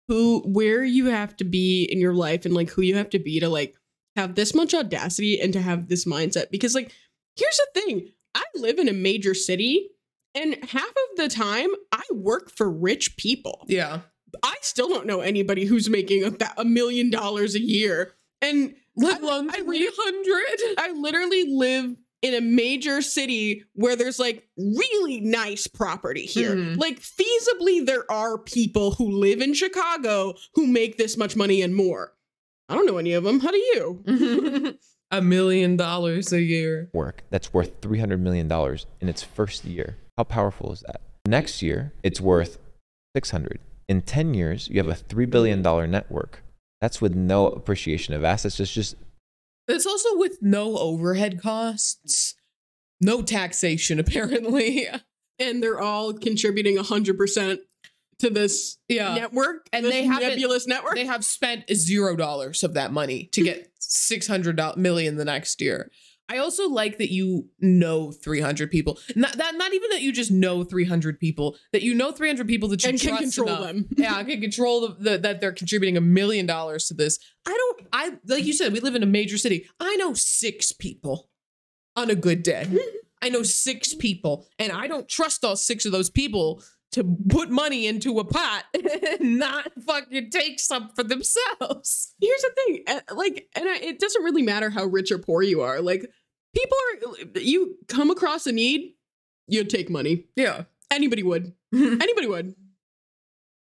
who, 0.07 0.41
where 0.45 0.83
you 0.83 1.07
have 1.07 1.37
to 1.37 1.43
be 1.43 1.87
in 1.89 1.99
your 1.99 2.13
life 2.13 2.45
and, 2.45 2.53
like, 2.53 2.69
who 2.69 2.81
you 2.81 2.95
have 2.95 3.09
to 3.11 3.19
be 3.19 3.39
to, 3.39 3.49
like, 3.49 3.75
have 4.15 4.35
this 4.35 4.53
much 4.53 4.73
audacity 4.73 5.39
and 5.39 5.53
to 5.53 5.61
have 5.61 5.87
this 5.87 6.05
mindset. 6.05 6.51
Because, 6.51 6.75
like, 6.75 6.91
here's 7.35 7.57
the 7.57 7.81
thing 7.81 8.09
I 8.35 8.43
live 8.55 8.79
in 8.79 8.89
a 8.89 8.93
major 8.93 9.33
city, 9.33 9.89
and 10.35 10.55
half 10.69 10.87
of 10.89 11.17
the 11.17 11.27
time 11.29 11.69
I 11.91 12.03
work 12.13 12.51
for 12.55 12.69
rich 12.71 13.17
people. 13.17 13.65
Yeah. 13.67 14.01
I 14.43 14.55
still 14.61 14.87
don't 14.87 15.05
know 15.05 15.19
anybody 15.21 15.65
who's 15.65 15.89
making 15.89 16.23
a, 16.23 16.31
a 16.57 16.65
million 16.65 17.09
dollars 17.09 17.53
a 17.55 17.59
year. 17.61 18.13
And 18.41 18.75
Let 18.95 19.21
alone 19.21 19.49
I- 19.49 19.55
I 19.57 19.61
300. 19.61 20.75
I 20.77 20.91
literally 20.95 21.45
live 21.53 21.95
in 22.21 22.33
a 22.35 22.41
major 22.41 23.01
city 23.01 23.63
where 23.73 23.95
there's 23.95 24.19
like 24.19 24.47
really 24.57 25.19
nice 25.21 25.67
property 25.67 26.25
here. 26.25 26.55
Mhm. 26.55 26.77
Like 26.77 26.99
feasibly 26.99 27.85
there 27.85 28.09
are 28.11 28.37
people 28.37 28.91
who 28.91 29.09
live 29.11 29.41
in 29.41 29.53
Chicago 29.53 30.35
who 30.53 30.67
make 30.67 30.97
this 30.97 31.17
much 31.17 31.35
money 31.35 31.61
and 31.61 31.75
more. 31.75 32.13
I 32.69 32.75
don't 32.75 32.85
know 32.85 32.97
any 32.99 33.13
of 33.13 33.23
them. 33.23 33.39
How 33.41 33.51
do 33.51 33.57
you? 33.57 34.77
a 35.11 35.21
million 35.21 35.75
dollars 35.75 36.31
a 36.31 36.41
year. 36.41 36.89
Work 36.93 37.23
that's 37.31 37.51
worth 37.53 37.81
$300 37.81 38.19
million 38.19 38.49
in 39.01 39.09
its 39.09 39.23
first 39.23 39.65
year. 39.65 39.97
How 40.21 40.25
powerful 40.25 40.71
is 40.71 40.81
that? 40.81 41.01
Next 41.25 41.63
year, 41.63 41.93
it's 42.03 42.21
worth 42.21 42.59
600. 43.15 43.59
In 43.89 44.03
10 44.03 44.35
years, 44.35 44.67
you 44.69 44.77
have 44.77 44.87
a 44.87 44.93
$3 44.93 45.27
billion 45.27 45.63
network. 45.63 46.43
That's 46.79 47.01
with 47.01 47.15
no 47.15 47.47
appreciation 47.47 48.13
of 48.13 48.23
assets. 48.23 48.59
It's 48.59 48.71
just 48.71 48.93
It's 49.67 49.87
also 49.87 50.15
with 50.19 50.37
no 50.39 50.77
overhead 50.77 51.41
costs, 51.41 52.35
no 53.01 53.23
taxation, 53.23 53.99
apparently. 54.03 54.87
And 55.39 55.63
they're 55.63 55.81
all 55.81 56.13
contributing 56.13 56.77
100% 56.77 57.57
to 58.19 58.29
this 58.29 58.77
Yeah. 58.87 59.15
network. 59.15 59.65
And 59.73 59.83
this 59.85 59.91
they 59.91 60.03
haven't- 60.03 60.29
nebulous 60.29 60.67
network. 60.67 60.93
They 60.93 61.07
have 61.07 61.25
spent 61.25 61.63
zero 61.73 62.15
dollars 62.15 62.63
of 62.63 62.75
that 62.75 62.93
money 62.93 63.23
to 63.31 63.41
get 63.41 63.71
600 63.79 64.77
million 64.77 65.15
the 65.15 65.25
next 65.25 65.59
year. 65.61 65.89
I 66.31 66.37
also 66.37 66.69
like 66.69 66.97
that 66.99 67.11
you 67.11 67.49
know 67.59 68.11
300 68.11 68.71
people. 68.71 68.97
Not 69.17 69.33
that 69.33 69.55
not 69.55 69.73
even 69.73 69.89
that 69.89 70.01
you 70.01 70.13
just 70.13 70.31
know 70.31 70.63
300 70.63 71.19
people, 71.19 71.57
that 71.73 71.81
you 71.81 71.93
know 71.93 72.13
300 72.13 72.47
people 72.47 72.69
that 72.69 72.83
you 72.83 72.89
and 72.89 72.99
can 72.99 73.17
control 73.17 73.49
enough. 73.49 73.61
them. 73.61 73.87
yeah, 73.97 74.15
I 74.15 74.23
can 74.23 74.39
control 74.39 74.87
the, 74.87 74.95
the, 74.97 75.17
that 75.17 75.41
they're 75.41 75.51
contributing 75.51 75.97
a 75.97 76.01
million 76.01 76.45
dollars 76.45 76.85
to 76.87 76.93
this. 76.93 77.19
I 77.45 77.51
don't. 77.51 77.87
I 77.91 78.17
like 78.27 78.45
you 78.45 78.53
said, 78.53 78.71
we 78.71 78.79
live 78.79 78.95
in 78.95 79.03
a 79.03 79.07
major 79.07 79.37
city. 79.37 79.67
I 79.81 79.97
know 79.97 80.13
six 80.13 80.71
people 80.71 81.29
on 81.97 82.09
a 82.09 82.15
good 82.15 82.43
day. 82.43 82.65
I 83.21 83.27
know 83.27 83.43
six 83.43 83.93
people, 83.93 84.47
and 84.57 84.71
I 84.71 84.87
don't 84.87 85.09
trust 85.09 85.43
all 85.43 85.57
six 85.57 85.85
of 85.85 85.91
those 85.91 86.09
people 86.09 86.63
to 86.91 87.17
put 87.29 87.49
money 87.49 87.87
into 87.87 88.19
a 88.19 88.25
pot 88.25 88.65
and 88.73 89.39
not 89.39 89.71
fucking 89.85 90.29
take 90.29 90.59
some 90.59 90.89
for 90.95 91.03
themselves. 91.03 92.13
here's 92.19 92.41
the 92.41 92.51
thing 92.55 92.83
uh, 92.87 92.99
like 93.15 93.47
and 93.55 93.67
I, 93.67 93.77
it 93.77 93.99
doesn't 93.99 94.23
really 94.23 94.41
matter 94.41 94.69
how 94.69 94.85
rich 94.85 95.11
or 95.11 95.17
poor 95.17 95.41
you 95.41 95.61
are 95.61 95.81
like 95.81 96.05
people 96.55 96.77
are 96.87 97.11
uh, 97.23 97.39
you 97.39 97.77
come 97.87 98.09
across 98.11 98.45
a 98.47 98.51
need 98.51 98.93
you'd 99.47 99.69
take 99.69 99.89
money 99.89 100.25
Yeah. 100.35 100.63
anybody 100.91 101.23
would 101.23 101.53
anybody 101.73 102.27
would 102.27 102.55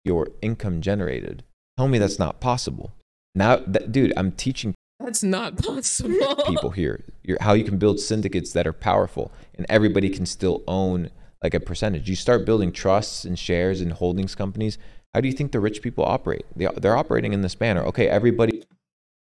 your 0.05 0.29
income 0.43 0.81
generated 0.81 1.45
Tell 1.77 1.87
me 1.87 1.99
that's 1.99 2.19
not 2.19 2.41
possible. 2.41 2.93
Now, 3.37 3.59
that, 3.65 3.93
dude, 3.93 4.13
I'm 4.17 4.33
teaching 4.33 4.75
That's 4.99 5.23
not 5.23 5.63
possible. 5.63 6.35
people 6.49 6.71
here 6.71 7.05
your, 7.23 7.39
how 7.41 7.53
you 7.53 7.63
can 7.63 7.79
build 7.79 8.01
syndicates 8.01 8.53
that 8.55 8.67
are 8.67 8.73
powerful 8.73 9.31
and 9.55 9.65
everybody 9.69 10.11
can 10.11 10.27
still 10.27 10.65
own 10.67 11.11
like 11.41 11.55
a 11.55 11.61
percentage. 11.61 12.09
You 12.09 12.17
start 12.17 12.45
building 12.45 12.73
trusts 12.73 13.25
and 13.25 13.39
shares 13.39 13.81
and 13.81 13.93
holdings 13.93 14.35
companies. 14.35 14.77
How 15.15 15.21
do 15.21 15.29
you 15.29 15.35
think 15.35 15.53
the 15.53 15.61
rich 15.61 15.83
people 15.83 16.05
operate? 16.05 16.47
They, 16.57 16.67
they're 16.79 16.97
operating 16.97 17.33
in 17.33 17.43
this 17.43 17.61
manner. 17.61 17.83
Okay, 17.85 18.09
everybody 18.09 18.65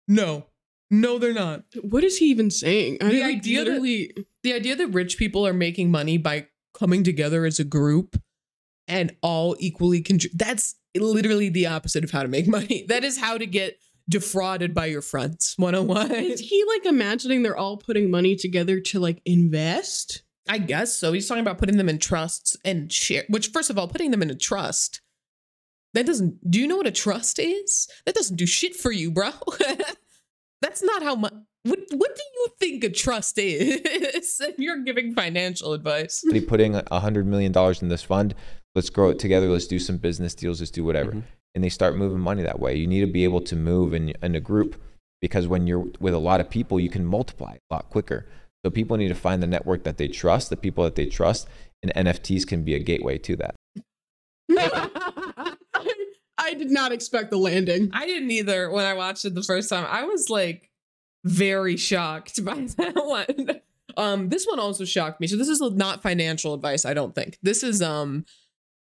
No. 0.07 0.45
No, 0.89 1.17
they're 1.19 1.33
not. 1.33 1.63
What 1.81 2.03
is 2.03 2.17
he 2.17 2.25
even 2.27 2.49
saying? 2.49 2.97
I 3.01 3.09
The 3.11 3.21
like, 3.21 3.35
idea 3.37 3.59
that- 3.59 3.65
literally 3.71 4.13
The 4.43 4.53
idea 4.53 4.75
that 4.75 4.87
rich 4.87 5.17
people 5.17 5.45
are 5.45 5.53
making 5.53 5.91
money 5.91 6.17
by 6.17 6.47
coming 6.73 7.03
together 7.03 7.45
as 7.45 7.59
a 7.59 7.63
group 7.63 8.21
and 8.87 9.15
all 9.21 9.55
equally 9.59 10.01
contribute 10.01 10.37
that's 10.37 10.75
literally 10.95 11.49
the 11.49 11.67
opposite 11.67 12.03
of 12.03 12.11
how 12.11 12.21
to 12.23 12.29
make 12.29 12.47
money. 12.57 12.85
That 12.87 13.03
is 13.03 13.19
how 13.19 13.37
to 13.37 13.45
get 13.45 13.77
defrauded 14.09 14.73
by 14.73 14.85
your 14.85 15.01
friends. 15.01 15.53
101. 15.57 16.11
is 16.11 16.39
he 16.39 16.63
like 16.65 16.85
imagining 16.85 17.43
they're 17.43 17.57
all 17.57 17.75
putting 17.77 18.09
money 18.09 18.35
together 18.37 18.79
to 18.79 18.99
like 19.01 19.21
invest? 19.25 20.23
I 20.47 20.59
guess 20.59 20.95
so. 20.95 21.11
He's 21.11 21.27
talking 21.27 21.41
about 21.41 21.57
putting 21.57 21.75
them 21.75 21.89
in 21.89 21.99
trusts 21.99 22.55
and 22.63 22.89
share, 22.89 23.25
which, 23.27 23.49
first 23.49 23.69
of 23.69 23.77
all, 23.77 23.89
putting 23.89 24.11
them 24.11 24.21
in 24.21 24.29
a 24.29 24.35
trust, 24.35 25.01
that 25.93 26.05
doesn't, 26.05 26.49
do 26.49 26.57
you 26.61 26.67
know 26.67 26.77
what 26.77 26.87
a 26.87 26.91
trust 26.91 27.37
is? 27.37 27.89
That 28.05 28.15
doesn't 28.15 28.37
do 28.37 28.45
shit 28.45 28.73
for 28.73 28.89
you, 28.93 29.11
bro. 29.11 29.31
That's 30.61 30.83
not 30.83 31.03
how 31.03 31.15
much, 31.15 31.33
what, 31.63 31.79
what 31.91 32.15
do 32.15 32.23
you 32.35 32.47
think 32.59 32.83
a 32.83 32.89
trust 32.89 33.37
is? 33.37 34.39
And 34.39 34.53
you're 34.57 34.83
giving 34.83 35.13
financial 35.13 35.73
advice. 35.73 36.23
putting 36.41 36.75
a 36.75 36.99
hundred 36.99 37.27
million 37.27 37.51
dollars 37.51 37.81
in 37.81 37.89
this 37.89 38.03
fund. 38.03 38.33
Let's 38.75 38.89
grow 38.89 39.09
it 39.09 39.19
together. 39.19 39.47
Let's 39.47 39.67
do 39.67 39.79
some 39.79 39.97
business 39.97 40.35
deals. 40.35 40.59
Let's 40.59 40.71
do 40.71 40.83
whatever. 40.83 41.11
Mm-hmm. 41.11 41.19
And 41.55 41.63
they 41.63 41.69
start 41.69 41.95
moving 41.95 42.19
money 42.19 42.43
that 42.43 42.59
way. 42.59 42.75
You 42.75 42.87
need 42.87 43.01
to 43.01 43.11
be 43.11 43.23
able 43.23 43.41
to 43.41 43.55
move 43.55 43.93
in, 43.93 44.13
in 44.21 44.35
a 44.35 44.39
group 44.39 44.79
because 45.21 45.47
when 45.47 45.65
you're 45.65 45.85
with 45.99 46.13
a 46.13 46.19
lot 46.19 46.39
of 46.39 46.49
people, 46.49 46.79
you 46.79 46.89
can 46.89 47.05
multiply 47.05 47.55
a 47.55 47.73
lot 47.73 47.89
quicker. 47.89 48.27
So 48.63 48.69
people 48.69 48.97
need 48.97 49.07
to 49.07 49.15
find 49.15 49.41
the 49.41 49.47
network 49.47 49.83
that 49.83 49.97
they 49.97 50.07
trust, 50.07 50.49
the 50.49 50.57
people 50.57 50.83
that 50.83 50.95
they 50.95 51.05
trust, 51.05 51.47
and 51.81 51.93
NFTs 51.93 52.45
can 52.45 52.63
be 52.63 52.75
a 52.75 52.79
gateway 52.79 53.17
to 53.19 53.35
that. 53.37 53.55
I 56.47 56.53
did 56.53 56.71
not 56.71 56.93
expect 56.93 57.29
the 57.29 57.37
landing. 57.37 57.89
I 57.93 58.05
didn't 58.05 58.31
either 58.31 58.71
when 58.71 58.85
I 58.85 58.93
watched 58.93 59.25
it 59.25 59.35
the 59.35 59.43
first 59.43 59.69
time. 59.69 59.85
I 59.89 60.05
was 60.05 60.29
like 60.29 60.69
very 61.25 61.75
shocked 61.75 62.43
by 62.43 62.53
that 62.77 62.95
one. 62.95 63.61
Um, 63.97 64.29
this 64.29 64.45
one 64.45 64.59
also 64.59 64.85
shocked 64.85 65.19
me. 65.19 65.27
So 65.27 65.35
this 65.35 65.49
is 65.49 65.59
not 65.59 66.01
financial 66.01 66.53
advice, 66.53 66.85
I 66.85 66.93
don't 66.93 67.13
think. 67.13 67.37
This 67.43 67.63
is 67.63 67.81
um 67.81 68.25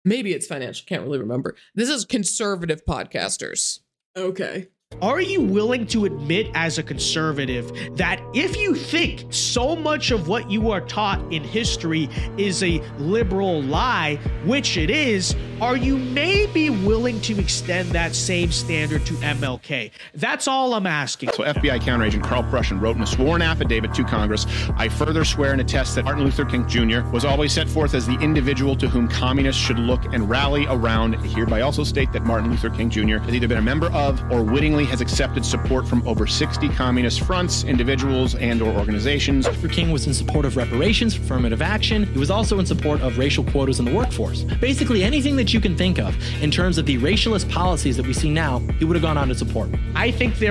maybe 0.05 0.33
it's 0.33 0.47
financial, 0.47 0.87
can't 0.87 1.03
really 1.03 1.19
remember. 1.19 1.57
This 1.75 1.89
is 1.89 2.05
conservative 2.05 2.85
podcasters. 2.89 3.81
Okay. 4.17 4.69
Are 5.03 5.21
you 5.21 5.41
willing 5.41 5.87
to 5.89 6.05
admit 6.05 6.49
as 6.55 6.79
a 6.79 6.83
conservative 6.83 7.73
that 7.97 8.21
if 8.35 8.57
you 8.57 8.75
think 8.75 9.25
so 9.33 9.77
much 9.77 10.11
of 10.11 10.29
what 10.29 10.51
you 10.51 10.71
are 10.71 10.81
taught 10.81 11.21
in 11.33 11.45
history 11.45 12.09
is 12.37 12.63
a 12.63 12.81
liberal 12.99 13.63
lie, 13.63 14.17
which 14.45 14.77
it 14.77 14.91
is, 14.91 15.35
are 15.61 15.77
you 15.77 15.97
maybe 15.99 16.71
willing 16.71 17.21
to 17.21 17.39
extend 17.39 17.91
that 17.91 18.15
same 18.15 18.51
standard 18.51 19.05
to 19.05 19.13
MLK? 19.15 19.91
That's 20.15 20.49
all 20.49 20.73
I'm 20.73 20.87
asking. 20.87 21.31
So 21.33 21.45
FBI 21.45 21.81
counteragent 21.81 22.23
Karl 22.23 22.43
Prussion 22.45 22.81
wrote 22.81 22.97
in 22.97 23.03
a 23.03 23.07
sworn 23.07 23.43
affidavit 23.43 23.93
to 23.95 24.05
Congress, 24.05 24.47
I 24.77 24.89
further 24.89 25.25
swear 25.25 25.53
and 25.53 25.61
attest 25.61 25.95
that 25.97 26.05
Martin 26.05 26.25
Luther 26.25 26.47
King 26.47 26.67
Jr. 26.67 27.03
was 27.11 27.25
always 27.27 27.53
set 27.53 27.69
forth 27.69 27.95
as 27.95 28.07
the 28.07 28.19
individual 28.21 28.75
to 28.77 28.89
whom 28.89 29.07
communists 29.07 29.61
should 29.61 29.79
look 29.79 30.03
and 30.07 30.29
rally 30.31 30.67
around. 30.69 31.17
I 31.17 31.27
hereby 31.27 31.61
also 31.61 31.85
state 31.85 32.11
that 32.13 32.23
Martin 32.23 32.51
Luther 32.51 32.71
King 32.71 32.89
Jr. 32.89 33.19
has 33.19 33.35
either 33.35 33.49
been 33.49 33.59
a 33.59 33.63
member 33.63 33.87
of 33.93 34.21
or 34.33 34.43
wittingly 34.43 34.87
has 34.87 35.03
accepted 35.03 35.45
support 35.45 35.87
from 35.87 36.07
over 36.09 36.27
60 36.27 36.71
communist 36.71 37.21
fronts, 37.21 37.65
individuals, 37.65 38.35
and 38.37 38.63
or 38.63 38.73
organizations. 38.79 39.47
Luther 39.47 39.69
King 39.69 39.91
was 39.91 40.07
in 40.07 40.15
support 40.15 40.47
of 40.47 40.57
reparations, 40.57 41.17
affirmative 41.17 41.61
action. 41.61 42.07
He 42.07 42.19
was 42.19 42.31
also 42.31 42.59
in 42.59 42.67
support 42.67 43.03
of 43.03 43.19
racial 43.19 43.45
quotas 43.45 43.79
in 43.79 43.85
the 43.85 43.95
workforce. 43.95 44.45
Basically, 44.61 45.03
anything 45.03 45.37
that 45.37 45.50
you 45.53 45.61
can 45.61 45.77
think 45.77 45.99
of 45.99 46.17
in 46.43 46.51
terms 46.51 46.79
of 46.79 46.87
the 46.87 46.99
racialist 46.99 47.51
policies 47.51 47.97
that 47.97 48.07
we 48.07 48.13
see 48.13 48.31
now, 48.31 48.59
he 48.79 48.85
would 48.85 48.97
have 48.97 49.03
gone 49.03 49.19
on 49.19 49.29
to 49.29 49.35
support. 49.35 49.71
I 49.95 50.11
think 50.11 50.37
there 50.37 50.51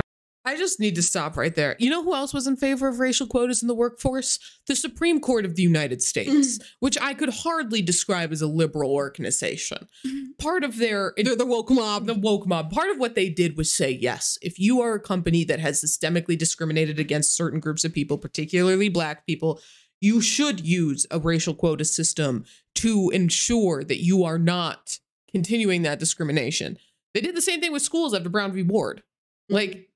I 0.50 0.56
just 0.56 0.80
need 0.80 0.94
to 0.94 1.02
stop 1.02 1.36
right 1.36 1.54
there. 1.54 1.76
You 1.78 1.90
know 1.90 2.02
who 2.02 2.14
else 2.14 2.32
was 2.32 2.46
in 2.46 2.56
favor 2.56 2.88
of 2.88 2.98
racial 2.98 3.26
quotas 3.26 3.62
in 3.62 3.68
the 3.68 3.74
workforce? 3.74 4.38
The 4.66 4.74
Supreme 4.74 5.20
Court 5.20 5.44
of 5.44 5.54
the 5.54 5.62
United 5.62 6.02
States, 6.02 6.58
mm-hmm. 6.58 6.64
which 6.80 6.96
I 7.00 7.12
could 7.14 7.28
hardly 7.28 7.82
describe 7.82 8.32
as 8.32 8.40
a 8.40 8.46
liberal 8.46 8.90
organization. 8.90 9.86
Mm-hmm. 10.04 10.32
Part 10.38 10.64
of 10.64 10.78
their 10.78 11.12
They're 11.16 11.36
the 11.36 11.46
woke 11.46 11.70
mob. 11.70 12.06
the 12.06 12.14
woke 12.14 12.46
mob, 12.46 12.72
part 12.72 12.90
of 12.90 12.98
what 12.98 13.14
they 13.14 13.28
did 13.28 13.56
was 13.56 13.70
say, 13.70 13.90
yes, 13.90 14.38
if 14.40 14.58
you 14.58 14.80
are 14.80 14.94
a 14.94 15.00
company 15.00 15.44
that 15.44 15.60
has 15.60 15.84
systemically 15.84 16.38
discriminated 16.38 16.98
against 16.98 17.36
certain 17.36 17.60
groups 17.60 17.84
of 17.84 17.92
people, 17.92 18.16
particularly 18.16 18.88
black 18.88 19.26
people, 19.26 19.60
you 20.00 20.22
should 20.22 20.60
use 20.60 21.06
a 21.10 21.18
racial 21.18 21.54
quota 21.54 21.84
system 21.84 22.44
to 22.76 23.10
ensure 23.10 23.84
that 23.84 24.02
you 24.02 24.24
are 24.24 24.38
not 24.38 24.98
continuing 25.30 25.82
that 25.82 25.98
discrimination. 25.98 26.78
They 27.14 27.20
did 27.20 27.36
the 27.36 27.42
same 27.42 27.60
thing 27.60 27.72
with 27.72 27.82
schools 27.82 28.14
after 28.14 28.28
Brown 28.28 28.52
v. 28.52 28.62
Board. 28.62 28.98
Mm-hmm. 28.98 29.54
Like 29.54 29.90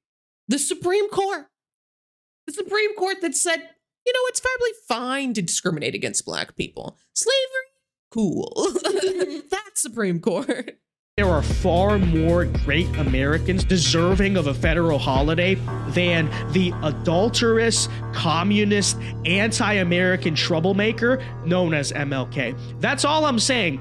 the 0.48 0.58
Supreme 0.58 1.08
Court, 1.08 1.46
the 2.46 2.52
Supreme 2.52 2.94
Court 2.96 3.20
that 3.22 3.34
said, 3.34 3.58
you 4.06 4.12
know, 4.12 4.20
it's 4.28 4.40
probably 4.40 4.70
fine 4.86 5.34
to 5.34 5.42
discriminate 5.42 5.94
against 5.94 6.26
black 6.26 6.56
people. 6.56 6.98
Slavery, 7.14 7.34
cool. 8.10 8.52
That's 9.50 9.80
Supreme 9.80 10.20
Court. 10.20 10.78
There 11.16 11.28
are 11.28 11.42
far 11.42 11.96
more 11.96 12.44
great 12.44 12.88
Americans 12.96 13.62
deserving 13.62 14.36
of 14.36 14.48
a 14.48 14.54
federal 14.54 14.98
holiday 14.98 15.54
than 15.90 16.28
the 16.52 16.72
adulterous, 16.82 17.88
communist, 18.12 18.98
anti 19.24 19.74
American 19.74 20.34
troublemaker 20.34 21.24
known 21.46 21.72
as 21.72 21.92
MLK. 21.92 22.58
That's 22.80 23.04
all 23.04 23.26
I'm 23.26 23.38
saying. 23.38 23.80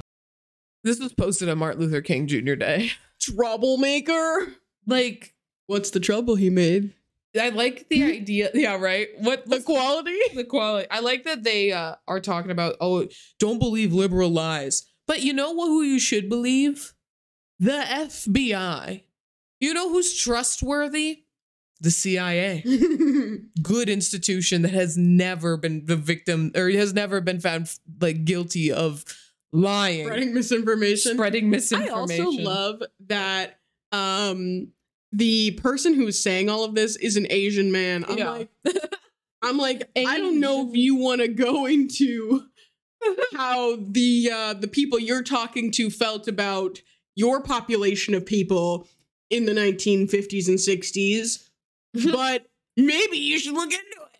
This 0.84 1.00
was 1.00 1.12
posted 1.14 1.50
on 1.50 1.58
Martin 1.58 1.82
Luther 1.82 2.02
King 2.02 2.28
Jr. 2.28 2.54
Day. 2.54 2.92
Troublemaker. 3.20 4.54
Like, 4.86 5.34
What's 5.66 5.90
the 5.90 6.00
trouble 6.00 6.36
he 6.36 6.52
made? 6.52 6.94
I 7.40 7.50
like 7.50 7.90
the 7.90 8.04
idea. 8.04 8.52
Yeah, 8.54 8.76
right. 8.76 9.08
What 9.18 9.50
The 9.50 9.62
quality? 9.62 10.20
the 10.36 10.44
quality? 10.44 10.88
I 10.92 11.00
like 11.00 11.24
that 11.24 11.44
they 11.44 11.72
uh, 11.72 11.96
are 12.08 12.20
talking 12.20 12.52
about. 12.52 12.76
Oh, 12.80 13.08
don't 13.40 13.58
believe 13.58 13.92
liberal 13.92 14.30
lies. 14.30 14.86
But 15.08 15.24
you 15.24 15.34
know 15.34 15.56
who 15.56 15.82
you 15.82 16.00
should 16.00 16.30
believe? 16.30 16.93
The 17.64 17.72
FBI. 17.72 19.04
You 19.62 19.74
know 19.74 19.90
who's 19.90 20.18
trustworthy? 20.20 21.24
The 21.80 21.92
CIA. 21.92 22.62
Good 23.62 23.90
institution 23.90 24.64
that 24.64 24.72
has 24.74 24.98
never 24.98 25.56
been 25.58 25.86
the 25.86 25.96
victim 25.96 26.52
or 26.56 26.70
has 26.72 26.94
never 26.94 27.22
been 27.22 27.40
found 27.40 27.74
like 28.02 28.26
guilty 28.26 28.72
of 28.72 29.06
lying, 29.54 30.06
Spreading 30.08 30.34
misinformation. 30.34 31.14
spreading 31.14 31.50
misinformation. 31.50 31.94
I 31.94 32.26
also 32.26 32.30
love 32.32 32.84
that 33.08 33.60
um 33.92 34.70
the 35.12 35.52
person 35.52 35.94
who's 35.94 36.20
saying 36.22 36.50
all 36.50 36.64
of 36.64 36.74
this 36.76 36.96
is 36.98 37.16
an 37.18 37.28
Asian 37.30 37.72
man. 37.72 38.04
I'm 38.08 38.18
Yeah. 38.18 38.30
like 38.32 38.50
I'm 39.42 39.58
like 39.58 39.90
I 39.96 40.18
don't 40.18 40.40
know 40.40 40.68
if 40.70 40.76
you 40.76 40.96
want 40.96 41.22
to 41.22 41.28
go 41.30 41.66
into 41.66 42.44
how 43.36 43.78
the 43.78 44.30
uh 44.34 44.54
the 44.54 44.68
people 44.68 45.00
you're 45.00 45.24
talking 45.24 45.72
to 45.74 45.90
felt 45.90 46.28
about 46.28 46.80
your 47.16 47.42
population 47.42 48.14
of 48.14 48.26
people 48.26 48.88
in 49.30 49.46
the 49.46 49.54
1950s 49.54 50.48
and 50.48 50.58
60s, 50.58 51.50
but 52.12 52.48
maybe 52.78 53.18
you 53.18 53.40
should 53.40 53.54
look 53.54 53.72
into 53.72 53.80
it. 53.80 54.14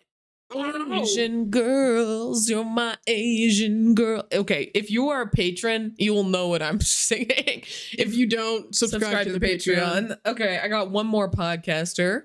I. 0.56 1.00
Asian 1.00 1.50
girls, 1.50 2.48
you're 2.48 2.64
my 2.64 2.96
Asian 3.06 3.94
girl. 3.94 4.24
Okay, 4.32 4.70
if 4.74 4.90
you 4.90 5.08
are 5.08 5.22
a 5.22 5.28
patron, 5.28 5.94
you 5.98 6.14
will 6.14 6.24
know 6.24 6.48
what 6.48 6.62
I'm 6.62 6.80
singing. 6.80 7.64
If 7.92 8.14
you 8.14 8.26
don't 8.26 8.74
subscribe, 8.74 9.26
to, 9.26 9.32
the, 9.32 9.40
Patreon. 9.40 10.16
Okay, 10.24 10.60
I 10.62 10.68
got 10.68 10.90
one 10.90 11.06
more 11.06 11.28
podcaster. 11.28 12.24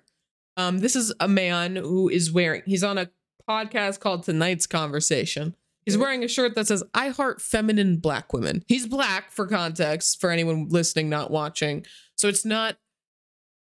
Um, 0.57 0.79
this 0.79 0.95
is 0.95 1.13
a 1.19 1.27
man 1.27 1.75
who 1.75 2.09
is 2.09 2.31
wearing. 2.31 2.61
He's 2.65 2.83
on 2.83 2.97
a 2.97 3.09
podcast 3.49 3.99
called 3.99 4.23
Tonight's 4.23 4.67
Conversation. 4.67 5.55
He's 5.93 5.97
wearing 5.97 6.23
a 6.23 6.27
shirt 6.27 6.55
that 6.55 6.67
says 6.67 6.83
"I 6.93 7.09
heart 7.09 7.41
feminine 7.41 7.97
black 7.97 8.33
women." 8.33 8.63
He's 8.67 8.87
black 8.87 9.31
for 9.31 9.47
context 9.47 10.19
for 10.19 10.29
anyone 10.29 10.67
listening 10.69 11.09
not 11.09 11.31
watching, 11.31 11.85
so 12.15 12.27
it's 12.27 12.45
not 12.45 12.77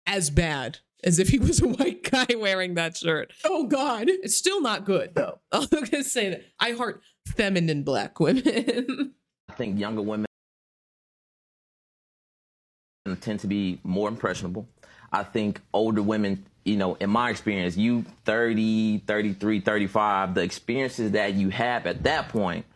as 0.06 0.30
bad 0.30 0.78
as 1.04 1.18
if 1.18 1.28
he 1.28 1.38
was 1.38 1.62
a 1.62 1.68
white 1.78 2.02
guy 2.10 2.26
wearing 2.36 2.74
that 2.74 2.96
shirt. 2.96 3.32
Oh 3.44 3.66
God. 3.66 4.08
It's 4.08 4.36
still 4.36 4.60
not 4.60 4.84
good 4.84 5.14
though. 5.14 5.40
I'm 5.52 5.66
gonna 5.68 6.04
say 6.04 6.30
that. 6.30 6.44
I 6.58 6.72
heart 6.72 7.02
feminine 7.26 7.82
black 7.82 8.20
women. 8.20 9.14
I 9.48 9.52
think 9.54 9.78
younger 9.78 10.02
women 10.02 10.26
tend 13.20 13.40
to 13.40 13.48
be 13.48 13.80
more 13.82 14.08
impressionable. 14.08 14.68
I 15.12 15.24
think 15.24 15.60
older 15.72 16.02
women, 16.02 16.46
you 16.64 16.76
know, 16.76 16.94
in 16.94 17.10
my 17.10 17.30
experience, 17.30 17.76
you 17.76 18.04
30, 18.24 18.98
33, 19.06 19.60
35, 19.60 20.34
the 20.34 20.42
experiences 20.42 21.12
that 21.12 21.34
you 21.34 21.48
have 21.50 21.86
at 21.86 22.02
that 22.02 22.28
point 22.28 22.66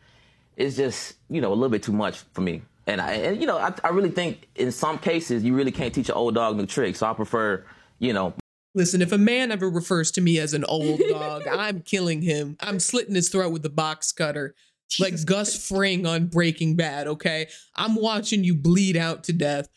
is 0.56 0.76
just, 0.76 1.16
you 1.28 1.40
know, 1.40 1.48
a 1.48 1.54
little 1.54 1.68
bit 1.68 1.82
too 1.82 1.92
much 1.92 2.18
for 2.32 2.40
me. 2.40 2.62
And 2.86 3.00
I, 3.00 3.12
and 3.12 3.40
you 3.40 3.46
know, 3.46 3.58
I, 3.58 3.74
I 3.82 3.88
really 3.88 4.10
think 4.10 4.48
in 4.54 4.70
some 4.70 4.98
cases 4.98 5.42
you 5.42 5.54
really 5.54 5.72
can't 5.72 5.94
teach 5.94 6.08
an 6.08 6.14
old 6.14 6.34
dog 6.34 6.56
new 6.56 6.66
tricks. 6.66 6.98
So 6.98 7.06
I 7.06 7.14
prefer, 7.14 7.64
you 7.98 8.12
know, 8.12 8.34
Listen, 8.76 9.00
if 9.00 9.12
a 9.12 9.18
man 9.18 9.52
ever 9.52 9.70
refers 9.70 10.10
to 10.12 10.20
me 10.20 10.38
as 10.40 10.52
an 10.52 10.64
old 10.64 11.00
dog, 11.08 11.46
I'm 11.50 11.80
killing 11.80 12.22
him. 12.22 12.56
I'm 12.58 12.80
slitting 12.80 13.14
his 13.14 13.28
throat 13.28 13.52
with 13.52 13.62
the 13.62 13.70
box 13.70 14.10
cutter. 14.10 14.54
Like 14.98 15.14
Gus 15.24 15.68
Fring 15.68 16.06
on 16.06 16.26
Breaking 16.26 16.74
Bad, 16.74 17.06
okay? 17.06 17.46
I'm 17.76 17.94
watching 17.94 18.42
you 18.42 18.54
bleed 18.54 18.96
out 18.96 19.22
to 19.24 19.32
death. 19.32 19.68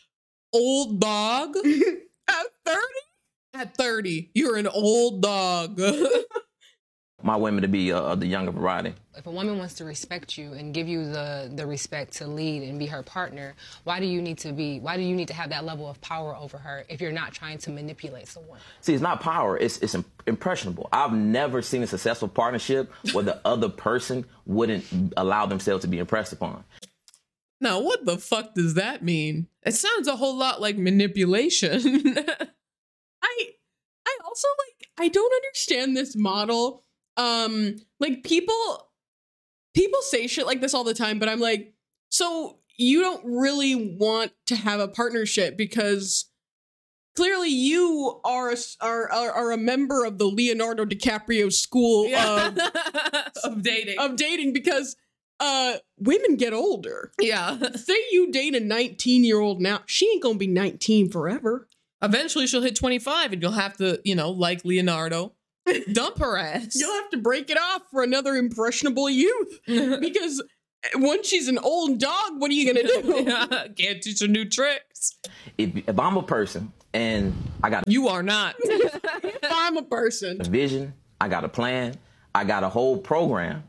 Old 0.52 1.00
dog? 1.00 1.56
At 2.30 2.46
30? 2.66 2.80
At 3.58 3.76
30, 3.76 4.30
you're 4.36 4.56
an 4.58 4.68
old 4.68 5.24
dog. 5.24 5.82
my 7.24 7.36
women 7.36 7.64
to 7.64 7.68
be 7.68 7.92
uh, 7.92 8.00
of 8.00 8.20
the 8.20 8.28
younger 8.28 8.52
variety. 8.52 8.94
If 9.16 9.26
a 9.26 9.32
woman 9.32 9.58
wants 9.58 9.74
to 9.76 9.84
respect 9.84 10.38
you 10.38 10.54
and 10.54 10.76
give 10.76 10.88
you 10.88 11.04
the, 11.06 11.52
the 11.56 11.66
respect 11.66 12.14
to 12.18 12.28
lead 12.28 12.62
and 12.62 12.78
be 12.78 12.86
her 12.86 13.02
partner, 13.02 13.56
why 13.84 14.00
do 14.00 14.06
you 14.06 14.22
need 14.22 14.38
to 14.40 14.52
be 14.52 14.80
why 14.80 14.96
do 14.96 15.02
you 15.02 15.16
need 15.16 15.28
to 15.30 15.34
have 15.34 15.50
that 15.50 15.66
level 15.66 15.90
of 15.90 16.00
power 16.02 16.36
over 16.36 16.60
her 16.60 16.86
if 16.88 17.02
you're 17.02 17.12
not 17.12 17.34
trying 17.34 17.58
to 17.58 17.72
manipulate 17.72 18.28
someone? 18.28 18.60
See, 18.82 18.94
it's 18.94 19.02
not 19.02 19.22
power; 19.22 19.58
it's 19.58 19.80
it's 19.80 19.96
impressionable. 20.28 20.88
I've 20.92 21.14
never 21.14 21.64
seen 21.64 21.82
a 21.82 21.88
successful 21.88 22.28
partnership 22.28 22.92
where 23.12 23.24
the 23.24 23.42
other 23.44 23.70
person 23.70 24.24
wouldn't 24.46 24.86
allow 25.18 25.48
themselves 25.48 25.82
to 25.82 25.88
be 25.88 25.98
impressed 25.98 26.32
upon. 26.32 26.64
now, 27.60 27.82
what 27.82 28.06
the 28.06 28.20
fuck 28.20 28.54
does 28.54 28.76
that 28.76 29.04
mean? 29.04 29.48
It 29.64 29.74
sounds 29.74 30.08
a 30.08 30.16
whole 30.16 30.38
lot 30.38 30.62
like 30.62 30.78
manipulation. 30.78 32.18
Also 34.38 34.48
like 34.68 34.90
I 35.00 35.08
don't 35.10 35.34
understand 35.34 35.98
this 35.98 36.16
model. 36.16 36.84
Um 37.16 37.78
like 38.00 38.24
people 38.24 38.92
people 39.74 40.02
say 40.02 40.28
shit 40.28 40.46
like 40.46 40.62
this 40.62 40.74
all 40.74 40.84
the 40.84 40.94
time, 40.94 41.18
but 41.18 41.28
I'm 41.30 41.40
like, 41.40 41.74
so 42.10 42.60
you 42.78 43.02
don't 43.02 43.24
really 43.26 43.96
want 43.98 44.32
to 44.46 44.56
have 44.56 44.80
a 44.80 44.88
partnership 44.88 45.58
because 45.58 46.30
clearly 47.16 47.50
you 47.50 48.20
are 48.24 48.52
a, 48.52 48.58
are, 48.82 49.12
are 49.12 49.32
are 49.32 49.52
a 49.52 49.58
member 49.58 50.06
of 50.06 50.20
the 50.20 50.26
Leonardo 50.26 50.86
DiCaprio 50.86 51.52
school 51.52 52.14
of 52.16 52.58
of 53.44 53.64
dating. 53.64 53.98
of 53.98 54.16
dating 54.18 54.54
because 54.54 54.96
uh 55.40 55.78
women 55.98 56.36
get 56.36 56.54
older. 56.54 57.12
yeah. 57.20 57.58
Say 57.76 57.98
you 58.12 58.32
date 58.32 58.54
a 58.56 58.60
19 58.60 59.24
year 59.24 59.40
old 59.40 59.62
now, 59.62 59.82
she 59.88 60.08
ain't 60.08 60.22
gonna 60.22 60.38
be 60.38 60.46
19 60.48 61.10
forever. 61.10 61.68
Eventually 62.02 62.48
she'll 62.48 62.62
hit 62.62 62.76
25 62.76 63.34
and 63.34 63.42
you'll 63.42 63.52
have 63.52 63.78
to, 63.78 64.00
you 64.04 64.16
know, 64.16 64.30
like 64.30 64.64
Leonardo, 64.64 65.34
dump 65.94 66.20
her 66.20 66.38
ass. 66.38 66.76
You'll 66.76 66.94
have 66.94 67.10
to 67.12 67.18
break 67.18 67.50
it 67.50 67.58
off 67.58 67.84
for 67.92 68.04
another 68.04 68.36
impressionable 68.36 69.10
youth 69.10 69.60
because 69.68 70.42
eh, 70.84 70.90
once 70.96 71.28
she's 71.28 71.48
an 71.48 71.58
old 71.58 72.00
dog, 72.00 72.40
what 72.40 72.52
are 72.52 72.54
you 72.54 72.72
gonna 72.74 72.88
do? 72.88 73.26
Can't 73.76 74.02
teach 74.02 74.22
her 74.22 74.28
new 74.28 74.46
tricks. 74.46 75.18
If, 75.58 75.76
if 75.88 76.00
I'm 76.00 76.18
a 76.18 76.24
person 76.24 76.72
and 76.94 77.34
I 77.64 77.70
got 77.70 77.84
You 77.88 78.08
are 78.08 78.24
not. 78.24 78.56
if 78.60 79.52
I'm 79.52 79.78
a 79.78 79.84
person, 79.84 80.40
a 80.40 80.44
vision, 80.44 80.94
I 81.20 81.28
got 81.28 81.44
a 81.44 81.50
plan, 81.50 81.96
I 82.36 82.44
got 82.44 82.64
a 82.64 82.70
whole 82.70 82.98
program. 82.98 83.64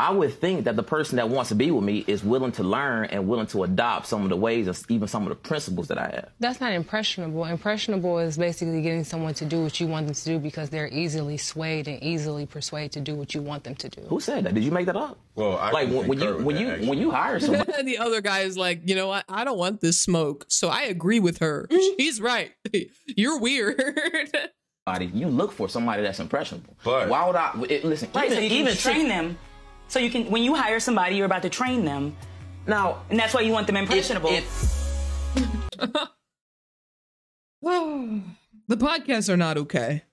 I 0.00 0.10
would 0.10 0.32
think 0.32 0.64
that 0.64 0.76
the 0.76 0.82
person 0.82 1.16
that 1.16 1.28
wants 1.28 1.50
to 1.50 1.54
be 1.54 1.70
with 1.70 1.84
me 1.84 2.04
is 2.06 2.24
willing 2.24 2.52
to 2.52 2.62
learn 2.62 3.04
and 3.10 3.28
willing 3.28 3.46
to 3.48 3.64
adopt 3.64 4.06
some 4.06 4.22
of 4.22 4.30
the 4.30 4.36
ways 4.36 4.66
and 4.66 4.82
even 4.88 5.06
some 5.08 5.24
of 5.24 5.28
the 5.28 5.34
principles 5.34 5.88
that 5.88 5.98
I 5.98 6.04
have. 6.06 6.30
That's 6.40 6.58
not 6.58 6.72
impressionable. 6.72 7.44
Impressionable 7.44 8.18
is 8.18 8.38
basically 8.38 8.80
getting 8.80 9.04
someone 9.04 9.34
to 9.34 9.44
do 9.44 9.62
what 9.62 9.78
you 9.78 9.86
want 9.86 10.06
them 10.06 10.14
to 10.14 10.24
do 10.24 10.38
because 10.38 10.70
they're 10.70 10.88
easily 10.88 11.36
swayed 11.36 11.86
and 11.86 12.02
easily 12.02 12.46
persuaded 12.46 12.92
to 12.92 13.00
do 13.00 13.14
what 13.14 13.34
you 13.34 13.42
want 13.42 13.64
them 13.64 13.74
to 13.74 13.90
do. 13.90 14.00
Who 14.08 14.20
said 14.20 14.44
that? 14.44 14.54
Did 14.54 14.64
you 14.64 14.70
make 14.70 14.86
that 14.86 14.96
up? 14.96 15.18
Well, 15.34 15.58
I 15.58 15.70
like 15.70 15.90
when, 15.90 16.08
when 16.08 16.18
you 16.18 16.34
when 16.38 16.56
that, 16.56 16.62
you 16.62 16.70
actually. 16.70 16.88
when 16.88 16.98
you 16.98 17.10
hire 17.10 17.38
somebody. 17.40 17.70
and 17.78 17.86
the 17.86 17.98
other 17.98 18.22
guy 18.22 18.40
is 18.40 18.56
like, 18.56 18.88
you 18.88 18.94
know 18.94 19.08
what? 19.08 19.26
I 19.28 19.44
don't 19.44 19.58
want 19.58 19.82
this 19.82 20.00
smoke. 20.00 20.46
So 20.48 20.68
I 20.68 20.84
agree 20.84 21.20
with 21.20 21.40
her. 21.40 21.66
Mm-hmm. 21.70 21.96
She's 21.98 22.22
right. 22.22 22.52
You're 23.06 23.38
weird. 23.38 23.78
you 25.12 25.26
look 25.28 25.52
for 25.52 25.68
somebody 25.68 26.00
that's 26.00 26.20
impressionable. 26.20 26.74
But- 26.84 27.10
why 27.10 27.26
would 27.26 27.36
I 27.36 27.52
it, 27.68 27.84
listen? 27.84 28.08
Right, 28.14 28.32
even, 28.32 28.36
so 28.36 28.40
you 28.42 28.48
can 28.48 28.58
even 28.58 28.76
train 28.76 28.96
chick- 29.00 29.08
them. 29.08 29.38
So 29.90 29.98
you 29.98 30.08
can, 30.08 30.30
when 30.30 30.44
you 30.44 30.54
hire 30.54 30.78
somebody, 30.78 31.16
you're 31.16 31.26
about 31.26 31.42
to 31.42 31.50
train 31.50 31.84
them, 31.84 32.16
Now, 32.64 33.02
and 33.10 33.18
that's 33.18 33.34
why 33.34 33.40
you 33.40 33.50
want 33.50 33.66
them 33.66 33.76
impressionable. 33.76 34.30
the 37.60 38.76
podcasts 38.76 39.28
are 39.28 39.36
not 39.36 39.58
okay. 39.58 40.04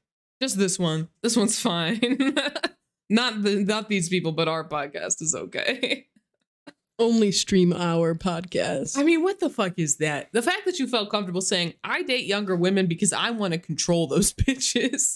Just 0.42 0.58
this 0.58 0.80
one. 0.80 1.10
This 1.22 1.38
one's 1.38 1.60
fine. 1.60 2.00
not 3.12 3.44
the 3.44 3.64
not 3.64 3.88
these 3.88 4.10
people, 4.10 4.32
but 4.32 4.48
our 4.48 4.68
podcast 4.68 5.22
is 5.22 5.36
okay. 5.36 6.08
only 7.00 7.32
stream 7.32 7.72
our 7.72 8.16
podcast. 8.16 8.98
I 8.98 9.04
mean, 9.04 9.22
what 9.22 9.40
the 9.40 9.52
fuck 9.52 9.74
is 9.78 9.98
that? 9.98 10.34
The 10.34 10.42
fact 10.42 10.66
that 10.66 10.80
you 10.80 10.88
felt 10.88 11.12
comfortable 11.12 11.42
saying, 11.42 11.76
I 11.84 12.02
date 12.02 12.26
younger 12.26 12.56
women 12.56 12.88
because 12.88 13.14
I 13.14 13.30
want 13.30 13.54
to 13.54 13.60
control 13.60 14.08
those 14.08 14.34
bitches. 14.34 15.14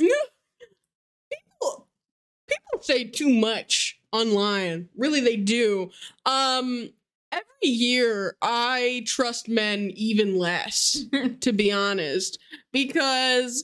people 1.32 1.88
people 2.48 2.82
say 2.82 3.06
too 3.06 3.30
much 3.30 3.98
online. 4.12 4.90
Really 4.98 5.20
they 5.22 5.38
do. 5.38 5.92
Um 6.26 6.90
every 7.32 7.46
year 7.70 8.36
I 8.42 9.04
trust 9.08 9.48
men 9.48 9.92
even 9.96 10.38
less, 10.38 11.06
to 11.42 11.54
be 11.54 11.72
honest, 11.72 12.38
because 12.74 13.64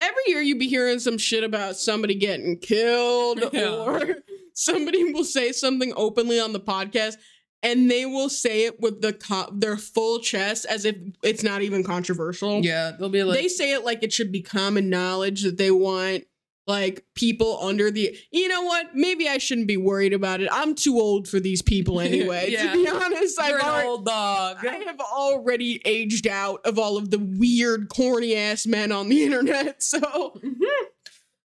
every 0.00 0.22
year 0.26 0.40
you 0.40 0.56
be 0.58 0.68
hearing 0.68 0.98
some 0.98 1.18
shit 1.18 1.44
about 1.44 1.76
somebody 1.76 2.14
getting 2.14 2.58
killed 2.58 3.42
Yeah. 3.52 3.70
or 3.74 4.16
somebody 4.54 5.12
will 5.12 5.24
say 5.24 5.52
something 5.52 5.92
openly 5.96 6.38
on 6.40 6.52
the 6.52 6.60
podcast 6.60 7.16
and 7.64 7.88
they 7.88 8.04
will 8.06 8.28
say 8.28 8.64
it 8.64 8.80
with 8.80 9.00
the 9.02 9.12
co- 9.12 9.48
their 9.52 9.76
full 9.76 10.18
chest 10.18 10.66
as 10.68 10.84
if 10.84 10.96
it's 11.22 11.44
not 11.44 11.62
even 11.62 11.84
controversial 11.84 12.60
Yeah, 12.64 12.92
they'll 12.98 13.08
be 13.08 13.22
like, 13.22 13.38
they 13.38 13.48
say 13.48 13.72
it 13.72 13.84
like 13.84 14.02
it 14.02 14.12
should 14.12 14.32
be 14.32 14.42
common 14.42 14.90
knowledge 14.90 15.42
that 15.44 15.56
they 15.58 15.70
want 15.70 16.24
like 16.66 17.04
people 17.14 17.58
under 17.60 17.90
the 17.90 18.16
you 18.30 18.46
know 18.48 18.62
what 18.62 18.94
maybe 18.94 19.28
i 19.28 19.36
shouldn't 19.38 19.66
be 19.66 19.76
worried 19.76 20.12
about 20.12 20.40
it 20.40 20.48
i'm 20.52 20.74
too 20.74 20.98
old 20.98 21.26
for 21.26 21.40
these 21.40 21.60
people 21.62 22.00
anyway 22.08 22.46
Yeah. 22.50 22.72
to 22.72 22.84
be 22.84 22.88
honest 22.88 23.36
you're 23.38 23.58
I've 23.58 23.62
an 23.64 23.68
already, 23.68 23.88
old 23.88 24.06
dog. 24.06 24.66
i 24.66 24.74
have 24.76 25.00
already 25.00 25.82
aged 25.84 26.26
out 26.28 26.60
of 26.64 26.78
all 26.78 26.96
of 26.96 27.10
the 27.10 27.18
weird 27.18 27.88
corny 27.88 28.36
ass 28.36 28.66
men 28.66 28.92
on 28.92 29.08
the 29.08 29.24
internet 29.24 29.82
so 29.82 29.98
mm-hmm. 30.00 30.64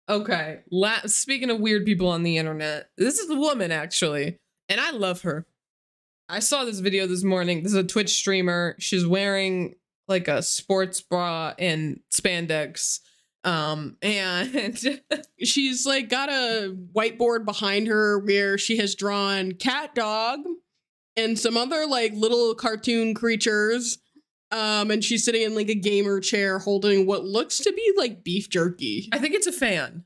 Okay. 0.09 0.61
La- 0.71 1.01
speaking 1.07 1.51
of 1.51 1.59
weird 1.59 1.85
people 1.85 2.09
on 2.09 2.23
the 2.23 2.37
internet, 2.39 2.91
this 2.97 3.19
is 3.19 3.29
a 3.29 3.35
woman 3.35 3.73
actually, 3.73 4.39
and 4.69 4.81
I 4.81 4.93
love 4.93 5.23
her. 5.23 5.47
I 6.29 6.39
saw 6.39 6.65
this 6.65 6.79
video 6.79 7.09
this 7.09 7.25
morning. 7.25 7.63
This 7.65 7.73
is 7.73 7.79
a 7.79 7.85
Twitch 7.85 8.11
streamer. 8.11 8.77
She's 8.79 9.05
wearing 9.07 9.75
like 10.07 10.29
a 10.29 10.43
sports 10.43 11.01
bra 11.01 11.55
and 11.59 12.01
spandex. 12.13 13.01
Um, 13.47 13.97
and 14.03 15.01
she's 15.43 15.87
like 15.87 16.09
got 16.09 16.29
a 16.29 16.77
whiteboard 16.95 17.45
behind 17.47 17.87
her 17.87 18.19
where 18.19 18.59
she 18.59 18.77
has 18.79 18.95
drawn 18.95 19.53
cat 19.53 19.95
dog 19.95 20.41
and 21.17 21.39
some 21.39 21.57
other 21.57 21.87
like 21.87 22.13
little 22.15 22.55
cartoon 22.55 23.15
creatures. 23.15 23.99
Um 24.51 24.91
and 24.91 25.03
she's 25.03 25.25
sitting 25.25 25.43
in 25.43 25.55
like 25.55 25.69
a 25.69 25.75
gamer 25.75 26.21
chair 26.21 26.59
holding 26.59 27.07
what 27.07 27.25
looks 27.25 27.59
to 27.61 27.73
be 27.73 27.93
like 27.97 28.23
beef 28.25 28.49
jerky. 28.51 29.09
I 29.13 29.19
think 29.19 29.35
it's 29.35 29.47
a 29.47 29.53
fan. 29.53 30.05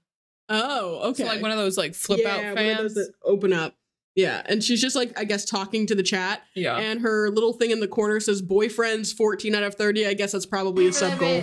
oh 0.49 1.11
okay 1.11 1.23
So 1.25 1.29
like 1.29 1.43
one 1.43 1.51
of 1.51 1.57
those 1.59 1.77
like 1.79 1.95
flip 1.95 2.21
Yeah, 2.23 2.31
out 2.37 2.39
one 2.43 2.49
of 2.53 2.57
fans. 2.57 2.79
those 2.79 2.95
that 2.95 3.13
open 3.25 3.53
up. 3.53 3.75
Yeah 4.17 4.43
and 4.47 4.63
she's 4.63 4.81
just 4.83 4.97
like 4.97 5.19
i 5.19 5.25
guess 5.25 5.45
talking 5.45 5.87
to 5.87 5.95
the 5.95 6.03
chat. 6.03 6.43
Yeah. 6.55 6.77
and 6.79 7.01
her 7.01 7.31
little 7.31 7.53
thing 7.55 7.71
in 7.71 7.81
the 7.81 7.89
corner 7.89 8.19
says 8.21 8.43
boyfriends 8.43 9.15
14 9.15 9.55
out 9.55 9.63
of 9.63 9.75
30 9.77 10.07
i 10.07 10.15
guess 10.15 10.33
that's 10.33 10.47
probably 10.47 10.87
a 10.89 10.93
sub 10.93 11.19
goal 11.19 11.43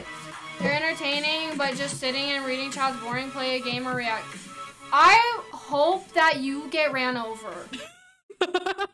They're 0.60 0.74
entertaining, 0.74 1.58
but 1.58 1.76
just 1.76 2.00
sitting 2.00 2.32
and 2.32 2.46
reading 2.46 2.72
chats 2.72 3.00
boring. 3.00 3.30
Play 3.32 3.58
a 3.58 3.60
game 3.62 3.88
or 3.88 3.96
react. 3.96 4.26
I 4.92 5.42
hope 5.52 6.12
that 6.14 6.40
you 6.40 6.68
get 6.70 6.92
ran 6.92 7.18
over. 7.18 7.54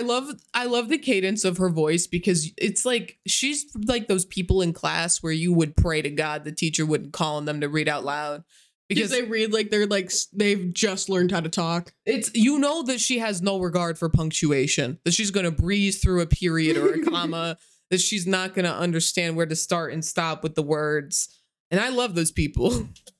I 0.00 0.04
love 0.04 0.30
I 0.54 0.66
love 0.66 0.88
the 0.88 0.98
cadence 0.98 1.44
of 1.44 1.56
her 1.58 1.70
voice 1.70 2.06
because 2.06 2.52
it's 2.56 2.84
like 2.84 3.18
she's 3.26 3.66
like 3.86 4.06
those 4.06 4.24
people 4.24 4.62
in 4.62 4.72
class 4.72 5.22
where 5.22 5.32
you 5.32 5.52
would 5.52 5.76
pray 5.76 6.02
to 6.02 6.10
God 6.10 6.44
the 6.44 6.52
teacher 6.52 6.86
wouldn't 6.86 7.12
call 7.12 7.36
on 7.36 7.46
them 7.46 7.60
to 7.62 7.68
read 7.68 7.88
out 7.88 8.04
loud 8.04 8.44
because 8.88 9.10
they 9.10 9.22
read 9.22 9.52
like 9.52 9.70
they're 9.70 9.86
like 9.86 10.12
they've 10.32 10.72
just 10.72 11.08
learned 11.08 11.32
how 11.32 11.40
to 11.40 11.48
talk 11.48 11.92
it's 12.06 12.30
you 12.32 12.60
know 12.60 12.84
that 12.84 13.00
she 13.00 13.18
has 13.18 13.42
no 13.42 13.58
regard 13.58 13.98
for 13.98 14.08
punctuation 14.08 14.98
that 15.04 15.14
she's 15.14 15.32
going 15.32 15.44
to 15.44 15.50
breeze 15.50 16.00
through 16.00 16.20
a 16.20 16.26
period 16.26 16.76
or 16.76 16.94
a 16.94 17.02
comma 17.04 17.58
that 17.90 18.00
she's 18.00 18.26
not 18.26 18.54
going 18.54 18.64
to 18.64 18.74
understand 18.74 19.36
where 19.36 19.46
to 19.46 19.56
start 19.56 19.92
and 19.92 20.04
stop 20.04 20.42
with 20.42 20.54
the 20.54 20.62
words 20.62 21.28
and 21.70 21.80
I 21.80 21.88
love 21.88 22.14
those 22.14 22.32
people 22.32 22.88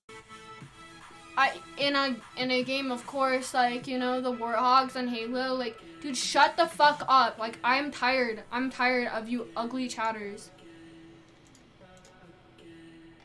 I 1.39 1.53
in 1.77 1.95
a 1.95 2.17
in 2.37 2.51
a 2.51 2.65
game, 2.65 2.91
of 2.91 3.07
course, 3.07 3.55
like 3.55 3.87
you 3.87 3.97
know 3.97 4.21
the 4.21 4.33
Warthogs 4.33 4.97
and 4.97 5.09
Halo. 5.09 5.55
Like, 5.55 5.79
dude, 6.03 6.17
shut 6.17 6.57
the 6.57 6.67
fuck 6.67 7.05
up. 7.09 7.39
Like, 7.39 7.61
I'm 7.63 7.93
tired. 7.93 8.43
I'm 8.51 8.71
tired 8.71 9.07
of 9.07 9.29
you 9.29 9.47
ugly 9.57 9.87
chatters. 9.87 10.51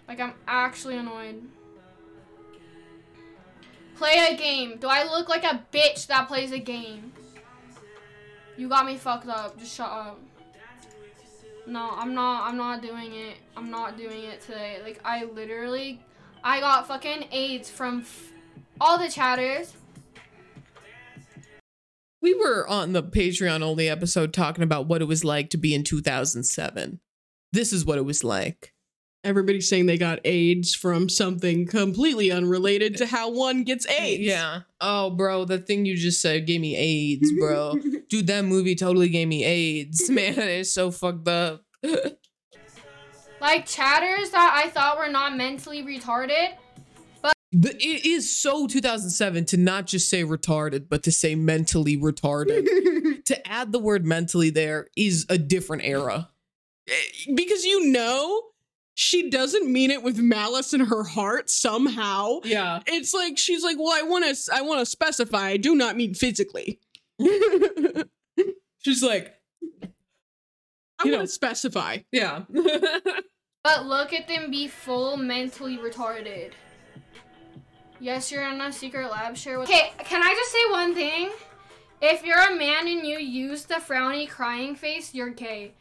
Like, 0.08 0.20
I'm 0.20 0.34
actually 0.48 0.96
annoyed. 0.98 1.42
Play 3.96 4.28
a 4.30 4.38
game. 4.38 4.78
Do 4.78 4.88
I 4.88 5.06
look 5.06 5.28
like 5.28 5.44
a 5.44 5.66
bitch 5.74 6.06
that 6.06 6.28
plays 6.28 6.52
a 6.52 6.60
game? 6.60 7.14
You 8.58 8.70
got 8.70 8.86
me 8.86 8.96
fucked 8.96 9.28
up. 9.28 9.58
Just 9.58 9.74
shut 9.76 9.90
up. 9.90 10.20
No, 11.66 11.92
I'm 11.92 12.14
not. 12.14 12.50
I'm 12.50 12.58
not 12.58 12.82
doing 12.82 13.14
it. 13.14 13.38
I'm 13.56 13.70
not 13.70 13.98
doing 13.98 14.24
it 14.24 14.42
today. 14.42 14.80
Like 14.84 15.00
I 15.06 15.24
literally, 15.26 16.02
I 16.44 16.60
got 16.60 16.88
fucking 16.88 17.28
AIDS 17.32 17.70
from 17.70 18.06
all 18.82 18.98
the 18.98 19.10
chatters. 19.10 19.74
We 22.22 22.34
were 22.34 22.68
on 22.68 22.94
the 22.94 23.04
Patreon 23.04 23.62
only 23.62 23.90
episode 23.90 24.34
talking 24.34 24.64
about 24.64 24.88
what 24.88 25.02
it 25.02 25.06
was 25.06 25.24
like 25.24 25.50
to 25.52 25.58
be 25.58 25.74
in 25.74 25.84
2007. 25.84 27.00
This 27.52 27.74
is 27.74 27.86
what 27.86 27.98
it 27.98 28.06
was 28.06 28.24
like. 28.24 28.73
Everybody's 29.24 29.70
saying 29.70 29.86
they 29.86 29.98
got 29.98 30.20
AIDS 30.26 30.76
from 30.76 31.08
something 31.08 31.66
completely 31.66 32.30
unrelated 32.30 32.98
to 32.98 33.06
how 33.06 33.32
one 33.32 33.64
gets 33.64 33.88
AIDS. 33.88 34.22
Yeah. 34.22 34.62
Oh, 34.82 35.12
bro, 35.12 35.46
the 35.46 35.60
thing 35.60 35.86
you 35.86 35.96
just 35.96 36.22
said 36.22 36.46
gave 36.46 36.60
me 36.60 36.76
AIDS, 36.76 37.32
bro. 37.40 37.76
Dude, 38.10 38.28
that 38.28 38.44
movie 38.44 38.76
totally 38.76 39.08
gave 39.08 39.30
me 39.30 39.46
AIDS. 39.46 40.10
Man, 40.10 40.38
it's 40.38 40.74
so 40.74 40.92
fucked 40.92 41.28
up. 41.28 41.64
Like 43.42 43.66
chatters 43.66 44.30
that 44.30 44.62
I 44.64 44.70
thought 44.70 44.98
were 44.98 45.10
not 45.10 45.36
mentally 45.36 45.84
retarded. 45.84 46.54
But 47.22 47.36
it 47.52 48.06
is 48.06 48.34
so 48.34 48.68
2007 48.68 49.44
to 49.48 49.58
not 49.58 49.86
just 49.86 50.10
say 50.10 50.24
retarded, 50.24 50.88
but 50.88 51.04
to 51.04 51.12
say 51.12 51.36
mentally 51.36 51.98
retarded. 51.98 53.26
to 53.26 53.46
add 53.46 53.74
the 53.74 53.80
word 53.80 54.06
mentally 54.06 54.50
there 54.50 54.88
is 54.96 55.26
a 55.28 55.38
different 55.38 55.84
era. 55.84 56.30
Eh, 56.88 57.34
because 57.36 57.66
you 57.66 57.92
know 57.92 58.44
she 58.96 59.30
doesn't 59.30 59.72
mean 59.72 59.92
it 59.92 60.04
with 60.04 60.18
malice 60.18 60.74
in 60.74 60.82
her 60.82 61.04
heart 61.04 61.50
somehow. 61.50 62.40
Yeah. 62.44 62.82
It's 62.86 63.14
like 63.14 63.38
she's 63.38 63.64
like, 63.64 63.78
"Well, 63.78 63.94
I 63.94 64.04
want 64.04 64.26
to 64.26 64.54
I 64.54 64.62
want 64.62 64.80
to 64.80 64.86
specify 64.86 65.48
I 65.48 65.58
do 65.58 65.76
not 65.76 65.96
mean 65.96 66.14
physically." 66.14 66.80
She's 68.80 69.02
like, 69.02 69.34
I 71.00 71.06
want 71.06 71.22
to 71.22 71.28
specify. 71.28 72.00
Yeah. 72.12 72.44
But 73.64 73.86
look 73.86 74.12
at 74.12 74.28
them 74.28 74.52
be 74.52 74.68
full 74.68 75.16
mentally 75.16 75.78
retarded. 75.78 76.52
Yes, 78.02 78.30
you're 78.30 78.44
in 78.44 78.60
a 78.60 78.66
Secretlab 78.66 79.36
chair 79.36 79.58
with. 79.58 79.70
Okay, 79.70 79.94
can 80.00 80.22
I 80.22 80.34
just 80.34 80.52
say 80.52 80.72
one 80.72 80.94
thing? 80.94 81.32
If 82.02 82.26
you're 82.26 82.42
a 82.42 82.54
man 82.54 82.88
and 82.88 83.08
you 83.08 83.18
use 83.20 83.64
the 83.64 83.76
frowny 83.76 84.28
crying 84.28 84.76
face, 84.76 85.14
you're 85.14 85.30
gay. 85.30 85.72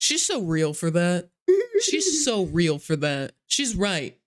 She's 0.00 0.26
so 0.26 0.42
real 0.42 0.74
for 0.74 0.90
that. 0.90 1.28
She's 1.82 2.24
so 2.24 2.44
real 2.44 2.78
for 2.78 2.96
that. 2.96 3.32
She's 3.46 3.74
right. 3.74 4.18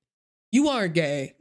You 0.51 0.69
are 0.69 0.87
gay. 0.87 1.35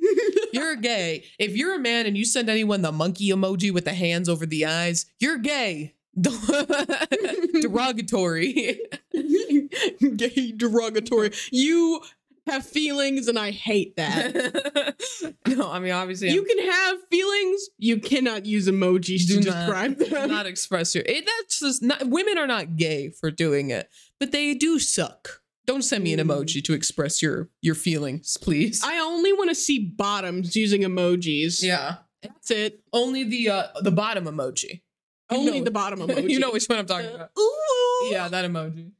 You're 0.53 0.76
gay. 0.76 1.24
If 1.39 1.57
you're 1.57 1.74
a 1.74 1.78
man 1.78 2.07
and 2.07 2.16
you 2.16 2.24
send 2.24 2.49
anyone 2.49 2.83
the 2.83 2.93
monkey 2.93 3.30
emoji 3.30 3.72
with 3.72 3.85
the 3.85 3.95
hands 3.95 4.28
over 4.28 4.47
the 4.47 4.66
eyes, 4.66 5.07
you're 5.18 5.39
gay. 5.39 5.95
Derogatory. 7.61 8.80
Gay 10.16 10.53
derogatory. 10.53 11.33
You 11.51 12.03
have 12.47 12.66
feelings 12.66 13.28
and 13.28 13.39
I 13.39 13.51
hate 13.51 13.97
that. 13.97 14.95
no, 15.47 15.70
I 15.70 15.78
mean 15.78 15.93
obviously 15.93 16.30
you 16.30 16.43
can 16.45 16.59
have 16.59 16.99
feelings, 17.11 17.68
you 17.78 17.99
cannot 17.99 18.45
use 18.47 18.68
emojis 18.68 19.26
to 19.28 19.35
do 19.35 19.43
describe 19.43 19.99
not, 19.99 20.11
them. 20.11 20.30
not 20.30 20.47
express 20.47 20.95
your. 20.95 21.05
It, 21.07 21.24
that's 21.26 21.61
just 21.61 21.83
not. 21.83 22.07
Women 22.09 22.39
are 22.39 22.47
not 22.47 22.76
gay 22.76 23.11
for 23.11 23.30
doing 23.30 23.70
it, 23.70 23.89
but 24.18 24.33
they 24.33 24.55
do 24.55 24.78
suck. 24.78 25.41
Don't 25.64 25.82
send 25.82 26.02
me 26.02 26.12
an 26.12 26.18
emoji 26.20 26.62
to 26.64 26.72
express 26.72 27.22
your 27.22 27.48
your 27.60 27.74
feelings, 27.76 28.36
please. 28.36 28.82
I 28.84 28.98
only 28.98 29.32
want 29.32 29.48
to 29.50 29.54
see 29.54 29.78
bottoms 29.78 30.56
using 30.56 30.82
emojis. 30.82 31.62
yeah, 31.62 31.96
That's 32.22 32.50
it. 32.50 32.80
only 32.92 33.22
the 33.24 33.48
uh 33.50 33.66
the 33.80 33.92
bottom 33.92 34.24
emoji. 34.24 34.82
You 35.30 35.38
Only 35.38 35.58
know- 35.60 35.64
the 35.64 35.70
bottom 35.70 36.00
emoji. 36.00 36.28
you 36.34 36.38
know 36.40 36.50
which 36.50 36.66
one 36.66 36.78
I'm 36.80 36.86
talking 36.86 37.14
about. 37.14 37.30
Ooh. 37.38 38.08
Yeah, 38.10 38.28
that 38.28 38.44
emoji. 38.44 38.90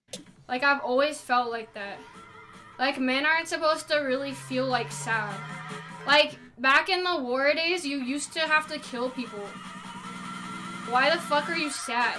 Like 0.49 0.63
I've 0.63 0.81
always 0.83 1.21
felt 1.21 1.51
like 1.51 1.75
that. 1.75 1.99
Like 2.79 2.99
men 2.99 3.27
aren't 3.27 3.49
supposed 3.49 3.89
to 3.89 3.97
really 3.97 4.33
feel 4.33 4.67
like 4.67 4.91
sad. 4.93 5.35
Like 6.07 6.39
back 6.59 6.89
in 6.89 7.03
the 7.03 7.17
war 7.23 7.53
days, 7.55 7.85
you 7.85 7.99
used 7.99 8.33
to 8.35 8.41
have 8.41 8.69
to 8.69 8.79
kill 8.79 9.11
people. 9.11 9.41
Why 10.89 11.11
the 11.11 11.19
fuck 11.21 11.49
are 11.49 11.57
you 11.57 11.71
sad? 11.71 12.19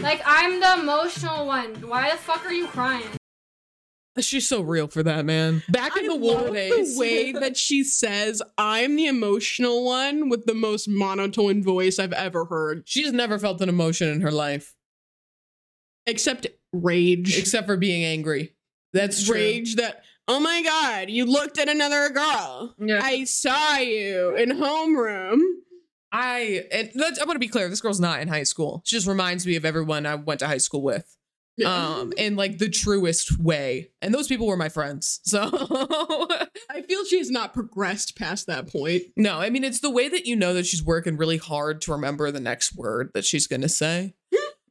Like 0.00 0.20
I'm 0.26 0.60
the 0.60 0.80
emotional 0.80 1.46
one. 1.46 1.74
Why 1.88 2.10
the 2.10 2.16
fuck 2.18 2.44
are 2.44 2.52
you 2.52 2.66
crying? 2.68 3.06
She's 4.26 4.48
so 4.48 4.60
real 4.60 4.88
for 4.88 5.02
that, 5.02 5.24
man. 5.24 5.62
Back 5.68 5.96
in 5.96 6.04
I 6.04 6.08
the 6.08 6.16
war 6.16 6.50
days. 6.50 6.94
the 6.94 7.00
way 7.00 7.32
that 7.32 7.56
she 7.56 7.84
says, 7.84 8.42
"I'm 8.58 8.96
the 8.96 9.06
emotional 9.06 9.84
one" 9.84 10.28
with 10.28 10.46
the 10.46 10.54
most 10.54 10.88
monotone 10.88 11.62
voice 11.62 11.98
I've 11.98 12.12
ever 12.12 12.44
heard, 12.46 12.82
she's 12.86 13.12
never 13.12 13.38
felt 13.38 13.60
an 13.60 13.68
emotion 13.68 14.08
in 14.08 14.20
her 14.20 14.30
life 14.32 14.74
except 16.06 16.46
rage. 16.72 17.36
except 17.38 17.66
for 17.66 17.76
being 17.76 18.04
angry. 18.04 18.54
That's 18.92 19.24
true. 19.26 19.34
rage 19.34 19.76
that. 19.76 20.02
Oh 20.28 20.40
my 20.40 20.62
god! 20.62 21.10
You 21.10 21.24
looked 21.26 21.58
at 21.58 21.68
another 21.68 22.08
girl. 22.10 22.74
Yeah. 22.78 23.00
I 23.02 23.24
saw 23.24 23.76
you 23.78 24.36
in 24.36 24.50
homeroom. 24.50 25.40
I 26.12 26.64
and 26.72 26.90
let's, 26.94 27.20
I'm 27.20 27.26
gonna 27.26 27.38
be 27.38 27.48
clear. 27.48 27.68
This 27.68 27.80
girl's 27.80 28.00
not 28.00 28.20
in 28.20 28.28
high 28.28 28.42
school. 28.42 28.82
She 28.84 28.96
just 28.96 29.06
reminds 29.06 29.46
me 29.46 29.56
of 29.56 29.64
everyone 29.64 30.06
I 30.06 30.16
went 30.16 30.40
to 30.40 30.46
high 30.46 30.58
school 30.58 30.82
with, 30.82 31.16
um, 31.64 32.12
in 32.16 32.36
like 32.36 32.58
the 32.58 32.68
truest 32.68 33.38
way. 33.38 33.90
And 34.02 34.14
those 34.14 34.28
people 34.28 34.46
were 34.46 34.56
my 34.56 34.68
friends. 34.68 35.20
So 35.24 35.40
I 36.70 36.82
feel 36.88 37.04
she 37.04 37.18
has 37.18 37.30
not 37.30 37.54
progressed 37.54 38.16
past 38.16 38.46
that 38.46 38.70
point. 38.70 39.02
no, 39.16 39.38
I 39.38 39.50
mean 39.50 39.64
it's 39.64 39.80
the 39.80 39.90
way 39.90 40.08
that 40.08 40.26
you 40.26 40.36
know 40.36 40.54
that 40.54 40.66
she's 40.66 40.82
working 40.82 41.16
really 41.16 41.38
hard 41.38 41.80
to 41.82 41.92
remember 41.92 42.30
the 42.30 42.40
next 42.40 42.76
word 42.76 43.10
that 43.14 43.24
she's 43.24 43.46
gonna 43.46 43.68
say, 43.68 44.14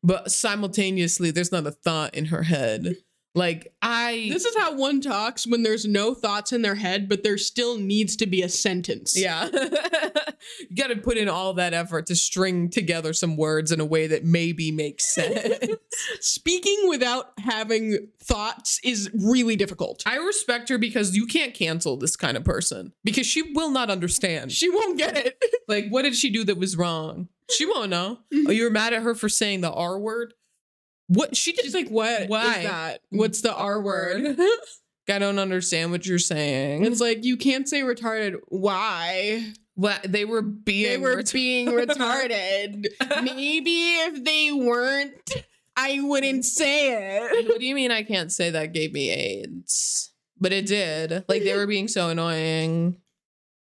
but 0.04 0.32
simultaneously 0.32 1.32
there's 1.32 1.52
not 1.52 1.68
a 1.68 1.72
thought 1.72 2.14
in 2.14 2.26
her 2.26 2.44
head. 2.44 2.96
Like 3.40 3.74
I, 3.82 4.28
This 4.30 4.44
is 4.44 4.58
how 4.58 4.76
one 4.76 5.00
talks 5.00 5.48
when 5.48 5.64
there's 5.64 5.86
no 5.86 6.14
thoughts 6.14 6.52
in 6.52 6.62
their 6.62 6.76
head, 6.76 7.08
but 7.08 7.24
there 7.24 7.38
still 7.38 7.78
needs 7.78 8.18
to 8.18 8.28
be 8.28 8.42
a 8.42 8.50
sentence. 8.50 9.18
Yeah. 9.18 9.48
you 10.70 10.76
got 10.76 10.88
to 10.88 10.98
put 10.98 11.18
in 11.18 11.30
all 11.30 11.54
that 11.54 11.74
effort 11.74 12.08
to 12.08 12.18
string 12.18 12.70
together 12.70 13.14
some 13.14 13.38
words 13.38 13.72
in 13.72 13.80
a 13.80 13.86
way 13.86 14.08
that 14.08 14.26
maybe 14.26 14.74
makes 14.74 15.16
sense. 15.16 15.58
Speaking 16.20 16.90
without 16.90 17.32
having 17.40 18.10
thoughts 18.22 18.82
is 18.84 19.10
really 19.14 19.56
difficult. 19.56 20.04
I 20.06 20.18
respect 20.18 20.68
her 20.68 20.78
because 20.78 21.16
you 21.16 21.26
can't 21.26 21.54
cancel 21.54 21.96
this 21.96 22.18
kind 22.18 22.36
of 22.36 22.44
person 22.44 22.92
because 23.06 23.26
she 23.26 23.54
will 23.54 23.72
not 23.72 23.90
understand. 23.90 24.52
She 24.52 24.70
won't 24.70 24.98
get 24.98 25.16
it. 25.16 25.42
Like, 25.70 25.88
what 25.88 26.02
did 26.02 26.16
she 26.16 26.30
do 26.30 26.44
that 26.44 26.58
was 26.58 26.76
wrong? 26.76 27.30
She 27.50 27.66
won't 27.66 27.90
know. 27.90 28.20
Oh, 28.48 28.52
you 28.52 28.66
were 28.66 28.70
mad 28.70 28.94
at 28.94 29.02
her 29.02 29.16
for 29.16 29.30
saying 29.30 29.62
the 29.62 29.72
R 29.72 29.98
word? 29.98 30.34
What 31.10 31.36
she 31.36 31.52
did? 31.52 31.66
She's 31.66 31.76
like, 31.76 31.90
what? 31.90 32.30
Why? 32.30 32.64
that? 32.64 33.02
What's 33.10 33.42
the 33.42 33.54
R 33.54 33.82
word? 33.82 34.38
I 35.10 35.18
don't 35.18 35.40
understand 35.40 35.92
what 35.92 36.06
you're 36.06 36.20
saying. 36.20 36.86
it's 36.86 37.02
like 37.02 37.26
you 37.26 37.36
can't 37.36 37.68
say 37.68 37.82
retarded. 37.82 38.36
Why? 38.48 39.54
what 39.80 40.02
they 40.04 40.26
were 40.26 40.42
being. 40.42 40.90
They 40.90 40.98
were 40.98 41.16
ret- 41.18 41.32
being 41.32 41.68
retarded. 41.70 42.86
Maybe 43.24 43.96
if 43.96 44.26
they 44.26 44.52
weren't, 44.52 45.14
I 45.78 46.02
wouldn't 46.02 46.44
say 46.44 47.16
it. 47.16 47.48
what 47.48 47.60
do 47.60 47.66
you 47.66 47.76
mean 47.76 47.90
I 47.90 48.04
can't 48.04 48.30
say 48.30 48.50
that 48.50 48.74
gave 48.74 48.92
me 48.92 49.10
AIDS? 49.10 50.12
But 50.38 50.52
it 50.52 50.66
did. 50.66 51.24
Like 51.30 51.44
they 51.44 51.56
were 51.56 51.68
being 51.68 51.88
so 51.88 52.10
annoying. 52.10 52.98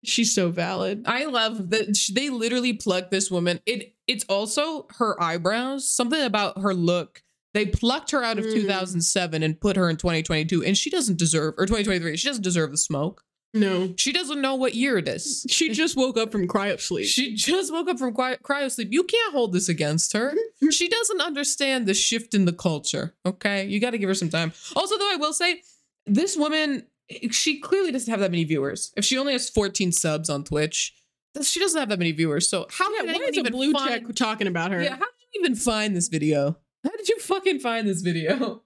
She's 0.03 0.36
so 0.36 0.51
valid. 0.51 1.05
I 1.07 1.25
love 1.25 1.71
that 1.71 1.97
they 2.13 2.29
literally 2.29 2.73
plucked 2.73 3.09
this 3.09 3.31
woman. 3.31 3.59
It 3.65 3.94
it's 4.08 4.24
also 4.26 4.88
her 4.97 5.22
eyebrows, 5.22 5.89
something 5.89 6.22
about 6.22 6.60
her 6.62 6.74
look. 6.74 7.22
They 7.53 7.66
plucked 7.66 8.12
her 8.12 8.24
out 8.24 8.38
of 8.38 8.45
Mm. 8.45 8.53
2007 8.53 9.41
and 9.43 9.60
put 9.60 9.78
her 9.78 9.89
in 9.89 9.95
2022 9.97 10.64
and 10.64 10.78
she 10.78 10.89
doesn't 10.89 11.18
deserve 11.18 11.53
or 11.58 11.66
2023. 11.66 12.18
She 12.18 12.28
doesn't 12.28 12.43
deserve 12.43 12.72
the 12.72 12.78
smoke. 12.78 13.24
No. 13.53 13.93
She 13.97 14.12
doesn't 14.12 14.41
know 14.41 14.56
what 14.56 14.76
year 14.76 14.97
it 14.97 15.08
is. 15.08 15.45
She 15.49 15.70
just 15.70 15.95
woke 15.95 16.18
up 16.18 16.30
from 16.34 16.45
cryo 16.49 16.78
sleep. 16.80 17.08
She 17.08 17.34
just 17.34 17.72
woke 17.72 17.88
up 17.88 17.97
from 17.97 18.14
cry- 18.14 18.36
cryo 18.43 18.70
sleep. 18.70 18.89
You 18.91 19.06
can't 19.06 19.32
hold 19.34 19.53
this 19.53 19.70
against 19.70 20.12
her. 20.12 20.34
she 20.72 20.89
doesn't 20.89 21.22
understand 21.22 21.88
the 21.88 21.93
shift 21.93 22.34
in 22.34 22.43
the 22.43 22.51
culture. 22.51 23.16
Okay, 23.26 23.66
you 23.66 23.80
got 23.80 23.91
to 23.91 23.97
give 23.97 24.10
her 24.10 24.14
some 24.16 24.30
time. 24.30 24.51
Also, 24.76 24.97
though, 24.97 25.10
I 25.12 25.16
will 25.16 25.32
say 25.32 25.62
this 26.06 26.36
woman, 26.36 26.88
she 27.32 27.62
clearly 27.62 27.93
doesn't 27.93 28.12
have 28.12 28.20
that 28.20 28.32
many 28.32 28.43
viewers. 28.43 28.91
If 28.97 29.06
she 29.06 29.18
only 29.18 29.32
has 29.32 29.49
14 29.49 29.93
subs 29.93 30.30
on 30.30 30.43
Twitch, 30.43 30.93
she 31.41 31.59
doesn't 31.59 31.79
have 31.79 31.89
that 31.89 31.99
many 31.99 32.11
viewers. 32.11 32.49
So 32.49 32.67
how 32.69 32.93
yeah, 32.93 33.01
did 33.01 33.09
anyone 33.09 33.36
even 33.36 33.51
blue 33.51 33.71
find- 33.73 34.07
check 34.07 34.15
talking 34.15 34.47
about 34.47 34.71
her? 34.71 34.81
Yeah, 34.81 34.91
how 34.91 34.97
did 34.97 35.05
you 35.33 35.41
even 35.41 35.55
find 35.55 35.95
this 35.95 36.07
video? 36.07 36.57
How 36.83 36.91
did 36.91 37.09
you 37.09 37.19
fucking 37.19 37.59
find 37.59 37.88
this 37.88 38.01
video? 38.01 38.61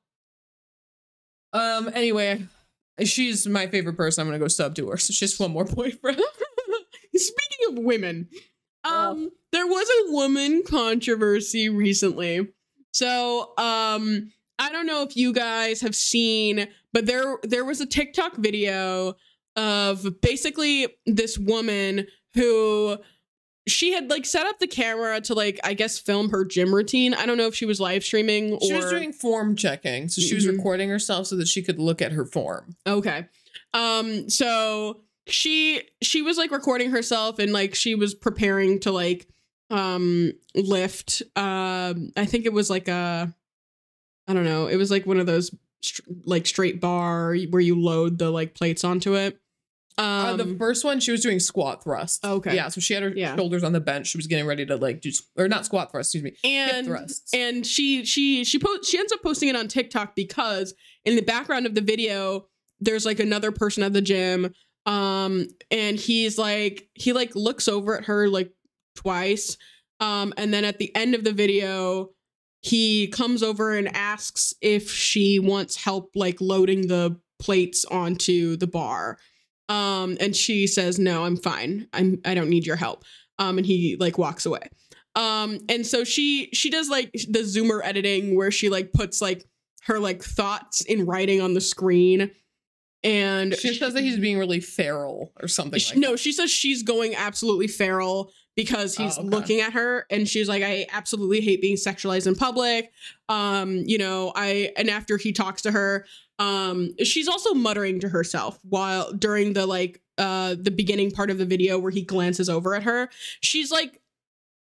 Um. 1.53 1.89
Anyway, 1.93 2.45
she's 3.03 3.47
my 3.47 3.67
favorite 3.67 3.97
person. 3.97 4.21
I'm 4.21 4.27
gonna 4.27 4.39
go 4.39 4.47
sub 4.47 4.75
to 4.75 4.89
her. 4.89 4.97
So 4.97 5.13
she 5.13 5.25
has 5.25 5.39
one 5.39 5.51
more 5.51 5.65
boyfriend. 5.65 6.21
Speaking 7.15 7.77
of 7.77 7.83
women, 7.83 8.29
um, 8.83 9.29
there 9.51 9.67
was 9.67 9.89
a 9.89 10.11
woman 10.11 10.63
controversy 10.63 11.69
recently. 11.69 12.47
So, 12.93 13.53
um, 13.57 14.31
I 14.57 14.71
don't 14.71 14.85
know 14.85 15.03
if 15.03 15.15
you 15.15 15.33
guys 15.33 15.81
have 15.81 15.95
seen, 15.95 16.67
but 16.93 17.05
there 17.05 17.37
there 17.43 17.65
was 17.65 17.81
a 17.81 17.85
TikTok 17.85 18.35
video 18.37 19.15
of 19.55 20.21
basically 20.21 20.87
this 21.05 21.37
woman 21.37 22.07
who 22.35 22.97
she 23.67 23.91
had 23.93 24.09
like 24.09 24.25
set 24.25 24.47
up 24.47 24.57
the 24.59 24.67
camera 24.67 25.21
to 25.21 25.33
like 25.33 25.59
I 25.63 25.73
guess 25.73 25.99
film 25.99 26.29
her 26.31 26.43
gym 26.45 26.73
routine. 26.73 27.13
I 27.13 27.25
don't 27.25 27.37
know 27.37 27.47
if 27.47 27.55
she 27.55 27.65
was 27.65 27.79
live 27.79 28.03
streaming 28.03 28.53
or 28.53 28.59
She 28.61 28.73
was 28.73 28.89
doing 28.89 29.13
form 29.13 29.55
checking, 29.55 30.07
so 30.09 30.21
she 30.21 30.33
was 30.35 30.45
Mhm. 30.45 30.57
recording 30.57 30.89
herself 30.89 31.27
so 31.27 31.35
that 31.35 31.47
she 31.47 31.61
could 31.61 31.77
look 31.79 32.01
at 32.01 32.11
her 32.13 32.25
form. 32.25 32.75
Okay. 32.87 33.25
Um 33.73 34.29
so 34.29 35.01
she 35.27 35.83
she 36.01 36.21
was 36.23 36.37
like 36.37 36.49
recording 36.51 36.89
herself 36.89 37.37
and 37.37 37.53
like 37.53 37.75
she 37.75 37.93
was 37.93 38.15
preparing 38.15 38.79
to 38.79 38.91
like 38.91 39.27
um 39.69 40.31
lift 40.55 41.21
um 41.35 42.11
I 42.17 42.25
think 42.25 42.45
it 42.45 42.53
was 42.53 42.69
like 42.71 42.87
a 42.87 43.31
I 44.27 44.33
don't 44.33 44.45
know, 44.45 44.65
it 44.67 44.77
was 44.77 44.89
like 44.89 45.05
one 45.05 45.19
of 45.19 45.27
those 45.27 45.51
like 46.25 46.45
straight 46.47 46.81
bar 46.81 47.35
where 47.51 47.61
you 47.61 47.79
load 47.79 48.17
the 48.17 48.31
like 48.31 48.55
plates 48.55 48.83
onto 48.83 49.15
it. 49.15 49.39
Um 49.99 50.05
uh, 50.25 50.35
the 50.37 50.55
first 50.57 50.83
one, 50.85 50.99
she 50.99 51.11
was 51.11 51.21
doing 51.21 51.39
squat 51.39 51.83
thrust. 51.83 52.23
Okay. 52.25 52.55
Yeah, 52.55 52.69
so 52.69 52.79
she 52.81 52.93
had 52.93 53.03
her 53.03 53.09
Yeah. 53.15 53.35
shoulders 53.35 53.63
on 53.63 53.73
the 53.73 53.79
bench. 53.81 54.07
She 54.07 54.17
was 54.17 54.27
getting 54.27 54.45
ready 54.45 54.65
to 54.65 54.77
like 54.77 55.01
do, 55.01 55.11
or 55.37 55.47
not 55.47 55.65
squat 55.65 55.91
thrust, 55.91 56.15
excuse 56.15 56.23
me. 56.23 56.31
hip 56.41 56.73
and 56.73 56.87
thrusts. 56.87 57.33
and 57.33 57.65
she 57.65 58.05
she 58.05 58.43
she 58.45 58.57
post 58.59 58.89
she 58.89 58.97
ends 58.97 59.11
up 59.11 59.21
posting 59.21 59.49
it 59.49 59.55
on 59.55 59.67
TikTok 59.67 60.15
because 60.15 60.73
in 61.05 61.15
the 61.15 61.21
background 61.21 61.65
of 61.65 61.75
the 61.75 61.81
video 61.81 62.47
there's 62.79 63.05
like 63.05 63.19
another 63.19 63.51
person 63.51 63.83
at 63.83 63.91
the 63.93 64.01
gym 64.01 64.53
um 64.85 65.45
and 65.69 65.99
he's 65.99 66.37
like 66.37 66.87
he 66.93 67.11
like 67.11 67.35
looks 67.35 67.67
over 67.67 67.97
at 67.97 68.05
her 68.05 68.29
like 68.29 68.51
twice 68.95 69.57
um 69.99 70.33
and 70.37 70.53
then 70.53 70.63
at 70.63 70.79
the 70.79 70.95
end 70.95 71.13
of 71.13 71.23
the 71.25 71.33
video 71.33 72.09
he 72.61 73.07
comes 73.07 73.43
over 73.43 73.73
and 73.75 73.93
asks 73.95 74.53
if 74.61 74.89
she 74.89 75.39
wants 75.39 75.75
help 75.75 76.11
like 76.15 76.39
loading 76.41 76.87
the 76.87 77.19
plates 77.39 77.83
onto 77.85 78.55
the 78.55 78.67
bar 78.67 79.17
um 79.69 80.17
and 80.19 80.35
she 80.35 80.67
says 80.67 80.99
no 80.99 81.23
i'm 81.23 81.37
fine 81.37 81.87
i'm 81.93 82.19
i 82.25 82.33
don't 82.33 82.49
need 82.49 82.65
your 82.65 82.75
help 82.75 83.03
um 83.37 83.57
and 83.57 83.65
he 83.65 83.95
like 83.99 84.17
walks 84.17 84.45
away 84.45 84.67
um 85.15 85.57
and 85.69 85.85
so 85.85 86.03
she 86.03 86.49
she 86.53 86.69
does 86.69 86.89
like 86.89 87.11
the 87.29 87.39
zoomer 87.39 87.79
editing 87.83 88.35
where 88.35 88.51
she 88.51 88.69
like 88.69 88.91
puts 88.93 89.21
like 89.21 89.45
her 89.83 89.99
like 89.99 90.21
thoughts 90.23 90.81
in 90.81 91.05
writing 91.05 91.39
on 91.41 91.53
the 91.53 91.61
screen 91.61 92.31
and 93.01 93.55
She 93.55 93.75
says 93.75 93.93
that 93.93 94.01
he's 94.01 94.19
being 94.19 94.37
really 94.37 94.59
feral 94.59 95.31
or 95.41 95.47
something. 95.47 95.79
she- 95.79 95.93
like 95.95 95.99
no, 96.01 96.15
she 96.17 96.33
says 96.33 96.51
she's 96.51 96.83
going 96.83 97.15
absolutely 97.15 97.67
feral 97.67 98.29
because 98.57 98.97
he's 98.97 99.17
Oh, 99.17 99.21
okay. 99.21 99.29
looking 99.29 99.61
at 99.61 99.71
her 99.71 100.05
and 100.09 100.27
she's 100.27 100.49
like 100.49 100.63
I 100.63 100.85
absolutely 100.91 101.39
hate 101.39 101.61
being 101.61 101.77
sexualized 101.77 102.27
in 102.27 102.35
public. 102.35 102.91
Um, 103.29 103.77
you 103.85 103.97
know, 103.97 104.33
I 104.35 104.73
and 104.75 104.89
after 104.89 105.15
he 105.15 105.31
talks 105.31 105.61
to 105.61 105.71
her, 105.71 106.05
um 106.39 106.91
she's 107.03 107.27
also 107.27 107.53
muttering 107.53 107.99
to 107.99 108.09
herself 108.09 108.57
while 108.63 109.11
during 109.13 109.53
the 109.53 109.65
like 109.67 110.01
uh 110.17 110.55
the 110.59 110.71
beginning 110.71 111.11
part 111.11 111.29
of 111.29 111.37
the 111.37 111.45
video 111.45 111.77
where 111.77 111.91
he 111.91 112.01
glances 112.01 112.49
over 112.49 112.73
at 112.75 112.83
her. 112.83 113.09
She's 113.41 113.71
like 113.71 114.01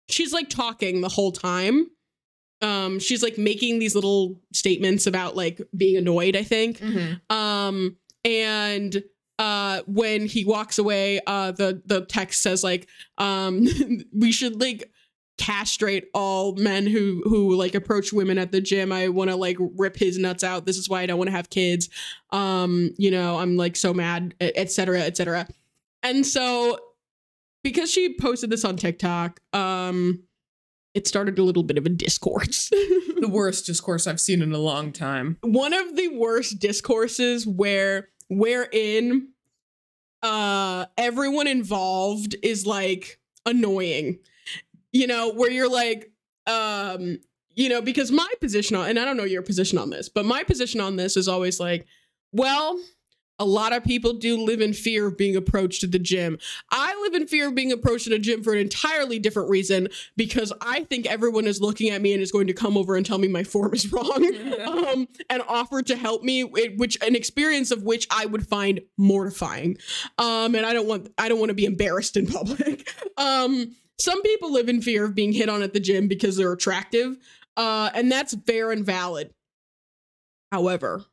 she's 0.09 0.33
like 0.33 0.49
talking 0.49 1.01
the 1.03 1.09
whole 1.09 1.33
time. 1.33 1.87
Um 2.63 2.99
she's 2.99 3.23
like 3.23 3.39
making 3.39 3.79
these 3.79 3.95
little 3.95 4.41
statements 4.53 5.07
about 5.07 5.37
like 5.37 5.61
being 5.77 5.97
annoyed, 5.97 6.35
I 6.37 6.43
think 6.43 6.79
Mhm. 6.81 7.21
um 7.31 7.97
and 8.25 9.03
uh 9.39 9.83
when 9.87 10.27
he 10.27 10.45
walks 10.45 10.79
away 10.79 11.21
uh 11.27 11.53
the 11.53 11.81
the 11.87 12.01
text 12.07 12.43
says 12.43 12.65
like 12.65 12.89
um 13.19 13.67
we 14.13 14.33
should 14.33 14.61
like 14.61 14.91
castrate 15.39 16.09
all 16.15 16.55
men 16.57 16.87
who 16.87 17.23
who 17.25 17.55
like 17.55 17.75
approach 17.75 18.13
women 18.13 18.39
at 18.39 18.53
the 18.53 18.61
gym. 18.61 18.93
I 18.93 19.09
want 19.09 19.31
to 19.31 19.37
like 19.37 19.57
rip 19.77 19.97
his 19.97 20.19
nuts 20.19 20.45
out. 20.45 20.67
This 20.67 20.77
is 20.77 20.89
why 20.89 21.03
i 21.03 21.07
don't 21.07 21.19
want 21.19 21.29
to 21.29 21.37
have 21.37 21.49
kids. 21.49 21.89
Um 22.31 22.91
you 22.99 23.11
know 23.11 23.39
i'm 23.39 23.57
like 23.57 23.77
so 23.77 23.95
mad 23.95 24.35
etc 24.41 25.01
etc 25.01 25.47
and 26.03 26.27
so 26.27 26.79
because 27.65 27.91
she 27.91 28.17
posted 28.21 28.51
this 28.51 28.65
on 28.65 28.77
tiktok 28.77 29.41
um 29.53 30.23
it 30.95 31.07
started 31.07 31.39
a 31.39 31.43
little 31.45 31.63
bit 31.63 31.79
of 31.79 31.87
a 31.87 31.91
discourse. 31.91 32.71
The 33.19 33.29
worst 33.29 33.67
discourse 33.67 34.07
I've 34.07 34.21
seen 34.21 34.43
in 34.43 34.53
a 34.53 34.59
long 34.59 34.93
time. 34.93 35.39
one 35.43 35.73
of 35.73 35.97
the 35.97 36.07
worst 36.07 36.61
discourses 36.61 37.47
where 37.49 38.11
wherein 38.29 39.31
uh 40.23 40.87
everyone 40.97 41.49
involved 41.49 42.37
is 42.45 42.65
like 42.65 43.19
annoying 43.45 44.21
you 44.93 45.07
know 45.07 45.33
where 45.33 45.51
you're 45.51 45.71
like 45.71 46.11
um 46.47 47.19
you 47.55 47.69
know 47.69 47.83
because 47.83 48.11
my 48.11 48.31
position 48.41 48.77
on 48.77 48.89
and 48.89 48.99
i 48.99 49.05
don't 49.05 49.17
know 49.17 49.25
your 49.25 49.43
position 49.43 49.79
on 49.79 49.91
this 49.91 50.09
but 50.09 50.25
my 50.25 50.43
position 50.43 50.81
on 50.81 50.97
this 50.97 51.17
is 51.17 51.29
always 51.29 51.61
like 51.61 51.87
well 52.33 52.79
a 53.39 53.45
lot 53.45 53.73
of 53.73 53.85
people 53.85 54.15
do 54.15 54.37
live 54.37 54.61
in 54.61 54.73
fear 54.73 55.07
of 55.07 55.17
being 55.17 55.37
approached 55.37 55.85
at 55.85 55.93
the 55.93 55.99
gym. 55.99 56.39
I 56.71 56.95
live 57.03 57.15
in 57.15 57.29
fear 57.29 57.49
of 57.49 57.55
being 57.55 57.71
approached 57.71 58.07
at 58.09 58.13
a 58.13 58.19
gym 58.19 58.43
for 58.43 58.53
an 58.53 58.59
entirely 58.59 59.19
different 59.19 59.49
reason 59.49 59.89
because 60.17 60.53
I 60.61 60.85
think 60.85 61.07
everyone 61.07 61.47
is 61.47 61.61
looking 61.61 61.91
at 61.91 62.03
me 62.03 62.13
and 62.13 62.23
is 62.23 62.33
going 62.33 62.49
to 62.49 62.53
come 62.53 62.77
over 62.77 62.97
and 62.97 63.07
tell 63.07 63.19
me 63.19 63.29
my 63.29 63.45
form 63.45 63.75
is 63.75 63.93
wrong 63.93 64.25
um, 64.67 65.09
and 65.31 65.43
offer 65.49 65.83
to 65.83 65.97
help 65.97 66.23
me, 66.23 66.43
which 66.43 66.99
an 67.03 67.15
experience 67.15 67.71
of 67.71 67.85
which 67.85 68.07
I 68.11 68.27
would 68.27 68.47
find 68.47 68.81
mortifying. 68.97 69.79
Um, 70.19 70.55
and 70.55 70.67
I 70.67 70.73
don't 70.73 70.89
want 70.89 71.09
I 71.17 71.29
don't 71.29 71.39
want 71.39 71.51
to 71.51 71.55
be 71.55 71.65
embarrassed 71.65 72.17
in 72.17 72.27
public. 72.27 72.89
Um, 73.17 73.75
some 73.99 74.23
people 74.23 74.53
live 74.53 74.69
in 74.69 74.81
fear 74.83 75.05
of 75.05 75.15
being 75.15 75.33
hit 75.33 75.49
on 75.49 75.63
at 75.63 75.73
the 75.73 75.81
gym 75.81 76.09
because 76.09 76.37
they're 76.37 76.53
attractive, 76.53 77.17
uh, 77.57 77.91
and 77.95 78.11
that's 78.11 78.35
fair 78.47 78.71
and 78.71 78.85
valid. 78.85 79.33
However, 80.53 81.05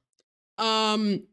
um 0.57 1.23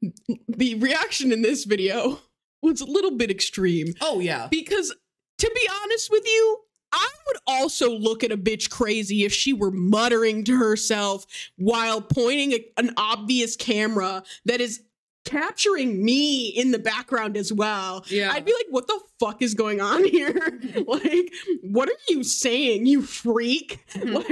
the 0.48 0.74
reaction 0.80 1.30
in 1.32 1.42
this 1.42 1.64
video 1.64 2.18
was 2.60 2.80
a 2.80 2.84
little 2.84 3.12
bit 3.12 3.30
extreme 3.30 3.94
Oh 4.00 4.18
yeah. 4.18 4.48
because 4.50 4.92
to 5.38 5.50
be 5.54 5.68
honest 5.84 6.10
with 6.10 6.26
you 6.26 6.58
I 6.92 7.08
would 7.28 7.36
also 7.46 7.90
look 7.96 8.24
at 8.24 8.32
a 8.32 8.36
bitch 8.36 8.68
crazy 8.68 9.24
if 9.24 9.32
she 9.32 9.52
were 9.52 9.70
muttering 9.70 10.42
to 10.44 10.58
herself 10.58 11.24
while 11.56 12.00
pointing 12.02 12.52
a- 12.52 12.66
an 12.78 12.94
obvious 12.96 13.54
camera 13.54 14.24
that 14.44 14.60
is 14.60 14.82
capturing 15.24 16.04
me 16.04 16.48
in 16.48 16.72
the 16.72 16.78
background 16.78 17.36
as 17.36 17.52
well. 17.52 18.04
Yeah. 18.08 18.32
I'd 18.32 18.44
be 18.44 18.52
like, 18.52 18.66
what 18.70 18.86
the 18.86 19.00
fuck 19.20 19.42
is 19.42 19.54
going 19.54 19.80
on 19.80 20.04
here? 20.04 20.60
like, 20.86 21.32
what 21.62 21.88
are 21.88 21.98
you 22.08 22.24
saying, 22.24 22.86
you 22.86 23.02
freak? 23.02 23.84
like, 23.96 24.26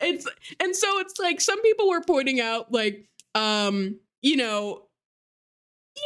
it's 0.00 0.26
and 0.60 0.76
so 0.76 0.98
it's 1.00 1.18
like 1.18 1.40
some 1.40 1.60
people 1.62 1.88
were 1.88 2.02
pointing 2.02 2.40
out, 2.40 2.72
like, 2.72 3.06
um, 3.34 3.98
you 4.22 4.36
know, 4.36 4.82
yeah, 5.96 6.02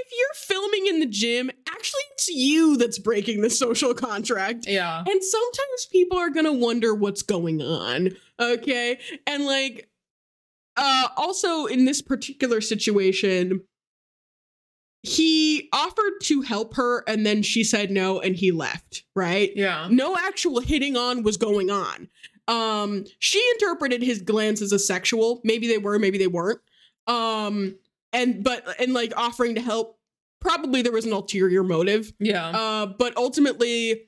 if 0.00 0.08
you're 0.18 0.34
filming 0.34 0.86
in 0.86 1.00
the 1.00 1.06
gym, 1.06 1.50
actually 1.68 2.00
it's 2.12 2.28
you 2.28 2.76
that's 2.76 2.98
breaking 2.98 3.40
the 3.40 3.50
social 3.50 3.94
contract. 3.94 4.66
Yeah. 4.66 4.98
And 4.98 5.22
sometimes 5.22 5.86
people 5.92 6.18
are 6.18 6.30
gonna 6.30 6.52
wonder 6.52 6.94
what's 6.94 7.22
going 7.22 7.62
on. 7.62 8.10
Okay. 8.40 8.98
And 9.26 9.46
like 9.46 9.88
uh 10.76 11.08
also 11.16 11.66
in 11.66 11.84
this 11.84 12.02
particular 12.02 12.60
situation, 12.60 13.62
he 15.02 15.68
offered 15.72 16.12
to 16.22 16.42
help 16.42 16.74
her 16.74 17.04
and 17.06 17.24
then 17.26 17.42
she 17.42 17.62
said 17.64 17.90
no 17.90 18.20
and 18.20 18.36
he 18.36 18.50
left, 18.50 19.04
right? 19.14 19.52
Yeah. 19.54 19.88
No 19.90 20.16
actual 20.16 20.60
hitting 20.60 20.96
on 20.96 21.22
was 21.22 21.36
going 21.36 21.70
on. 21.70 22.08
Um 22.48 23.04
she 23.18 23.42
interpreted 23.54 24.02
his 24.02 24.22
glances 24.22 24.72
as 24.72 24.80
a 24.80 24.84
sexual. 24.84 25.40
Maybe 25.44 25.66
they 25.66 25.78
were, 25.78 25.98
maybe 25.98 26.18
they 26.18 26.26
weren't. 26.26 26.60
Um 27.06 27.76
and 28.12 28.42
but 28.42 28.80
and 28.80 28.94
like 28.94 29.12
offering 29.16 29.54
to 29.56 29.60
help 29.60 29.98
probably 30.44 30.82
there 30.82 30.92
was 30.92 31.06
an 31.06 31.12
ulterior 31.12 31.64
motive. 31.64 32.12
Yeah. 32.20 32.48
Uh, 32.48 32.86
but 32.86 33.16
ultimately, 33.16 34.02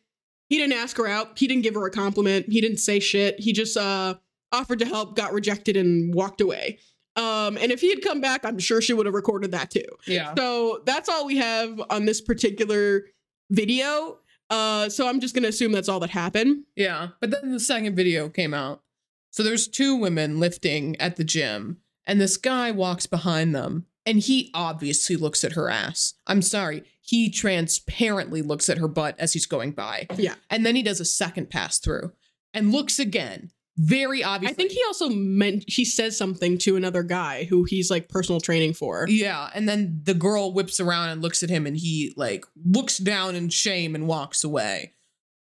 he 0.48 0.58
didn't 0.58 0.74
ask 0.74 0.96
her 0.98 1.08
out. 1.08 1.38
He 1.38 1.48
didn't 1.48 1.62
give 1.62 1.74
her 1.74 1.86
a 1.86 1.90
compliment. 1.90 2.46
He 2.48 2.60
didn't 2.60 2.76
say 2.76 3.00
shit. 3.00 3.40
He 3.40 3.52
just 3.52 3.76
uh, 3.76 4.16
offered 4.52 4.78
to 4.78 4.86
help, 4.86 5.16
got 5.16 5.32
rejected, 5.32 5.76
and 5.76 6.14
walked 6.14 6.40
away. 6.40 6.78
Um, 7.16 7.56
and 7.56 7.72
if 7.72 7.80
he 7.80 7.88
had 7.88 8.02
come 8.02 8.20
back, 8.20 8.44
I'm 8.44 8.58
sure 8.58 8.82
she 8.82 8.92
would 8.92 9.06
have 9.06 9.14
recorded 9.14 9.52
that 9.52 9.70
too. 9.70 9.86
Yeah. 10.06 10.34
So 10.36 10.82
that's 10.84 11.08
all 11.08 11.26
we 11.26 11.38
have 11.38 11.80
on 11.88 12.04
this 12.04 12.20
particular 12.20 13.04
video. 13.50 14.18
Uh, 14.50 14.88
so 14.88 15.08
I'm 15.08 15.20
just 15.20 15.34
gonna 15.34 15.48
assume 15.48 15.72
that's 15.72 15.88
all 15.88 16.00
that 16.00 16.10
happened. 16.10 16.64
Yeah. 16.76 17.08
But 17.20 17.30
then 17.30 17.52
the 17.52 17.60
second 17.60 17.96
video 17.96 18.28
came 18.28 18.52
out. 18.54 18.82
So 19.30 19.42
there's 19.42 19.66
two 19.66 19.96
women 19.96 20.40
lifting 20.40 20.96
at 20.96 21.16
the 21.16 21.24
gym, 21.24 21.78
and 22.06 22.20
this 22.20 22.36
guy 22.36 22.70
walks 22.70 23.06
behind 23.06 23.54
them, 23.54 23.86
and 24.04 24.18
he 24.20 24.50
obviously 24.54 25.16
looks 25.16 25.42
at 25.42 25.52
her 25.52 25.68
ass. 25.68 26.14
I'm 26.26 26.42
sorry. 26.42 26.84
He 27.00 27.30
transparently 27.30 28.42
looks 28.42 28.68
at 28.68 28.78
her 28.78 28.88
butt 28.88 29.14
as 29.18 29.32
he's 29.32 29.46
going 29.46 29.72
by. 29.72 30.06
Yeah. 30.16 30.34
And 30.50 30.64
then 30.66 30.74
he 30.76 30.82
does 30.82 31.00
a 31.00 31.04
second 31.04 31.50
pass 31.50 31.78
through 31.78 32.12
and 32.52 32.72
looks 32.72 32.98
again. 32.98 33.50
Very 33.78 34.24
obvious. 34.24 34.50
I 34.52 34.54
think 34.54 34.72
he 34.72 34.82
also 34.86 35.08
meant 35.10 35.64
he 35.66 35.84
says 35.84 36.16
something 36.16 36.56
to 36.58 36.76
another 36.76 37.02
guy 37.02 37.44
who 37.44 37.64
he's 37.64 37.90
like 37.90 38.08
personal 38.08 38.40
training 38.40 38.72
for. 38.72 39.06
Yeah, 39.08 39.50
and 39.54 39.68
then 39.68 40.00
the 40.04 40.14
girl 40.14 40.52
whips 40.52 40.80
around 40.80 41.10
and 41.10 41.22
looks 41.22 41.42
at 41.42 41.50
him 41.50 41.66
and 41.66 41.76
he 41.76 42.14
like 42.16 42.46
looks 42.64 42.98
down 42.98 43.34
in 43.34 43.50
shame 43.50 43.94
and 43.94 44.06
walks 44.06 44.44
away. 44.44 44.94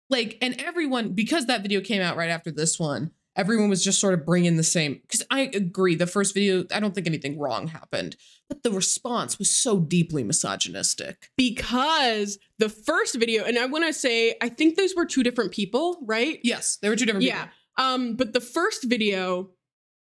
Like 0.09 0.39
and 0.41 0.61
everyone 0.61 1.13
because 1.13 1.47
that 1.47 1.63
video 1.63 1.81
came 1.81 2.01
out 2.01 2.17
right 2.17 2.31
after 2.31 2.51
this 2.51 2.79
one, 2.79 3.11
everyone 3.37 3.69
was 3.69 3.85
just 3.85 4.01
sort 4.01 4.15
of 4.15 4.25
bringing 4.25 4.57
the 4.57 4.63
same. 4.63 5.01
Because 5.03 5.23
I 5.31 5.51
agree, 5.55 5.95
the 5.95 6.07
first 6.07 6.35
video, 6.35 6.65
I 6.75 6.81
don't 6.81 6.95
think 6.95 7.07
anything 7.07 7.39
wrong 7.39 7.69
happened, 7.69 8.17
but 8.49 8.63
the 8.63 8.71
response 8.71 9.39
was 9.39 9.51
so 9.51 9.81
deeply 9.81 10.23
misogynistic. 10.23 11.31
because 11.37 12.39
the 12.59 12.69
first 12.69 13.15
video, 13.17 13.45
and 13.45 13.59
I 13.59 13.67
want 13.67 13.87
to 13.87 13.93
say, 13.93 14.37
I 14.41 14.49
think 14.49 14.77
those 14.77 14.95
were 14.95 15.07
two 15.07 15.23
different 15.23 15.53
people, 15.53 15.99
right? 16.03 16.39
Yes, 16.43 16.79
they 16.81 16.89
were 16.89 16.97
two 16.97 17.07
different 17.07 17.25
people. 17.25 17.39
yeah. 17.39 17.49
Um, 17.77 18.15
but 18.17 18.33
the 18.33 18.41
first 18.41 18.85
video 18.85 19.51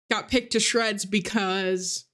got 0.09 0.28
picked 0.30 0.51
to 0.53 0.59
shreds 0.59 1.05
because 1.05 2.05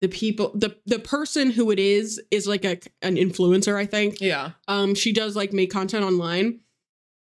the 0.00 0.08
people, 0.08 0.52
the 0.54 0.76
the 0.86 0.98
person 0.98 1.50
who 1.50 1.70
it 1.70 1.78
is, 1.78 2.20
is 2.30 2.46
like 2.46 2.64
a 2.64 2.78
an 3.02 3.16
influencer, 3.16 3.76
I 3.76 3.86
think. 3.86 4.20
Yeah. 4.20 4.52
Um, 4.68 4.94
she 4.94 5.12
does 5.12 5.36
like 5.36 5.52
make 5.52 5.70
content 5.70 6.04
online, 6.04 6.60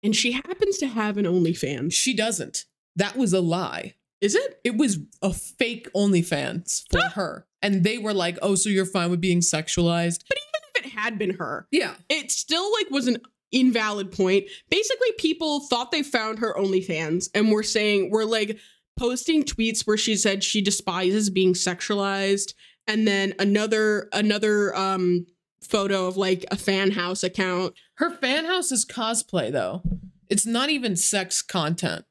and 0.03 0.15
she 0.15 0.33
happens 0.33 0.77
to 0.79 0.87
have 0.87 1.17
an 1.17 1.25
OnlyFans. 1.25 1.93
She 1.93 2.15
doesn't. 2.15 2.65
That 2.95 3.15
was 3.15 3.33
a 3.33 3.41
lie. 3.41 3.93
Is 4.21 4.35
it? 4.35 4.59
It 4.63 4.77
was 4.77 4.97
a 5.21 5.31
fake 5.33 5.87
OnlyFans 5.95 6.83
for 6.91 7.01
her. 7.13 7.45
And 7.61 7.83
they 7.83 7.97
were 7.97 8.13
like, 8.13 8.37
oh, 8.41 8.55
so 8.55 8.69
you're 8.69 8.85
fine 8.85 9.09
with 9.11 9.21
being 9.21 9.39
sexualized? 9.41 10.23
But 10.27 10.37
even 10.37 10.61
if 10.75 10.85
it 10.85 10.91
had 10.91 11.17
been 11.19 11.35
her, 11.35 11.67
Yeah. 11.71 11.95
it 12.09 12.31
still 12.31 12.71
like 12.73 12.89
was 12.89 13.07
an 13.07 13.17
invalid 13.51 14.11
point. 14.11 14.45
Basically, 14.69 15.11
people 15.17 15.61
thought 15.61 15.91
they 15.91 16.03
found 16.03 16.39
her 16.39 16.53
OnlyFans 16.53 17.29
and 17.33 17.51
were 17.51 17.63
saying 17.63 18.11
were 18.11 18.25
like 18.25 18.59
posting 18.97 19.43
tweets 19.43 19.85
where 19.85 19.97
she 19.97 20.15
said 20.15 20.43
she 20.43 20.61
despises 20.61 21.29
being 21.29 21.53
sexualized, 21.53 22.53
and 22.87 23.07
then 23.07 23.33
another 23.39 24.09
another 24.11 24.75
um 24.75 25.25
photo 25.61 26.07
of 26.07 26.17
like 26.17 26.45
a 26.51 26.55
Fanhouse 26.55 27.23
account. 27.23 27.73
Her 27.95 28.11
Fanhouse 28.11 28.71
is 28.71 28.85
cosplay, 28.85 29.51
though. 29.51 29.81
It's 30.29 30.45
not 30.45 30.69
even 30.69 30.95
sex 30.95 31.41
content. 31.41 32.05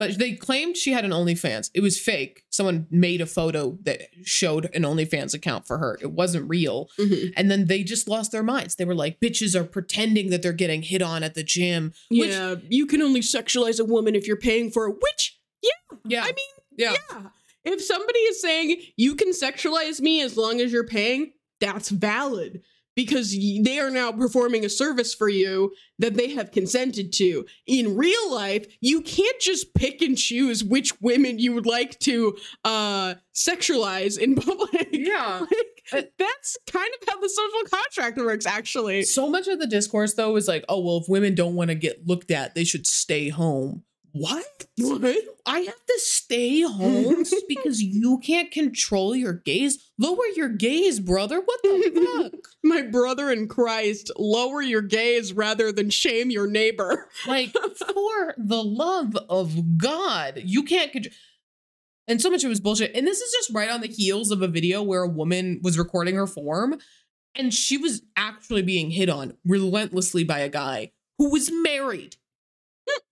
But 0.00 0.18
they 0.18 0.32
claimed 0.32 0.76
she 0.78 0.92
had 0.92 1.04
an 1.04 1.10
OnlyFans. 1.12 1.70
It 1.74 1.80
was 1.82 2.00
fake. 2.00 2.42
Someone 2.50 2.86
made 2.90 3.20
a 3.20 3.26
photo 3.26 3.78
that 3.82 4.08
showed 4.24 4.68
an 4.74 4.82
OnlyFans 4.82 5.34
account 5.34 5.66
for 5.66 5.76
her. 5.78 5.98
It 6.00 6.10
wasn't 6.10 6.48
real. 6.48 6.88
Mhm. 6.98 7.34
And 7.36 7.50
then 7.50 7.66
they 7.66 7.84
just 7.84 8.08
lost 8.08 8.32
their 8.32 8.42
minds. 8.42 8.76
They 8.76 8.86
were 8.86 8.94
like, 8.94 9.20
bitches 9.20 9.54
are 9.54 9.62
pretending 9.64 10.30
that 10.30 10.40
they're 10.42 10.52
getting 10.54 10.80
hit 10.82 11.02
on 11.02 11.22
at 11.22 11.34
the 11.34 11.44
gym. 11.44 11.92
Which, 12.10 12.30
Yeah, 12.30 12.56
you 12.68 12.86
can 12.86 13.02
only 13.02 13.20
sexualize 13.20 13.78
a 13.78 13.84
woman 13.84 14.14
if 14.14 14.26
you're 14.26 14.36
paying 14.38 14.70
for 14.70 14.88
it. 14.88 14.96
Which, 15.00 15.38
yeah, 15.62 15.98
yeah. 16.06 16.22
I 16.22 16.26
mean, 16.28 16.36
yeah. 16.76 16.94
yeah. 17.12 17.22
If 17.62 17.82
somebody 17.84 18.18
is 18.20 18.40
saying 18.40 18.80
you 18.96 19.14
can 19.14 19.32
sexualize 19.32 20.00
me 20.00 20.22
as 20.22 20.36
long 20.38 20.62
as 20.62 20.72
you're 20.72 20.86
paying, 20.86 21.32
that's 21.60 21.90
valid 21.90 22.62
because 22.96 23.32
they 23.32 23.78
are 23.78 23.90
now 23.90 24.12
performing 24.12 24.64
a 24.64 24.68
service 24.68 25.14
for 25.14 25.28
you 25.28 25.72
that 25.98 26.14
they 26.14 26.30
have 26.30 26.50
consented 26.50 27.12
to. 27.14 27.46
In 27.66 27.96
real 27.96 28.32
life, 28.32 28.66
you 28.80 29.02
can't 29.02 29.40
just 29.40 29.74
pick 29.74 30.02
and 30.02 30.16
choose 30.16 30.64
which 30.64 30.92
women 31.00 31.38
you 31.38 31.52
would 31.54 31.66
like 31.66 31.98
to 32.00 32.36
uh 32.64 33.14
sexualize 33.34 34.18
in 34.18 34.34
public. 34.36 34.88
Yeah. 34.92 35.44
Like, 35.92 36.12
that's 36.18 36.56
kind 36.70 36.88
of 37.02 37.08
how 37.08 37.20
the 37.20 37.28
social 37.28 37.68
contract 37.68 38.16
works 38.18 38.46
actually. 38.46 39.02
So 39.02 39.28
much 39.28 39.48
of 39.48 39.58
the 39.58 39.66
discourse, 39.66 40.14
though, 40.14 40.36
is 40.36 40.46
like, 40.46 40.64
oh, 40.68 40.78
well, 40.78 40.98
if 40.98 41.08
women 41.08 41.34
don't 41.34 41.56
want 41.56 41.70
to 41.70 41.74
get 41.74 42.06
looked 42.06 42.30
at, 42.30 42.54
they 42.54 42.62
should 42.62 42.86
stay 42.86 43.28
home. 43.28 43.82
What? 44.12 44.66
What? 44.78 45.16
I 45.46 45.60
have 45.60 45.86
to 45.86 45.98
stay 45.98 46.62
home 46.62 47.24
because 47.48 47.82
you 47.82 48.18
can't 48.18 48.50
control 48.50 49.14
your 49.14 49.32
gaze? 49.32 49.90
Lower 49.98 50.26
your 50.34 50.48
gaze, 50.48 51.00
brother. 51.00 51.40
What 51.40 51.60
the 51.62 52.30
fuck? 52.32 52.40
My 52.64 52.82
brother 52.82 53.30
in 53.30 53.48
Christ, 53.48 54.10
lower 54.16 54.62
your 54.62 54.82
gaze 54.82 55.32
rather 55.32 55.72
than 55.72 55.90
shame 55.90 56.30
your 56.30 56.46
neighbor. 56.46 57.08
Like, 57.26 57.52
for 57.76 58.34
the 58.36 58.62
love 58.62 59.16
of 59.28 59.78
God, 59.78 60.42
you 60.44 60.62
can't 60.62 60.92
control. 60.92 61.14
And 62.08 62.20
so 62.20 62.30
much 62.30 62.42
of 62.42 62.46
it 62.46 62.48
was 62.48 62.60
bullshit. 62.60 62.94
And 62.96 63.06
this 63.06 63.20
is 63.20 63.32
just 63.32 63.54
right 63.54 63.70
on 63.70 63.82
the 63.82 63.86
heels 63.86 64.32
of 64.32 64.42
a 64.42 64.48
video 64.48 64.82
where 64.82 65.02
a 65.02 65.08
woman 65.08 65.60
was 65.62 65.78
recording 65.78 66.16
her 66.16 66.26
form 66.26 66.78
and 67.34 67.54
she 67.54 67.76
was 67.76 68.02
actually 68.16 68.62
being 68.62 68.90
hit 68.90 69.08
on 69.08 69.34
relentlessly 69.44 70.24
by 70.24 70.40
a 70.40 70.48
guy 70.48 70.90
who 71.18 71.30
was 71.30 71.50
married. 71.52 72.16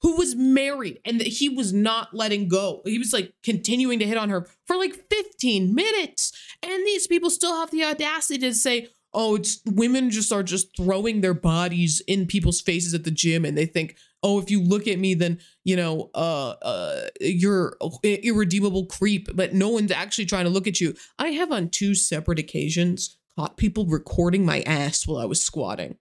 Who 0.02 0.16
was 0.16 0.34
married 0.34 1.00
and 1.04 1.20
he 1.20 1.48
was 1.48 1.72
not 1.72 2.14
letting 2.14 2.48
go. 2.48 2.82
He 2.84 2.98
was 2.98 3.12
like 3.12 3.34
continuing 3.42 3.98
to 3.98 4.06
hit 4.06 4.16
on 4.16 4.30
her 4.30 4.46
for 4.66 4.76
like 4.76 4.94
15 5.10 5.74
minutes. 5.74 6.32
And 6.62 6.86
these 6.86 7.06
people 7.06 7.30
still 7.30 7.56
have 7.56 7.70
the 7.70 7.84
audacity 7.84 8.38
to 8.40 8.54
say, 8.54 8.88
oh, 9.14 9.36
it's 9.36 9.60
women 9.66 10.10
just 10.10 10.32
are 10.32 10.42
just 10.42 10.76
throwing 10.76 11.20
their 11.20 11.34
bodies 11.34 12.02
in 12.06 12.26
people's 12.26 12.60
faces 12.60 12.94
at 12.94 13.04
the 13.04 13.10
gym 13.10 13.44
and 13.44 13.56
they 13.56 13.66
think, 13.66 13.96
oh, 14.22 14.38
if 14.40 14.50
you 14.50 14.62
look 14.62 14.86
at 14.86 14.98
me, 14.98 15.14
then 15.14 15.38
you 15.64 15.76
know, 15.76 16.10
uh, 16.14 16.54
uh, 16.62 17.08
you're 17.20 17.76
irredeemable 18.02 18.86
creep, 18.86 19.28
but 19.34 19.54
no 19.54 19.68
one's 19.68 19.92
actually 19.92 20.26
trying 20.26 20.44
to 20.44 20.50
look 20.50 20.66
at 20.66 20.80
you. 20.80 20.94
I 21.18 21.28
have 21.28 21.52
on 21.52 21.68
two 21.68 21.94
separate 21.94 22.38
occasions 22.38 23.16
caught 23.38 23.56
people 23.56 23.86
recording 23.86 24.44
my 24.44 24.62
ass 24.62 25.06
while 25.06 25.18
I 25.18 25.24
was 25.24 25.42
squatting. 25.42 25.96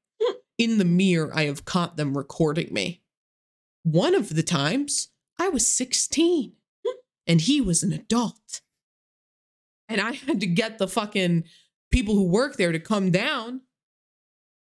In 0.58 0.80
the 0.80 0.86
mirror, 0.86 1.32
I 1.34 1.44
have 1.46 1.66
caught 1.66 1.98
them 1.98 2.18
recording 2.18 2.74
me. 2.74 3.02
One 3.92 4.16
of 4.16 4.36
the 4.36 4.44
times, 4.44 5.12
I 5.40 5.48
was 5.48 5.66
16 5.66 6.52
and 7.26 7.40
he 7.40 7.62
was 7.62 7.84
an 7.84 7.94
adult. 7.94 8.60
And 9.88 10.02
I 10.02 10.12
had 10.12 10.42
to 10.42 10.46
get 10.46 10.78
the 10.78 10.90
fucking 10.90 11.46
people 11.90 12.14
who 12.14 12.28
work 12.28 12.58
there 12.58 12.74
to 12.74 12.80
come 12.80 13.12
down 13.12 13.62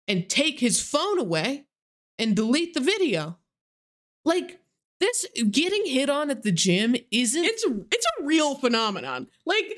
and 0.09 0.27
take 0.31 0.59
his 0.61 0.81
phone 0.81 1.19
away 1.19 1.67
and 2.19 2.35
delete 2.35 2.73
the 2.73 2.81
video. 2.81 3.37
Like 4.25 4.61
this 5.01 5.27
getting 5.51 5.85
hit 5.85 6.09
on 6.09 6.31
at 6.31 6.43
the 6.43 6.51
gym 6.51 6.97
isn't 7.11 7.45
It's 7.45 7.67
it's 7.93 8.07
a 8.19 8.25
real 8.25 8.55
phenomenon. 8.55 9.27
Like 9.45 9.71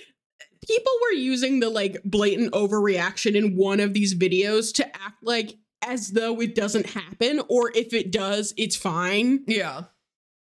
people 0.65 0.93
were 1.03 1.17
using 1.17 1.59
the 1.59 1.69
like 1.69 2.01
blatant 2.05 2.53
overreaction 2.53 3.35
in 3.35 3.57
one 3.57 3.81
of 3.81 3.93
these 3.93 4.15
videos 4.15 4.73
to 4.75 4.87
act 4.87 5.21
like 5.25 5.57
as 5.83 6.09
though 6.09 6.41
it 6.41 6.55
doesn't 6.55 6.87
happen 6.87 7.41
or 7.49 7.71
if 7.75 7.93
it 7.93 8.11
does, 8.11 8.55
it's 8.57 8.77
fine. 8.77 9.45
yeah. 9.47 9.83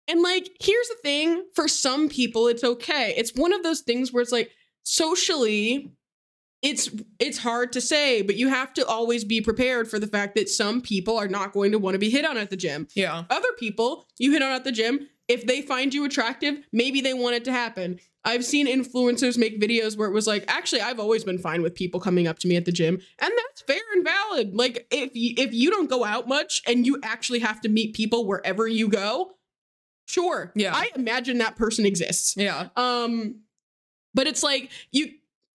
And 0.07 0.21
like, 0.21 0.49
here's 0.59 0.87
the 0.87 0.97
thing 1.01 1.45
for 1.55 1.67
some 1.67 2.09
people, 2.09 2.47
it's 2.47 2.63
okay. 2.63 3.13
It's 3.17 3.33
one 3.35 3.53
of 3.53 3.63
those 3.63 3.81
things 3.81 4.13
where 4.13 4.21
it's 4.21 4.31
like 4.31 4.51
socially, 4.83 5.91
it's 6.61 6.89
it's 7.19 7.39
hard 7.39 7.73
to 7.73 7.81
say, 7.81 8.21
but 8.21 8.35
you 8.35 8.49
have 8.49 8.73
to 8.75 8.85
always 8.85 9.23
be 9.23 9.41
prepared 9.41 9.89
for 9.89 9.97
the 9.97 10.07
fact 10.07 10.35
that 10.35 10.47
some 10.49 10.81
people 10.81 11.17
are 11.17 11.27
not 11.27 11.53
going 11.53 11.71
to 11.71 11.79
want 11.79 11.95
to 11.95 11.99
be 11.99 12.09
hit 12.09 12.23
on 12.25 12.37
at 12.37 12.49
the 12.49 12.57
gym. 12.57 12.87
Yeah. 12.93 13.23
Other 13.29 13.51
people, 13.57 14.07
you 14.19 14.31
hit 14.31 14.43
on 14.43 14.51
at 14.51 14.63
the 14.63 14.71
gym, 14.71 15.07
if 15.27 15.45
they 15.45 15.61
find 15.61 15.93
you 15.93 16.05
attractive, 16.05 16.55
maybe 16.71 17.01
they 17.01 17.13
want 17.13 17.35
it 17.35 17.45
to 17.45 17.51
happen. 17.51 17.99
I've 18.23 18.43
seen 18.43 18.67
influencers 18.67 19.37
make 19.37 19.61
videos 19.61 19.95
where 19.97 20.07
it 20.09 20.13
was 20.13 20.25
like, 20.25 20.45
actually, 20.47 20.81
I've 20.81 20.99
always 20.99 21.23
been 21.23 21.37
fine 21.37 21.61
with 21.61 21.75
people 21.75 21.99
coming 21.99 22.27
up 22.27 22.39
to 22.39 22.47
me 22.47 22.55
at 22.55 22.65
the 22.65 22.71
gym, 22.71 22.95
and 23.19 23.31
that's 23.37 23.61
fair 23.61 23.81
and 23.93 24.03
valid. 24.03 24.55
Like, 24.55 24.87
if 24.89 25.15
you, 25.15 25.35
if 25.37 25.53
you 25.53 25.69
don't 25.69 25.89
go 25.89 26.03
out 26.03 26.27
much 26.27 26.61
and 26.67 26.85
you 26.87 26.99
actually 27.03 27.39
have 27.39 27.61
to 27.61 27.69
meet 27.69 27.95
people 27.95 28.25
wherever 28.25 28.67
you 28.67 28.87
go, 28.87 29.33
sure, 30.07 30.51
Yeah. 30.55 30.73
I 30.75 30.89
imagine 30.95 31.37
that 31.39 31.55
person 31.55 31.85
exists. 31.85 32.35
Yeah. 32.35 32.69
Um, 32.75 33.41
but 34.13 34.27
it's 34.27 34.43
like 34.43 34.71
you 34.91 35.09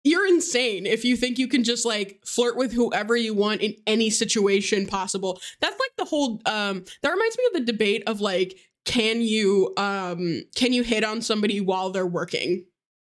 you're 0.04 0.26
insane 0.26 0.86
if 0.86 1.04
you 1.04 1.16
think 1.16 1.38
you 1.38 1.48
can 1.48 1.64
just 1.64 1.84
like 1.84 2.20
flirt 2.24 2.56
with 2.56 2.72
whoever 2.72 3.16
you 3.16 3.34
want 3.34 3.60
in 3.60 3.74
any 3.86 4.10
situation 4.10 4.86
possible. 4.86 5.40
That's 5.60 5.78
like 5.78 5.90
the 5.96 6.04
whole 6.04 6.40
um 6.46 6.84
that 7.02 7.10
reminds 7.10 7.36
me 7.38 7.44
of 7.48 7.52
the 7.54 7.72
debate 7.72 8.02
of 8.06 8.20
like 8.20 8.58
can 8.88 9.20
you 9.20 9.72
um 9.76 10.42
can 10.56 10.72
you 10.72 10.82
hit 10.82 11.04
on 11.04 11.20
somebody 11.22 11.60
while 11.60 11.90
they're 11.90 12.06
working? 12.06 12.64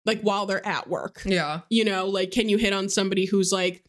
Like 0.06 0.22
while 0.22 0.46
they're 0.46 0.66
at 0.66 0.90
work. 0.90 1.22
Yeah. 1.26 1.62
You 1.70 1.86
know, 1.86 2.08
like 2.08 2.32
can 2.32 2.50
you 2.50 2.58
hit 2.58 2.74
on 2.74 2.90
somebody 2.90 3.26
who's 3.26 3.52
like 3.52 3.84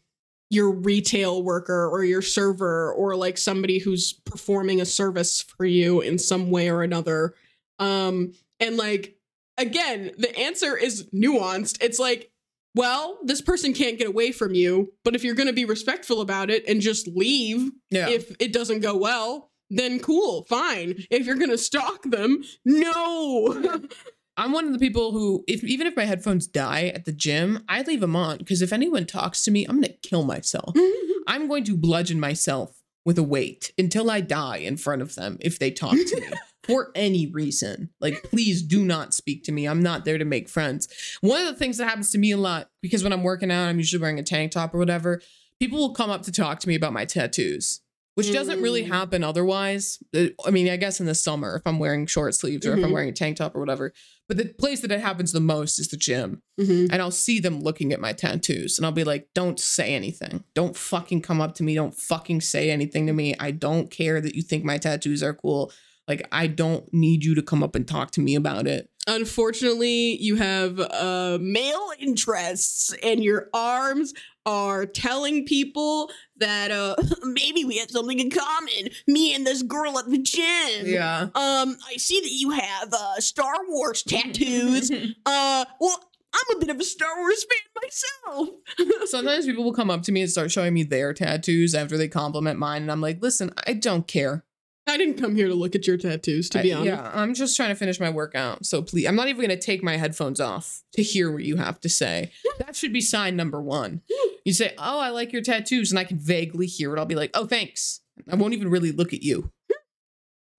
your 0.49 0.69
retail 0.71 1.41
worker 1.43 1.87
or 1.89 2.03
your 2.03 2.21
server 2.21 2.93
or 2.93 3.15
like 3.15 3.37
somebody 3.37 3.79
who's 3.79 4.13
performing 4.13 4.79
a 4.81 4.85
service 4.85 5.41
for 5.41 5.65
you 5.65 6.01
in 6.01 6.19
some 6.19 6.51
way 6.51 6.69
or 6.69 6.83
another. 6.83 7.33
Um 7.79 8.33
and 8.59 8.77
like 8.77 9.17
again, 9.57 10.11
the 10.17 10.37
answer 10.37 10.77
is 10.77 11.07
nuanced. 11.13 11.81
It's 11.83 11.99
like 11.99 12.29
well, 12.73 13.19
this 13.25 13.41
person 13.41 13.73
can't 13.73 13.97
get 13.97 14.07
away 14.07 14.31
from 14.31 14.53
you, 14.53 14.93
but 15.03 15.13
if 15.13 15.25
you're 15.25 15.35
going 15.35 15.47
to 15.47 15.53
be 15.53 15.65
respectful 15.65 16.21
about 16.21 16.49
it 16.49 16.63
and 16.69 16.79
just 16.79 17.05
leave 17.05 17.69
Yeah. 17.89 18.07
if 18.07 18.33
it 18.39 18.53
doesn't 18.53 18.79
go 18.79 18.95
well, 18.95 19.50
then 19.71 19.99
cool, 19.99 20.45
fine. 20.49 20.95
If 21.09 21.25
you're 21.25 21.35
going 21.35 21.49
to 21.49 21.57
stalk 21.57 22.03
them, 22.03 22.43
no. 22.65 23.79
I'm 24.37 24.53
one 24.53 24.65
of 24.65 24.73
the 24.73 24.79
people 24.79 25.11
who, 25.11 25.43
if 25.47 25.63
even 25.63 25.87
if 25.87 25.95
my 25.95 26.05
headphones 26.05 26.47
die 26.47 26.87
at 26.87 27.05
the 27.05 27.11
gym, 27.11 27.63
I 27.67 27.81
leave 27.81 27.99
them 27.99 28.15
on 28.15 28.37
because 28.37 28.61
if 28.61 28.73
anyone 28.73 29.05
talks 29.05 29.43
to 29.43 29.51
me, 29.51 29.65
I'm 29.65 29.81
gonna 29.81 29.93
kill 30.01 30.23
myself. 30.23 30.73
I'm 31.27 31.47
going 31.47 31.63
to 31.65 31.77
bludgeon 31.77 32.19
myself 32.19 32.81
with 33.05 33.17
a 33.17 33.23
weight 33.23 33.71
until 33.77 34.09
I 34.09 34.21
die 34.21 34.57
in 34.57 34.77
front 34.77 35.01
of 35.01 35.15
them 35.15 35.37
if 35.41 35.59
they 35.59 35.69
talk 35.69 35.91
to 35.91 36.21
me 36.21 36.27
for 36.63 36.91
any 36.95 37.27
reason. 37.27 37.89
Like, 37.99 38.23
please 38.23 38.61
do 38.61 38.83
not 38.83 39.13
speak 39.13 39.43
to 39.43 39.51
me. 39.51 39.67
I'm 39.67 39.83
not 39.83 40.05
there 40.05 40.17
to 40.17 40.25
make 40.25 40.49
friends. 40.49 40.87
One 41.21 41.41
of 41.41 41.47
the 41.47 41.55
things 41.55 41.77
that 41.77 41.85
happens 41.85 42.11
to 42.11 42.17
me 42.17 42.31
a 42.31 42.37
lot 42.37 42.69
because 42.81 43.03
when 43.03 43.13
I'm 43.13 43.23
working 43.23 43.51
out, 43.51 43.67
I'm 43.67 43.77
usually 43.77 44.01
wearing 44.01 44.19
a 44.19 44.23
tank 44.23 44.53
top 44.53 44.73
or 44.73 44.77
whatever. 44.77 45.21
People 45.59 45.77
will 45.77 45.93
come 45.93 46.09
up 46.09 46.23
to 46.23 46.31
talk 46.31 46.59
to 46.61 46.67
me 46.67 46.75
about 46.75 46.93
my 46.93 47.05
tattoos. 47.05 47.80
Which 48.15 48.31
doesn't 48.33 48.61
really 48.61 48.83
Mm. 48.83 48.87
happen 48.89 49.23
otherwise. 49.23 49.97
Uh, 50.15 50.27
I 50.45 50.51
mean, 50.51 50.69
I 50.69 50.77
guess 50.77 50.99
in 50.99 51.05
the 51.05 51.15
summer 51.15 51.55
if 51.55 51.61
I'm 51.65 51.79
wearing 51.79 52.05
short 52.07 52.35
sleeves 52.35 52.65
or 52.65 52.73
if 52.77 52.83
I'm 52.83 52.89
Mhm. 52.89 52.93
wearing 52.93 53.09
a 53.09 53.13
tank 53.13 53.37
top 53.37 53.55
or 53.55 53.59
whatever. 53.59 53.93
But 54.27 54.37
the 54.37 54.45
place 54.45 54.81
that 54.81 54.91
it 54.91 54.99
happens 55.01 55.31
the 55.31 55.39
most 55.39 55.79
is 55.79 55.87
the 55.89 55.97
gym. 55.97 56.41
Mhm. 56.59 56.89
And 56.91 57.01
I'll 57.01 57.11
see 57.11 57.39
them 57.39 57.61
looking 57.61 57.91
at 57.93 57.99
my 57.99 58.13
tattoos 58.13 58.77
and 58.77 58.85
I'll 58.85 58.91
be 58.91 59.03
like, 59.03 59.27
don't 59.35 59.59
say 59.59 59.93
anything. 59.93 60.43
Don't 60.55 60.75
fucking 60.75 61.21
come 61.21 61.41
up 61.41 61.55
to 61.55 61.63
me. 61.63 61.75
Don't 61.75 61.95
fucking 61.97 62.41
say 62.41 62.69
anything 62.71 63.07
to 63.07 63.13
me. 63.13 63.35
I 63.39 63.51
don't 63.51 63.89
care 63.91 64.21
that 64.21 64.35
you 64.35 64.41
think 64.41 64.63
my 64.63 64.77
tattoos 64.77 65.21
are 65.23 65.33
cool. 65.33 65.71
Like, 66.11 66.27
I 66.29 66.47
don't 66.47 66.93
need 66.93 67.23
you 67.23 67.35
to 67.35 67.41
come 67.41 67.63
up 67.63 67.73
and 67.73 67.87
talk 67.87 68.11
to 68.11 68.21
me 68.21 68.35
about 68.35 68.67
it. 68.67 68.89
Unfortunately, 69.07 70.17
you 70.21 70.35
have 70.35 70.77
uh, 70.77 71.37
male 71.39 71.87
interests, 71.99 72.93
and 73.01 73.23
your 73.23 73.47
arms 73.53 74.13
are 74.45 74.85
telling 74.85 75.45
people 75.45 76.11
that 76.35 76.69
uh, 76.69 76.95
maybe 77.23 77.63
we 77.63 77.77
have 77.77 77.89
something 77.89 78.19
in 78.19 78.29
common. 78.29 78.89
Me 79.07 79.33
and 79.33 79.47
this 79.47 79.61
girl 79.61 79.97
at 79.97 80.09
the 80.09 80.17
gym. 80.17 80.85
Yeah. 80.85 81.29
Um, 81.33 81.77
I 81.87 81.95
see 81.95 82.19
that 82.19 82.31
you 82.31 82.49
have 82.49 82.93
uh, 82.93 83.21
Star 83.21 83.53
Wars 83.69 84.03
tattoos. 84.03 84.91
uh, 85.25 85.65
well, 85.79 86.11
I'm 86.33 86.57
a 86.57 86.59
bit 86.59 86.69
of 86.69 86.79
a 86.79 86.83
Star 86.83 87.17
Wars 87.19 87.45
fan 87.45 87.81
myself. 87.81 88.49
Sometimes 89.09 89.45
people 89.45 89.63
will 89.63 89.73
come 89.73 89.89
up 89.89 90.01
to 90.03 90.11
me 90.11 90.21
and 90.21 90.29
start 90.29 90.51
showing 90.51 90.73
me 90.73 90.83
their 90.83 91.13
tattoos 91.13 91.73
after 91.73 91.97
they 91.97 92.09
compliment 92.09 92.59
mine. 92.59 92.81
And 92.81 92.91
I'm 92.91 93.01
like, 93.01 93.21
listen, 93.21 93.51
I 93.65 93.73
don't 93.73 94.07
care. 94.07 94.43
I 94.91 94.97
didn't 94.97 95.15
come 95.17 95.35
here 95.35 95.47
to 95.47 95.55
look 95.55 95.73
at 95.75 95.87
your 95.87 95.97
tattoos, 95.97 96.49
to 96.49 96.61
be 96.61 96.73
I- 96.73 96.77
honest. 96.77 96.93
Yeah, 96.93 97.11
I'm 97.13 97.33
just 97.33 97.55
trying 97.55 97.69
to 97.69 97.75
finish 97.75 97.99
my 97.99 98.09
workout. 98.09 98.65
So 98.65 98.81
please, 98.81 99.07
I'm 99.07 99.15
not 99.15 99.27
even 99.27 99.37
going 99.45 99.57
to 99.57 99.65
take 99.65 99.81
my 99.83 99.97
headphones 99.97 100.39
off 100.39 100.83
to 100.93 101.01
hear 101.01 101.31
what 101.31 101.43
you 101.43 101.55
have 101.55 101.79
to 101.81 101.89
say. 101.89 102.31
that 102.59 102.75
should 102.75 102.93
be 102.93 103.01
sign 103.01 103.35
number 103.35 103.61
one. 103.61 104.01
You 104.45 104.53
say, 104.53 104.73
Oh, 104.77 104.99
I 104.99 105.09
like 105.09 105.31
your 105.31 105.41
tattoos. 105.41 105.91
And 105.91 105.99
I 105.99 106.03
can 106.03 106.17
vaguely 106.17 106.65
hear 106.67 106.95
it. 106.95 106.99
I'll 106.99 107.05
be 107.05 107.15
like, 107.15 107.31
Oh, 107.33 107.45
thanks. 107.45 108.01
I 108.29 108.35
won't 108.35 108.53
even 108.53 108.69
really 108.69 108.91
look 108.91 109.13
at 109.13 109.23
you. 109.23 109.51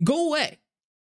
Go 0.02 0.28
away. 0.28 0.58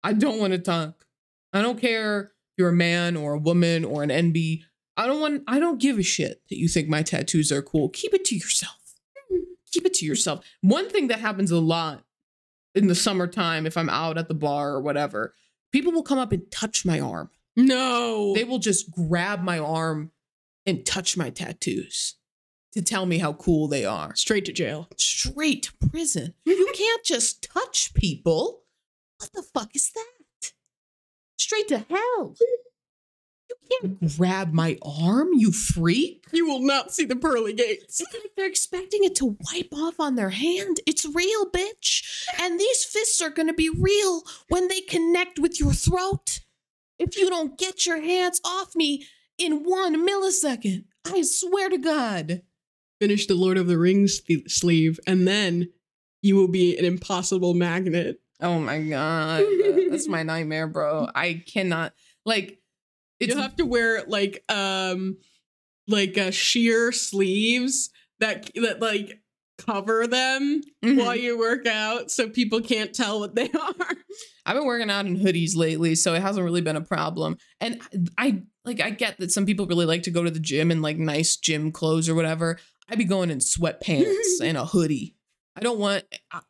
I 0.03 0.13
don't 0.13 0.39
want 0.39 0.53
to 0.53 0.59
talk. 0.59 1.05
I 1.53 1.61
don't 1.61 1.80
care 1.80 2.21
if 2.21 2.30
you're 2.57 2.69
a 2.69 2.74
man 2.74 3.15
or 3.15 3.34
a 3.34 3.39
woman 3.39 3.86
or 3.86 4.03
an 4.03 4.09
NB. 4.09 4.61
I 4.97 5.07
don't 5.07 5.21
want, 5.21 5.43
I 5.47 5.59
don't 5.59 5.80
give 5.80 5.97
a 5.97 6.03
shit 6.03 6.41
that 6.49 6.57
you 6.57 6.67
think 6.67 6.88
my 6.89 7.01
tattoos 7.01 7.51
are 7.51 7.61
cool. 7.61 7.89
Keep 7.89 8.13
it 8.13 8.26
to 8.26 8.36
yourself. 8.36 8.78
Mm-hmm. 9.32 9.43
Keep 9.71 9.86
it 9.86 9.93
to 9.95 10.05
yourself. 10.05 10.45
One 10.61 10.89
thing 10.89 11.07
that 11.07 11.19
happens 11.19 11.49
a 11.49 11.59
lot 11.59 12.03
in 12.76 12.88
the 12.88 12.95
summertime, 12.95 13.65
if 13.65 13.78
I'm 13.78 13.89
out 13.89 14.17
at 14.17 14.28
the 14.28 14.34
bar 14.34 14.71
or 14.71 14.82
whatever, 14.82 15.34
people 15.71 15.91
will 15.91 16.03
come 16.03 16.19
up 16.19 16.32
and 16.32 16.49
touch 16.51 16.86
my 16.86 16.99
arm. 16.99 17.30
No. 17.55 18.34
They 18.34 18.43
will 18.43 18.59
just 18.59 18.91
grab 18.91 19.43
my 19.43 19.59
arm 19.59 20.11
and 20.65 20.86
touch 20.86 21.17
my 21.17 21.30
tattoos 21.30 22.15
to 22.74 22.82
tell 22.82 23.05
me 23.05 23.19
how 23.19 23.34
cool 23.34 23.67
they 23.67 23.86
are. 23.86 24.15
Straight 24.15 24.45
to 24.45 24.53
jail. 24.53 24.88
Straight 24.97 25.63
to 25.63 25.89
prison. 25.89 26.34
you 26.45 26.71
can't 26.74 27.03
just 27.03 27.43
touch 27.43 27.93
people. 27.93 28.61
What 29.19 29.32
the 29.34 29.43
fuck 29.43 29.76
is 29.76 29.91
that? 29.91 30.51
Straight 31.38 31.67
to 31.69 31.80
hell. 31.89 32.36
You 33.69 33.79
can't 33.81 34.17
grab 34.17 34.53
my 34.53 34.77
arm, 34.81 35.29
you 35.33 35.51
freak. 35.51 36.25
You 36.31 36.47
will 36.47 36.61
not 36.61 36.91
see 36.91 37.05
the 37.05 37.15
pearly 37.15 37.53
gates. 37.53 37.99
It's 37.99 38.13
like 38.13 38.31
they're 38.35 38.47
expecting 38.47 39.03
it 39.03 39.15
to 39.17 39.37
wipe 39.51 39.73
off 39.73 39.99
on 39.99 40.15
their 40.15 40.31
hand. 40.31 40.79
It's 40.85 41.05
real, 41.05 41.45
bitch. 41.49 42.03
And 42.39 42.59
these 42.59 42.83
fists 42.83 43.21
are 43.21 43.29
going 43.29 43.47
to 43.47 43.53
be 43.53 43.69
real 43.69 44.23
when 44.49 44.67
they 44.67 44.81
connect 44.81 45.39
with 45.39 45.59
your 45.59 45.73
throat. 45.73 46.39
If 46.99 47.17
you 47.17 47.29
don't 47.29 47.57
get 47.57 47.85
your 47.85 48.01
hands 48.01 48.39
off 48.45 48.75
me 48.75 49.05
in 49.37 49.63
one 49.63 50.07
millisecond, 50.07 50.85
I 51.05 51.21
swear 51.23 51.69
to 51.69 51.77
God. 51.77 52.43
Finish 52.99 53.27
the 53.27 53.35
Lord 53.35 53.57
of 53.57 53.67
the 53.67 53.77
Rings 53.77 54.21
th- 54.21 54.49
sleeve, 54.49 54.99
and 55.05 55.27
then 55.27 55.69
you 56.21 56.35
will 56.35 56.47
be 56.47 56.77
an 56.77 56.85
impossible 56.85 57.53
magnet. 57.53 58.21
Oh 58.39 58.59
my 58.59 58.81
God. 58.81 59.43
That's 59.89 60.07
my 60.07 60.23
nightmare, 60.23 60.67
bro. 60.67 61.07
I 61.13 61.43
cannot, 61.45 61.93
like, 62.25 62.59
it's 63.24 63.34
You'll 63.34 63.41
have 63.41 63.55
to 63.57 63.65
wear 63.65 64.03
like 64.07 64.43
um 64.49 65.17
like 65.88 66.17
uh, 66.17 66.32
sheer 66.32 66.91
sleeves 66.91 67.89
that 68.19 68.49
that 68.55 68.80
like 68.82 69.19
cover 69.57 70.07
them 70.07 70.61
Mhm. 70.84 70.97
while 70.97 71.15
you 71.15 71.38
work 71.38 71.67
out 71.67 72.09
so 72.11 72.28
people 72.30 72.59
can't 72.61 72.93
tell 72.93 73.19
what 73.19 73.36
they 73.36 73.49
are. 73.59 73.95
I've 74.45 74.55
been 74.55 74.65
working 74.65 74.89
out 74.89 75.05
in 75.05 75.17
hoodies 75.19 75.55
lately, 75.55 75.95
so 75.95 76.13
it 76.13 76.21
hasn't 76.21 76.43
really 76.43 76.61
been 76.61 76.76
a 76.76 76.82
problem. 76.82 77.38
And 77.61 77.82
I 78.17 78.43
like 78.65 78.82
I 78.82 78.89
get 78.89 79.17
that 79.19 79.32
some 79.32 79.45
people 79.45 79.65
really 79.67 79.86
like 79.86 80.03
to 80.03 80.11
go 80.11 80.24
to 80.24 80.32
the 80.32 80.39
gym 80.39 80.71
in 80.71 80.82
like 80.82 80.97
nice 80.97 81.36
gym 81.38 81.71
clothes 81.71 82.09
or 82.09 82.15
whatever. 82.15 82.57
I'd 82.89 82.97
be 82.97 83.05
going 83.05 83.30
in 83.30 83.39
sweatpants 83.39 84.13
and 84.43 84.57
a 84.57 84.65
hoodie. 84.65 85.15
I 85.55 85.61
don't 85.61 85.80
want 85.80 86.03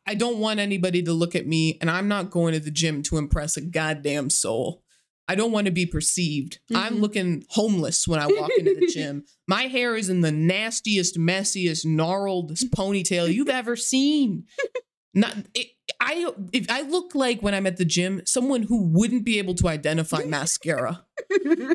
I 0.06 0.14
don't 0.14 0.38
want 0.38 0.60
anybody 0.60 1.02
to 1.02 1.12
look 1.12 1.34
at 1.34 1.46
me 1.46 1.76
and 1.80 1.90
I'm 1.90 2.08
not 2.08 2.30
going 2.30 2.54
to 2.54 2.60
the 2.60 2.70
gym 2.70 3.02
to 3.04 3.18
impress 3.18 3.56
a 3.56 3.60
goddamn 3.60 4.30
soul. 4.30 4.82
I 5.26 5.34
don't 5.34 5.52
want 5.52 5.66
to 5.66 5.70
be 5.72 5.86
perceived. 5.86 6.58
I'm 6.74 6.96
Mhm. 6.96 7.00
looking 7.00 7.44
homeless 7.50 8.06
when 8.06 8.20
I 8.20 8.26
walk 8.26 8.50
into 8.58 8.74
the 8.74 8.86
gym. 8.92 9.24
My 9.48 9.62
hair 9.68 9.96
is 9.96 10.08
in 10.10 10.20
the 10.20 10.30
nastiest, 10.32 11.16
messiest, 11.18 11.84
gnarled 11.86 12.52
ponytail 12.56 13.32
you've 13.32 13.48
ever 13.48 13.74
seen. 13.76 14.44
Not 15.14 15.34
it, 15.54 15.68
I 16.00 16.30
if 16.52 16.68
I 16.70 16.82
look 16.82 17.14
like 17.14 17.40
when 17.42 17.54
I'm 17.54 17.66
at 17.66 17.76
the 17.76 17.84
gym, 17.84 18.20
someone 18.26 18.64
who 18.64 18.82
wouldn't 18.88 19.24
be 19.24 19.38
able 19.38 19.54
to 19.56 19.68
identify 19.68 20.24
mascara. 20.24 21.04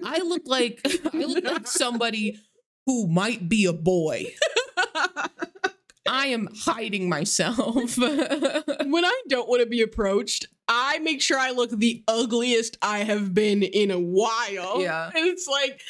I 0.03 0.19
look 0.25 0.43
like 0.45 0.81
I 1.13 1.17
look 1.23 1.43
like 1.45 1.65
somebody 1.67 2.37
who 2.85 3.07
might 3.07 3.47
be 3.49 3.65
a 3.65 3.73
boy. 3.73 4.33
I 6.07 6.27
am 6.27 6.49
hiding 6.63 7.07
myself. 7.07 7.97
when 7.97 9.05
I 9.05 9.21
don't 9.29 9.47
want 9.47 9.61
to 9.61 9.67
be 9.67 9.81
approached, 9.81 10.47
I 10.69 10.99
make 10.99 11.21
sure 11.21 11.39
I 11.39 11.49
look 11.49 11.71
the 11.71 12.03
ugliest 12.07 12.77
I 12.81 12.99
have 12.99 13.33
been 13.33 13.63
in 13.63 13.89
a 13.89 13.99
while. 13.99 14.81
Yeah. 14.81 15.07
And 15.13 15.27
it's 15.27 15.47
like 15.47 15.81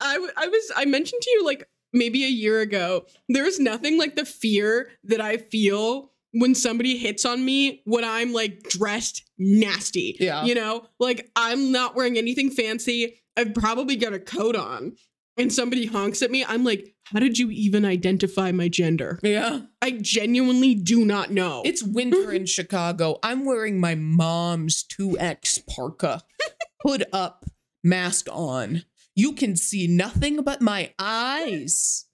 I, 0.00 0.14
I 0.36 0.46
was 0.46 0.72
I 0.76 0.84
mentioned 0.84 1.22
to 1.22 1.30
you 1.30 1.44
like 1.44 1.66
maybe 1.92 2.24
a 2.24 2.28
year 2.28 2.60
ago, 2.60 3.06
there's 3.28 3.58
nothing 3.58 3.98
like 3.98 4.14
the 4.14 4.26
fear 4.26 4.90
that 5.04 5.22
I 5.22 5.38
feel 5.38 6.12
when 6.32 6.54
somebody 6.54 6.98
hits 6.98 7.24
on 7.24 7.42
me 7.42 7.80
when 7.84 8.04
I'm 8.04 8.32
like 8.34 8.62
dressed 8.64 9.24
nasty. 9.38 10.16
Yeah. 10.20 10.44
You 10.44 10.54
know, 10.54 10.86
like 11.00 11.30
I'm 11.34 11.72
not 11.72 11.96
wearing 11.96 12.18
anything 12.18 12.50
fancy. 12.50 13.22
I've 13.36 13.54
probably 13.54 13.96
got 13.96 14.12
a 14.12 14.18
coat 14.18 14.54
on. 14.54 14.96
And 15.38 15.52
somebody 15.52 15.86
honks 15.86 16.20
at 16.22 16.30
me, 16.32 16.44
I'm 16.44 16.64
like, 16.64 16.94
how 17.04 17.20
did 17.20 17.38
you 17.38 17.48
even 17.50 17.84
identify 17.84 18.50
my 18.52 18.68
gender? 18.68 19.18
yeah. 19.22 19.60
I 19.80 19.92
genuinely 19.92 20.74
do 20.74 21.04
not 21.04 21.30
know. 21.30 21.62
It's 21.64 21.82
winter 21.82 22.32
in 22.32 22.44
Chicago. 22.56 23.18
I'm 23.22 23.44
wearing 23.44 23.80
my 23.80 23.94
mom's 23.94 24.84
2X 24.84 25.66
parka. 25.66 26.22
Hood 26.82 27.04
up, 27.12 27.44
mask 27.84 28.26
on. 28.30 28.82
You 29.14 29.32
can 29.32 29.56
see 29.56 29.86
nothing 29.86 30.42
but 30.42 30.60
my 30.60 30.92
eyes. 30.98 32.06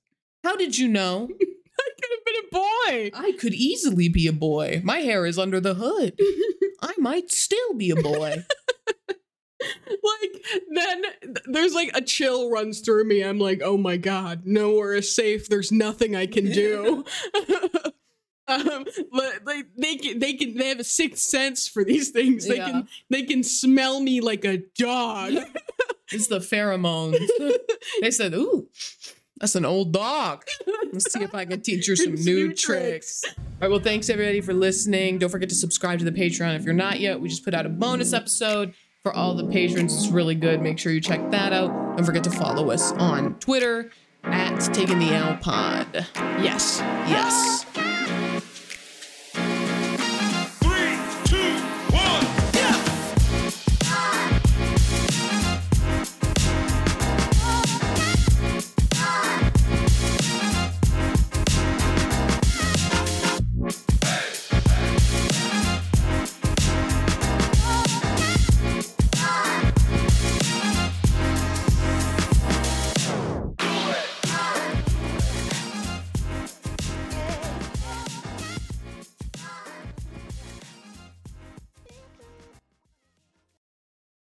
How 0.44 0.56
did 0.56 0.76
you 0.78 0.88
know? 0.88 1.28
I 1.80 1.90
could 2.00 2.10
have 2.10 2.24
been 2.24 2.44
a 2.44 2.52
boy. 2.52 3.10
I 3.14 3.32
could 3.38 3.54
easily 3.54 4.08
be 4.08 4.26
a 4.26 4.32
boy. 4.32 4.80
My 4.84 4.98
hair 4.98 5.26
is 5.26 5.38
under 5.38 5.60
the 5.60 5.74
hood. 5.74 6.18
I 6.82 6.92
might 6.98 7.30
still 7.30 7.74
be 7.74 7.90
a 7.90 7.96
boy. 7.96 8.44
Like 9.60 10.44
then 10.70 11.02
there's 11.46 11.74
like 11.74 11.90
a 11.94 12.00
chill 12.02 12.50
runs 12.50 12.80
through 12.80 13.04
me. 13.04 13.22
I'm 13.22 13.38
like, 13.38 13.60
oh 13.64 13.76
my 13.76 13.96
god, 13.96 14.42
nowhere 14.44 14.94
is 14.94 15.14
safe. 15.14 15.48
There's 15.48 15.72
nothing 15.72 16.14
I 16.16 16.26
can 16.26 16.50
do. 16.50 17.04
um, 18.48 18.84
but 19.12 19.40
like 19.46 19.66
they 19.76 19.96
can, 19.96 20.18
they 20.18 20.34
can, 20.34 20.56
they 20.56 20.68
have 20.68 20.80
a 20.80 20.84
sixth 20.84 21.22
sense 21.22 21.66
for 21.68 21.84
these 21.84 22.10
things. 22.10 22.46
They 22.46 22.56
Yeah. 22.56 22.70
can, 22.70 22.88
they 23.10 23.22
can 23.22 23.42
smell 23.42 24.00
me 24.00 24.20
like 24.20 24.44
a 24.44 24.58
dog. 24.78 25.34
It's 26.12 26.26
the 26.26 26.38
pheromones. 26.38 27.16
they 28.02 28.10
said, 28.10 28.34
ooh, 28.34 28.68
that's 29.40 29.54
an 29.54 29.64
old 29.64 29.94
dog. 29.94 30.44
Let's 30.92 31.10
see 31.10 31.22
if 31.22 31.34
I 31.34 31.46
can 31.46 31.62
teach 31.62 31.88
her 31.88 31.96
some 31.96 32.14
new, 32.14 32.48
new 32.48 32.54
tricks. 32.54 33.24
All 33.26 33.32
right, 33.62 33.70
well, 33.70 33.80
thanks 33.80 34.10
everybody 34.10 34.42
for 34.42 34.52
listening. 34.52 35.16
Don't 35.18 35.30
forget 35.30 35.48
to 35.48 35.54
subscribe 35.54 36.00
to 36.00 36.04
the 36.04 36.12
Patreon 36.12 36.56
if 36.56 36.64
you're 36.64 36.74
not 36.74 37.00
yet. 37.00 37.20
We 37.20 37.30
just 37.30 37.42
put 37.42 37.54
out 37.54 37.64
a 37.64 37.70
bonus 37.70 38.12
episode 38.12 38.74
for 39.04 39.14
all 39.14 39.34
the 39.34 39.44
patrons. 39.44 39.94
It's 39.94 40.08
really 40.08 40.34
good. 40.34 40.62
Make 40.62 40.78
sure 40.78 40.90
you 40.90 41.00
check 41.00 41.30
that 41.30 41.52
out. 41.52 41.68
Don't 41.94 42.06
forget 42.06 42.24
to 42.24 42.30
follow 42.30 42.70
us 42.70 42.90
on 42.92 43.34
Twitter 43.38 43.90
at 44.24 44.58
Taking 44.72 44.98
the 44.98 45.10
L 45.12 45.36
Pod. 45.42 46.06
yes. 46.42 46.78
Yes. 47.06 47.66